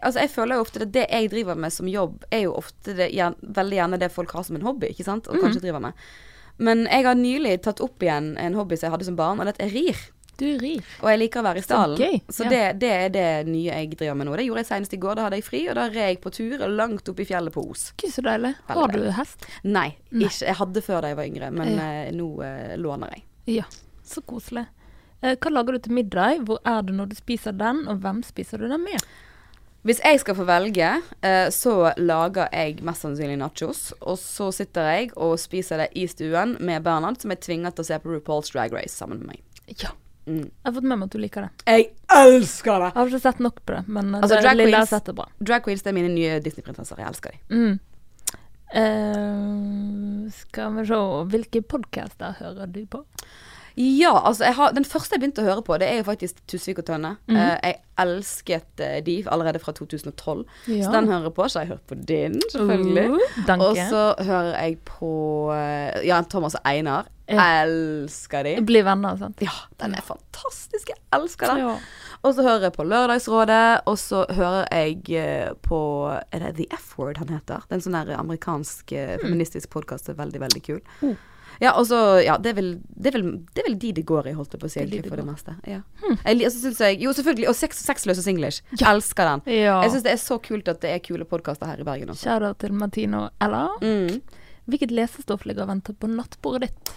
altså, 0.00 0.20
jeg 0.24 0.32
føler 0.34 0.58
jo 0.58 0.64
ofte 0.66 0.82
at 0.82 0.92
det 0.94 1.04
jeg 1.10 1.30
driver 1.30 1.58
med 1.58 1.70
som 1.74 1.86
jobb, 1.90 2.24
er 2.34 2.46
jo 2.48 2.56
ofte 2.58 2.94
det, 2.98 3.10
gjerne, 3.14 3.52
veldig 3.54 3.78
gjerne 3.78 4.00
det 4.02 4.10
folk 4.14 4.34
har 4.34 4.46
som 4.46 4.58
en 4.58 4.66
hobby, 4.66 4.90
ikke 4.90 5.06
sant? 5.06 5.28
Og 5.30 5.36
Mhm. 5.38 5.44
kanskje 5.46 5.62
driver 5.66 5.84
med. 5.88 5.92
Men 6.58 6.84
jeg 6.86 7.06
har 7.06 7.14
nylig 7.18 7.54
tatt 7.62 7.80
opp 7.82 8.02
igjen 8.02 8.36
en 8.38 8.54
hobby 8.54 8.76
som 8.78 8.86
jeg 8.88 8.94
hadde 8.94 9.06
som 9.08 9.16
barn, 9.18 9.40
og 9.42 9.46
det 9.46 9.56
er 9.62 9.72
rir. 9.74 10.02
Du 10.38 10.46
rir. 10.58 10.82
Og 11.02 11.08
jeg 11.12 11.18
liker 11.20 11.40
å 11.40 11.44
være 11.46 11.58
i 11.58 11.62
stallen. 11.62 11.96
gøy. 11.98 12.20
Så 12.28 12.44
Ja. 12.44 12.50
det, 12.50 12.62
det 12.80 12.90
er 12.90 13.08
det 13.14 13.26
nye 13.46 13.70
jeg 13.70 13.90
driver 13.96 14.14
med 14.18 14.26
nå. 14.26 14.36
Det 14.36 14.46
gjorde 14.46 14.62
jeg 14.64 14.66
senest 14.66 14.92
i 14.94 14.96
går. 14.98 15.14
Da 15.16 15.22
hadde 15.28 15.36
jeg 15.38 15.44
fri, 15.44 15.60
og 15.68 15.74
da 15.78 15.84
red 15.88 16.08
jeg 16.14 16.20
på 16.20 16.32
tur 16.34 16.64
langt 16.68 17.08
opp 17.08 17.20
i 17.20 17.24
fjellet 17.28 17.52
på 17.54 17.64
Os. 17.70 17.92
Gud, 17.96 18.10
så 18.10 18.22
deilig. 18.26 18.54
Har 18.66 18.88
du 18.88 19.10
hest? 19.10 19.46
Nei, 19.64 19.96
Nei. 20.10 20.26
Ikke, 20.26 20.46
jeg 20.46 20.54
hadde 20.56 20.82
før 20.82 21.00
da 21.02 21.08
jeg 21.12 21.16
var 21.16 21.24
yngre, 21.30 21.50
men 21.52 21.74
Ja. 21.76 21.90
eh, 22.04 22.10
nå 22.12 22.28
eh, 22.42 22.76
låner 22.76 23.10
jeg. 23.14 23.22
Ja. 23.60 23.64
Så 24.04 24.22
koselig. 24.22 24.66
Eh, 25.22 25.36
hva 25.36 25.50
lager 25.52 25.72
du 25.72 25.78
til 25.78 25.92
middag? 25.92 26.40
Hvor 26.44 26.58
er 26.66 26.82
du 26.82 26.92
når 26.92 27.08
du 27.08 27.14
spiser 27.16 27.52
den, 27.56 27.86
og 27.88 28.00
hvem 28.02 28.22
spiser 28.24 28.58
du 28.58 28.68
den 28.68 28.82
med? 28.84 29.00
Hvis 29.84 30.00
jeg 30.00 30.18
skal 30.20 30.34
få 30.34 30.44
velge, 30.48 31.02
eh, 31.22 31.48
så 31.52 31.92
lager 31.98 32.48
jeg 32.52 32.82
mest 32.82 33.02
sannsynlig 33.04 33.36
nachos. 33.36 33.92
Og 34.00 34.16
så 34.16 34.50
sitter 34.52 34.80
jeg 34.96 35.10
og 35.16 35.38
spiser 35.38 35.76
det 35.76 35.90
i 35.94 36.06
stuen 36.06 36.56
med 36.60 36.82
Bernhard, 36.82 37.20
som 37.20 37.30
er 37.30 37.36
tvinget 37.36 37.74
til 37.76 37.84
å 37.84 37.86
se 37.86 37.98
på 38.00 38.08
RuPaul's 38.14 38.50
Drag 38.52 38.72
Race 38.72 38.96
sammen 38.96 39.18
med 39.20 39.26
meg. 39.36 39.42
Ja. 39.82 39.90
Mm. 40.26 40.44
Jeg 40.48 40.64
har 40.64 40.72
fått 40.72 40.86
med 40.88 40.98
meg 40.98 41.06
at 41.10 41.12
du 41.12 41.18
liker 41.20 41.44
det. 41.44 41.50
Jeg 41.68 41.88
elsker 42.16 42.78
det! 42.80 42.90
Jeg 42.94 42.98
har 43.00 43.10
ikke 43.12 43.20
sett 43.26 43.40
nok 43.44 43.58
på 43.66 43.74
det, 43.76 43.82
men 43.88 44.14
eh, 44.14 44.20
Altså, 44.22 44.36
det 44.38 44.44
drag 44.46 44.56
lille 44.56 44.78
queens- 44.78 44.88
sett 44.94 45.08
er 45.12 45.16
bra. 45.18 45.26
Drag 45.38 45.64
queens 45.66 45.82
det 45.84 45.90
er 45.92 45.96
mine 45.98 46.12
nye 46.14 46.38
Disney-prinsesser. 46.44 47.02
Jeg 47.02 47.10
elsker 47.12 47.34
dem. 47.34 47.58
Mm. 47.58 47.80
Uh, 48.74 50.30
skal 50.34 50.72
vi 50.74 50.84
se 50.88 50.96
Hvilke 51.30 51.60
podcaster 51.62 52.32
hører 52.40 52.66
du 52.72 52.80
på? 52.90 53.04
Ja, 53.80 54.12
altså 54.22 54.52
har, 54.54 54.74
Den 54.76 54.84
første 54.86 55.16
jeg 55.16 55.24
begynte 55.24 55.42
å 55.42 55.48
høre 55.48 55.64
på, 55.66 55.78
det 55.82 55.88
er 55.90 55.98
jo 55.98 56.06
faktisk 56.06 56.38
Tusvik 56.50 56.78
og 56.82 56.86
Tønne. 56.86 57.16
Mm. 57.26 57.34
Uh, 57.34 57.54
jeg 57.58 57.80
elsket 58.04 58.82
uh, 58.82 58.98
de 59.06 59.16
allerede 59.26 59.62
fra 59.62 59.74
2012, 59.74 60.44
Ja. 60.68 60.84
så 60.84 60.92
den 60.94 61.10
hører 61.10 61.28
jeg 61.28 61.34
på. 61.34 61.48
Så 61.48 61.58
har 61.58 61.66
jeg 61.66 61.74
hørt 61.74 61.88
på 61.90 61.98
din, 61.98 62.38
selvfølgelig. 62.52 63.08
Uh. 63.10 63.58
Og 63.58 63.76
så 63.76 64.04
hører 64.20 64.54
jeg 64.60 64.78
på 64.86 65.12
ja, 65.54 66.04
Jan 66.14 66.30
Thomas 66.30 66.58
og 66.58 66.70
Einar. 66.70 67.10
Ja. 67.26 67.64
Elsker 67.64 68.44
de. 68.44 68.58
Bli 68.68 68.82
venner, 68.84 69.16
sant? 69.16 69.40
Ja, 69.40 69.54
den 69.80 69.94
er 69.96 70.04
fantastisk. 70.04 70.90
Jeg 70.92 71.00
elsker 71.16 71.54
den. 71.54 71.62
Ja. 71.64 71.76
Og 72.24 72.34
så 72.36 72.44
hører 72.44 72.68
jeg 72.68 72.74
på 72.76 72.84
Lørdagsrådet, 72.88 73.84
og 73.88 73.98
så 74.00 74.24
hører 74.32 74.64
jeg 74.72 75.00
eh, 75.20 75.52
på 75.64 75.78
Er 76.08 76.44
det 76.44 76.54
The 76.56 76.66
F-Word 76.76 77.20
han 77.20 77.32
heter? 77.32 77.64
Det 77.64 77.74
er 77.74 77.80
en 77.80 77.84
sånn 77.84 77.96
der 77.96 78.14
amerikansk 78.16 78.92
eh, 78.96 79.16
feministisk 79.20 79.72
podkast 79.72 80.08
veldig, 80.12 80.40
veldig 80.44 80.62
kul. 80.64 80.80
Oh. 81.04 81.16
Ja, 81.62 81.72
også, 81.78 81.98
Ja, 82.24 82.36
det 82.38 82.50
er, 82.50 82.54
vel, 82.58 82.70
det, 82.96 83.10
er 83.14 83.18
vel, 83.18 83.28
det 83.54 83.62
er 83.62 83.68
vel 83.68 83.78
de 83.78 83.92
det 83.92 84.04
går 84.06 84.26
i, 84.26 84.32
holdt 84.32 84.52
jeg 84.56 84.60
på 84.60 84.66
å 84.66 84.72
si, 84.72 84.80
er 84.80 84.86
de 84.90 85.02
for 85.08 85.16
det 85.16 85.26
meste. 85.26 85.54
Ja. 85.70 85.80
Jeg, 86.24 86.40
og 86.46 86.52
så 86.52 86.58
synes 86.64 86.80
jeg 86.80 87.00
Jo, 87.02 87.12
selvfølgelig. 87.12 87.48
Og 87.48 87.54
sex, 87.54 87.84
Sexløse 87.84 88.22
singlish. 88.22 88.62
Elsker 88.80 89.24
den. 89.30 89.42
ja. 89.54 89.80
Jeg 89.82 89.90
syns 89.94 90.02
det 90.08 90.12
er 90.12 90.22
så 90.24 90.38
kult 90.42 90.68
at 90.68 90.80
det 90.82 90.90
er 90.90 90.98
kule 91.04 91.24
podkaster 91.24 91.66
her 91.66 91.80
i 91.80 91.84
Bergen 91.86 92.10
også. 92.10 92.24
Shout-out 92.26 92.58
til 92.58 92.72
Martino 92.72 93.28
Ella. 93.40 93.68
Mm. 93.82 94.20
Hvilket 94.66 94.90
lesestoff 94.90 95.44
ligger 95.44 95.62
og 95.66 95.68
venter 95.74 95.92
på 95.94 96.08
nattbordet 96.08 96.68
ditt? 96.70 96.94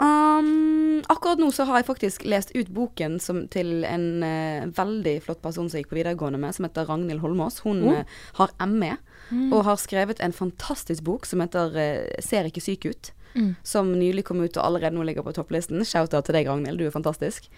Um, 0.00 1.02
akkurat 1.12 1.38
nå 1.38 1.50
så 1.52 1.66
har 1.68 1.82
jeg 1.82 1.86
faktisk 1.90 2.24
lest 2.24 2.52
ut 2.56 2.70
boken 2.72 3.18
som, 3.20 3.42
til 3.52 3.82
en 3.84 4.06
uh, 4.24 4.64
veldig 4.72 5.18
flott 5.26 5.42
person 5.44 5.68
som 5.68 5.76
jeg 5.76 5.84
gikk 5.84 5.92
på 5.92 5.98
videregående 6.00 6.40
med, 6.40 6.54
som 6.56 6.64
heter 6.66 6.88
Ragnhild 6.88 7.20
Holmås. 7.22 7.60
Hun 7.66 7.82
Oh. 7.84 7.98
uh, 8.00 8.04
har 8.40 8.54
ME 8.66 8.96
Mm. 9.32 9.52
og 9.54 9.62
har 9.64 9.76
skrevet 9.80 10.18
en 10.20 10.32
fantastisk 10.34 11.04
bok 11.06 11.24
som 11.24 11.40
heter 11.40 11.70
uh, 11.72 12.20
'Ser 12.20 12.44
ikke 12.50 12.60
syk 12.60 12.84
ut'. 12.84 13.12
Mm. 13.34 13.54
Som 13.64 13.92
nylig 13.98 14.24
kom 14.28 14.40
ut 14.44 14.56
og 14.56 14.64
allerede 14.66 14.94
nå 14.96 15.04
ligger 15.08 15.22
på 15.26 15.32
topplisten. 15.36 15.84
Shout-out 15.84 16.24
til 16.28 16.34
deg, 16.36 16.48
Ragnhild. 16.50 16.78
Du 16.78 16.86
er 16.86 16.94
fantastisk. 16.94 17.48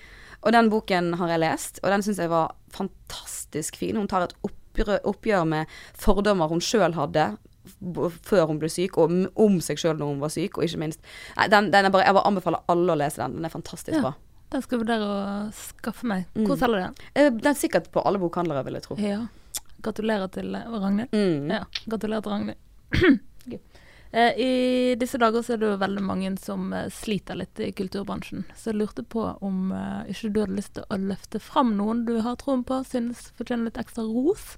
Og 0.44 0.52
den 0.52 0.68
boken 0.70 1.14
har 1.18 1.28
jeg 1.34 1.40
lest, 1.40 1.80
og 1.82 1.90
den 1.90 2.02
syns 2.04 2.18
jeg 2.20 2.28
var 2.30 2.54
fantastisk 2.74 3.76
fin. 3.80 3.96
Hun 3.96 4.08
tar 4.10 4.26
et 4.26 4.34
oppgjør, 4.44 5.44
med 5.48 5.66
fordommer 5.96 6.48
hun 6.50 6.60
sjøl 6.60 6.94
hadde 6.98 7.36
før 8.28 8.46
hun 8.50 8.58
ble 8.60 8.68
syk, 8.68 8.98
og 9.00 9.12
om 9.40 9.54
seg 9.64 9.78
sjøl 9.80 9.96
når 9.96 10.10
hun 10.12 10.20
var 10.20 10.32
syk, 10.34 10.58
og 10.58 10.66
ikke 10.66 10.80
minst 10.82 11.00
Nei, 11.38 11.46
den, 11.48 11.70
den 11.72 11.88
bare, 11.94 12.04
Jeg 12.04 12.16
bare 12.18 12.28
anbefaler 12.28 12.60
alle 12.68 12.92
å 12.92 12.98
lese 13.00 13.22
den. 13.22 13.38
Den 13.38 13.44
er 13.48 13.54
fantastisk 13.54 13.96
Ja. 13.96 14.02
bra. 14.02 14.14
Den 14.52 14.62
skal 14.62 14.76
jeg 14.78 14.82
vurdere 14.84 15.06
å 15.08 15.52
skaffe 15.56 16.06
meg. 16.06 16.26
Mm. 16.36 16.44
Hvor 16.46 16.58
selger 16.60 16.76
du 16.76 16.84
den? 16.84 16.94
Eh, 17.16 17.30
Den 17.30 17.46
er 17.50 17.56
sikkert 17.58 17.88
på 17.90 18.02
alle 18.06 18.20
bokhandlere, 18.22 18.64
vil 18.66 18.74
jeg 18.76 18.82
tro. 18.84 18.96
Ja. 19.00 19.22
Gratulerer 19.82 20.28
til 20.30 20.54
eh, 20.54 20.68
Ragnhild. 20.70 21.10
Mm. 21.16 21.48
Ja, 21.50 21.64
gratulerer 21.88 22.22
til 22.22 22.32
Ragnhild. 22.36 23.20
Eh, 24.14 24.40
I 24.40 24.94
disse 24.94 25.18
dager 25.18 25.42
så 25.42 25.56
er 25.56 25.58
det 25.58 25.66
jo 25.72 25.80
veldig 25.80 26.02
mange 26.06 26.30
som 26.38 26.68
eh, 26.72 26.86
sliter 26.94 27.38
litt 27.40 27.58
i 27.58 27.72
kulturbransjen. 27.74 28.44
Så 28.54 28.70
jeg 28.70 28.78
lurte 28.78 29.02
på 29.02 29.26
om 29.42 29.72
eh, 29.74 30.12
ikke 30.12 30.30
du 30.30 30.42
hadde 30.44 30.58
lyst 30.60 30.76
til 30.76 30.86
å 30.86 30.98
løfte 31.02 31.40
fram 31.42 31.74
noen 31.80 32.04
du 32.06 32.20
har 32.22 32.38
troen 32.38 32.62
på, 32.66 32.78
synes 32.86 33.32
fortjener 33.34 33.72
litt 33.72 33.80
ekstra 33.82 34.06
ros. 34.06 34.52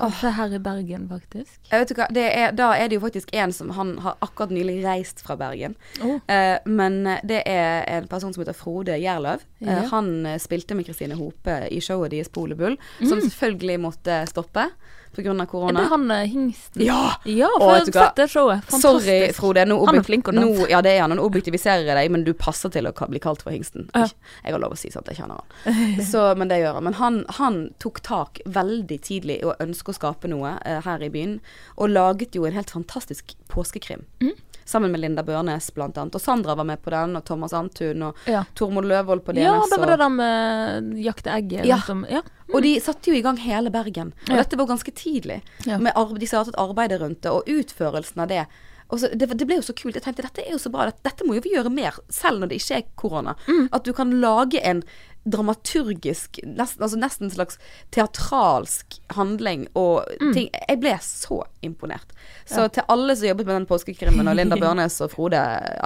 Kanskje 0.00 0.30
her 0.32 0.54
i 0.56 0.60
Bergen, 0.64 1.02
faktisk. 1.10 1.58
Jeg 1.68 1.82
vet 1.82 1.90
du 1.90 1.98
hva, 1.98 2.06
det 2.16 2.22
er, 2.32 2.54
Da 2.56 2.70
er 2.72 2.88
det 2.88 2.96
jo 2.96 3.02
faktisk 3.02 3.34
en 3.36 3.52
som 3.52 3.68
Han 3.76 3.90
har 4.00 4.14
akkurat 4.24 4.54
nylig 4.56 4.78
reist 4.80 5.20
fra 5.20 5.36
Bergen. 5.36 5.74
Oh. 6.00 6.16
Eh, 6.24 6.56
men 6.64 7.02
det 7.20 7.42
er 7.44 7.84
en 7.98 8.08
person 8.08 8.32
som 8.32 8.40
heter 8.40 8.56
Frode 8.56 8.96
Gjerløv. 8.96 9.44
Ja. 9.60 9.74
Eh, 9.74 9.90
han 9.92 10.24
spilte 10.40 10.78
med 10.78 10.88
Kristine 10.88 11.20
Hope 11.20 11.58
i 11.68 11.82
showet 11.84 12.14
deres 12.14 12.32
Polebull, 12.32 12.78
mm. 12.80 13.10
Som 13.12 13.20
selvfølgelig 13.20 13.76
måtte 13.84 14.22
stoppe 14.32 14.70
pga. 15.16 15.32
Er 15.34 15.46
korona. 15.50 15.80
det 15.80 15.88
han 15.90 16.10
eh, 16.10 16.24
hingsten? 16.30 16.82
Ja! 16.86 17.16
Ja, 17.24 17.48
for 17.58 17.72
jeg 17.74 17.86
har 17.86 17.92
sett 17.92 18.16
det 18.20 18.26
showet. 18.30 18.64
Sorry, 18.70 18.80
Fantastisk. 18.82 19.40
Frode. 19.40 19.64
Nå, 19.68 19.78
Han 19.86 19.98
er 20.00 20.06
flink 20.06 20.28
å 20.30 20.34
nå, 20.34 20.44
danse. 20.46 20.68
ja, 20.70 20.80
det 20.86 20.94
er 20.96 21.02
han. 21.04 21.14
Nå 21.16 21.24
objektiviserer 21.26 21.88
deg, 21.88 22.10
men 22.14 22.24
du 22.26 22.32
passer 22.34 22.72
til 22.72 22.88
å 22.88 22.92
bli 23.10 23.20
kalt 23.22 23.42
for 23.42 23.54
hingsten. 23.54 23.88
Ja. 23.94 24.06
Jeg 24.44 24.54
har 24.56 24.62
lov 24.62 24.76
å 24.76 24.78
si 24.80 24.92
at 24.94 25.10
jeg 25.10 25.20
kjenner 25.20 25.40
han. 25.40 26.04
Så, 26.10 26.22
men 26.38 26.50
det 26.52 26.60
gjør 26.62 26.78
han. 26.78 26.86
Men 26.90 26.98
han, 27.00 27.22
han 27.40 27.60
tok 27.82 28.02
tak 28.06 28.40
veldig 28.46 29.00
tidlig 29.06 29.40
i 29.40 29.48
å 29.48 29.56
ønske 29.60 29.92
å 29.92 29.98
skape 29.98 30.30
noe 30.30 30.56
eh, 30.64 30.80
her 30.86 31.02
i 31.02 31.10
byen, 31.12 31.38
og 31.76 31.92
laget 31.94 32.34
jo 32.38 32.46
en 32.48 32.56
helt 32.56 32.70
fantastisk 32.70 33.34
påskekrim. 33.50 34.06
Mm. 34.22 34.36
Sammen 34.70 34.92
med 34.94 35.02
Linda 35.02 35.24
Børnes, 35.26 35.66
blant 35.74 35.98
annet. 35.98 36.14
Og 36.14 36.22
Sandra 36.22 36.54
var 36.54 36.66
med 36.68 36.78
på 36.84 36.92
den, 36.94 37.16
og 37.18 37.24
Thomas 37.26 37.54
Antun, 37.58 38.04
og 38.06 38.16
Ja. 38.30 38.44
Tormod 38.54 38.86
Løvold 38.86 39.24
på 39.26 39.34
DNS. 39.34 39.42
Ja, 39.48 39.56
det 39.72 39.80
var 39.82 39.90
det 39.90 39.98
der 39.98 40.12
med 40.14 40.92
jakte 41.02 41.32
egget. 41.34 41.66
Ja. 41.66 41.80
Som, 41.86 42.04
ja. 42.10 42.22
Og 42.54 42.62
de 42.62 42.76
satte 42.82 43.10
jo 43.10 43.18
i 43.18 43.22
gang 43.26 43.38
hele 43.42 43.70
Bergen. 43.74 44.12
Og 44.28 44.36
dette 44.38 44.58
var 44.58 44.70
ganske 44.70 44.94
tidlig. 44.94 45.40
De 45.66 46.26
startet 46.30 46.58
arbeidet 46.58 47.00
rundt 47.02 47.22
det, 47.22 47.30
og 47.34 47.50
utførelsen 47.50 48.22
av 48.22 48.30
det. 48.30 48.44
Så, 48.90 49.06
det, 49.14 49.28
det 49.38 49.46
ble 49.46 49.60
jo 49.60 49.62
så 49.62 49.74
kult. 49.78 49.94
Jeg 49.94 50.02
tenkte 50.02 50.24
dette 50.26 50.42
er 50.42 50.50
jo 50.54 50.58
så 50.58 50.70
bra. 50.72 50.88
Dette, 50.90 51.02
dette 51.06 51.26
må 51.26 51.36
jo 51.36 51.42
vi 51.44 51.52
gjøre 51.54 51.70
mer, 51.70 51.98
selv 52.10 52.42
når 52.42 52.50
det 52.50 52.58
ikke 52.58 52.78
er 52.80 52.88
korona. 52.98 53.36
Mm. 53.46 53.68
At 53.76 53.86
du 53.86 53.92
kan 53.94 54.10
lage 54.22 54.62
en 54.66 54.82
dramaturgisk, 55.28 56.38
nesten, 56.46 56.82
altså 56.82 56.96
nesten 56.98 57.26
en 57.28 57.30
slags 57.34 57.58
teatralsk 57.92 59.00
handling 59.16 59.66
og 59.76 60.04
Mm. 60.20 60.32
ting. 60.34 60.48
Jeg 60.68 60.80
ble 60.80 60.96
så 61.00 61.42
imponert. 61.62 62.12
Så 62.46 62.68
til 62.72 62.82
alle 62.88 63.16
som 63.16 63.28
jobbet 63.28 63.46
med 63.46 63.54
den 63.54 63.66
påskekrimmen, 63.66 64.28
og 64.28 64.36
Linda 64.36 64.56
Børnes 64.60 65.00
og 65.00 65.10
Frode, 65.10 65.36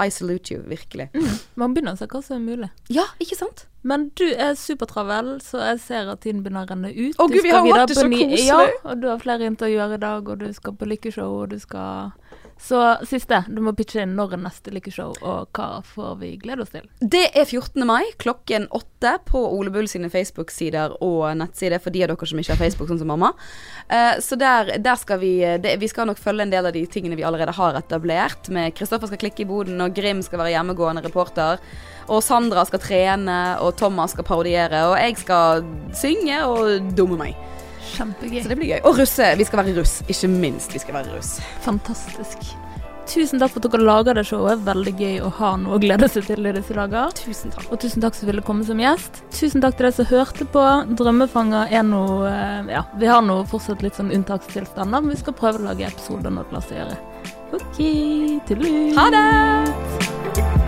I 0.07 0.09
salute 0.11 0.55
you, 0.55 0.63
virkelig. 0.63 1.09
Man 1.57 1.75
begynner 1.75 1.95
å 1.95 1.99
se 1.99 2.07
hva 2.07 2.23
som 2.23 2.37
er 2.37 2.57
mulig. 2.57 2.71
Ja, 2.89 3.05
ikke 3.21 3.37
sant? 3.37 3.67
Men 3.83 4.11
du 4.17 4.25
er 4.33 4.55
supertravel, 4.55 5.41
så 5.45 5.59
jeg 5.61 5.81
ser 5.81 6.09
at 6.11 6.21
tiden 6.21 6.43
begynner 6.43 6.65
å 6.65 6.71
renne 6.71 6.89
ut. 6.95 7.17
Å, 7.21 7.27
Gud, 7.29 7.43
vi 7.43 7.51
har 7.51 7.67
hatt 7.69 7.89
det 7.89 7.97
så 7.99 8.07
koselig. 8.09 8.47
Ja, 8.47 8.69
og 8.85 9.01
du 9.03 9.09
har 9.09 9.19
flere 9.19 9.45
intervjuer 9.51 9.95
i 9.95 10.01
dag, 10.01 10.29
og 10.29 10.39
du 10.39 10.53
skal 10.57 10.73
på 10.73 10.87
lykkeshow, 10.89 11.43
og 11.43 11.51
du 11.51 11.59
skal 11.59 12.13
Så 12.61 12.79
siste, 13.09 13.43
du 13.49 13.59
må 13.65 13.75
pitche 13.77 14.05
inn 14.05 14.15
når 14.17 14.37
neste 14.41 14.73
lykkeshow, 14.73 15.13
og 15.27 15.51
hva 15.57 15.83
får 15.85 16.15
vi 16.21 16.31
glede 16.41 16.65
oss 16.65 16.73
til? 16.73 16.87
Det 17.01 17.27
er 17.35 17.45
14. 17.45 17.83
mai 17.87 18.05
klokken 18.23 18.69
åtte 18.75 19.17
på 19.29 19.41
Ole 19.57 19.73
Bull 19.75 19.89
sine 19.91 20.09
Facebook-sider 20.13 20.97
og 21.05 21.27
nettsider 21.41 21.83
for 21.83 21.95
de 21.95 22.05
av 22.07 22.13
dere 22.13 22.29
som 22.31 22.41
ikke 22.41 22.55
har 22.55 22.63
Facebook, 22.63 22.89
sånn 22.89 23.03
som 23.03 23.11
mamma. 23.11 23.33
Uh, 23.91 24.17
så 24.25 24.39
der, 24.41 24.77
der 24.81 25.01
skal 25.01 25.21
vi 25.21 25.35
det, 25.61 25.77
Vi 25.83 25.91
skal 25.91 26.09
nok 26.09 26.23
følge 26.23 26.47
en 26.47 26.55
del 26.55 26.71
av 26.71 26.77
de 26.77 26.85
tingene 26.87 27.19
vi 27.19 27.27
allerede 27.27 27.57
har 27.57 27.77
etablert. 27.79 28.49
Med 28.55 28.77
Kristoffer 28.79 29.11
skal 29.11 29.21
klikke 29.27 29.45
i 29.45 29.51
boden, 29.51 29.83
og 29.85 29.97
Grim 29.97 30.23
skal 30.25 30.41
være 30.41 30.55
hjemmegående 30.55 31.05
reporter. 31.05 31.61
Og 32.09 32.23
Sandra 32.25 32.65
skal 32.69 32.83
trene, 32.85 33.41
og 33.65 33.75
Thomas 33.81 34.15
skal 34.15 34.29
parodiere, 34.29 34.87
og 34.91 34.97
jeg 35.01 35.19
skal 35.21 35.67
synge 35.97 36.41
og 36.49 36.95
dumme 36.97 37.21
meg. 37.21 37.54
Kjempegøy. 37.93 38.43
Så 38.43 38.53
det 38.53 38.59
blir 38.61 38.75
gøy. 38.75 38.83
Og 38.89 38.99
russe. 39.01 39.31
Vi 39.39 39.47
skal 39.49 39.63
være 39.63 39.79
russ. 39.81 39.99
Ikke 40.09 40.31
minst 40.33 40.75
vi 40.75 40.83
skal 40.83 40.99
være 41.01 41.17
russ. 41.17 41.37
Fantastisk. 41.67 42.55
Tusen 43.05 43.41
takk 43.41 43.53
for 43.53 43.61
at 43.61 43.75
dere 43.75 43.85
lager 43.85 44.17
det 44.17 44.25
showet. 44.29 44.63
Veldig 44.65 44.95
gøy 44.97 45.19
å 45.27 45.31
ha 45.39 45.51
noe 45.61 45.77
å 45.77 45.81
glede 45.83 46.09
seg 46.09 46.25
til 46.29 46.49
i 46.49 46.55
disse 46.57 46.77
dager. 46.77 47.13
Tusen 47.19 47.53
takk. 47.53 47.69
Og 47.69 47.83
tusen 47.83 48.05
takk 48.05 48.17
som 48.17 48.31
ville 48.31 48.45
komme 48.47 48.65
som 48.65 48.81
gjest. 48.81 49.21
Tusen 49.35 49.65
takk 49.65 49.77
til 49.77 49.89
deg 49.91 49.97
som 49.99 50.09
hørte 50.09 50.49
på. 50.57 50.65
Drømmefanger 50.97 51.75
er 51.75 51.87
nå 51.87 52.05
eh, 52.31 52.73
Ja, 52.73 52.85
vi 53.01 53.11
har 53.11 53.25
nå 53.27 53.43
fortsatt 53.51 53.85
litt 53.85 54.01
sånn 54.01 54.13
unntakstilstander, 54.15 55.05
men 55.05 55.13
vi 55.13 55.21
skal 55.21 55.37
prøve 55.37 55.61
å 55.61 55.69
lage 55.69 55.89
episoder 55.91 56.33
når 56.33 56.49
det 56.49 56.59
lar 56.59 56.69
seg 56.71 56.81
gjøre. 56.81 57.01
OK, 57.55 57.83
tudelu. 58.49 58.77
Ha 58.97 59.11
det! 59.15 60.64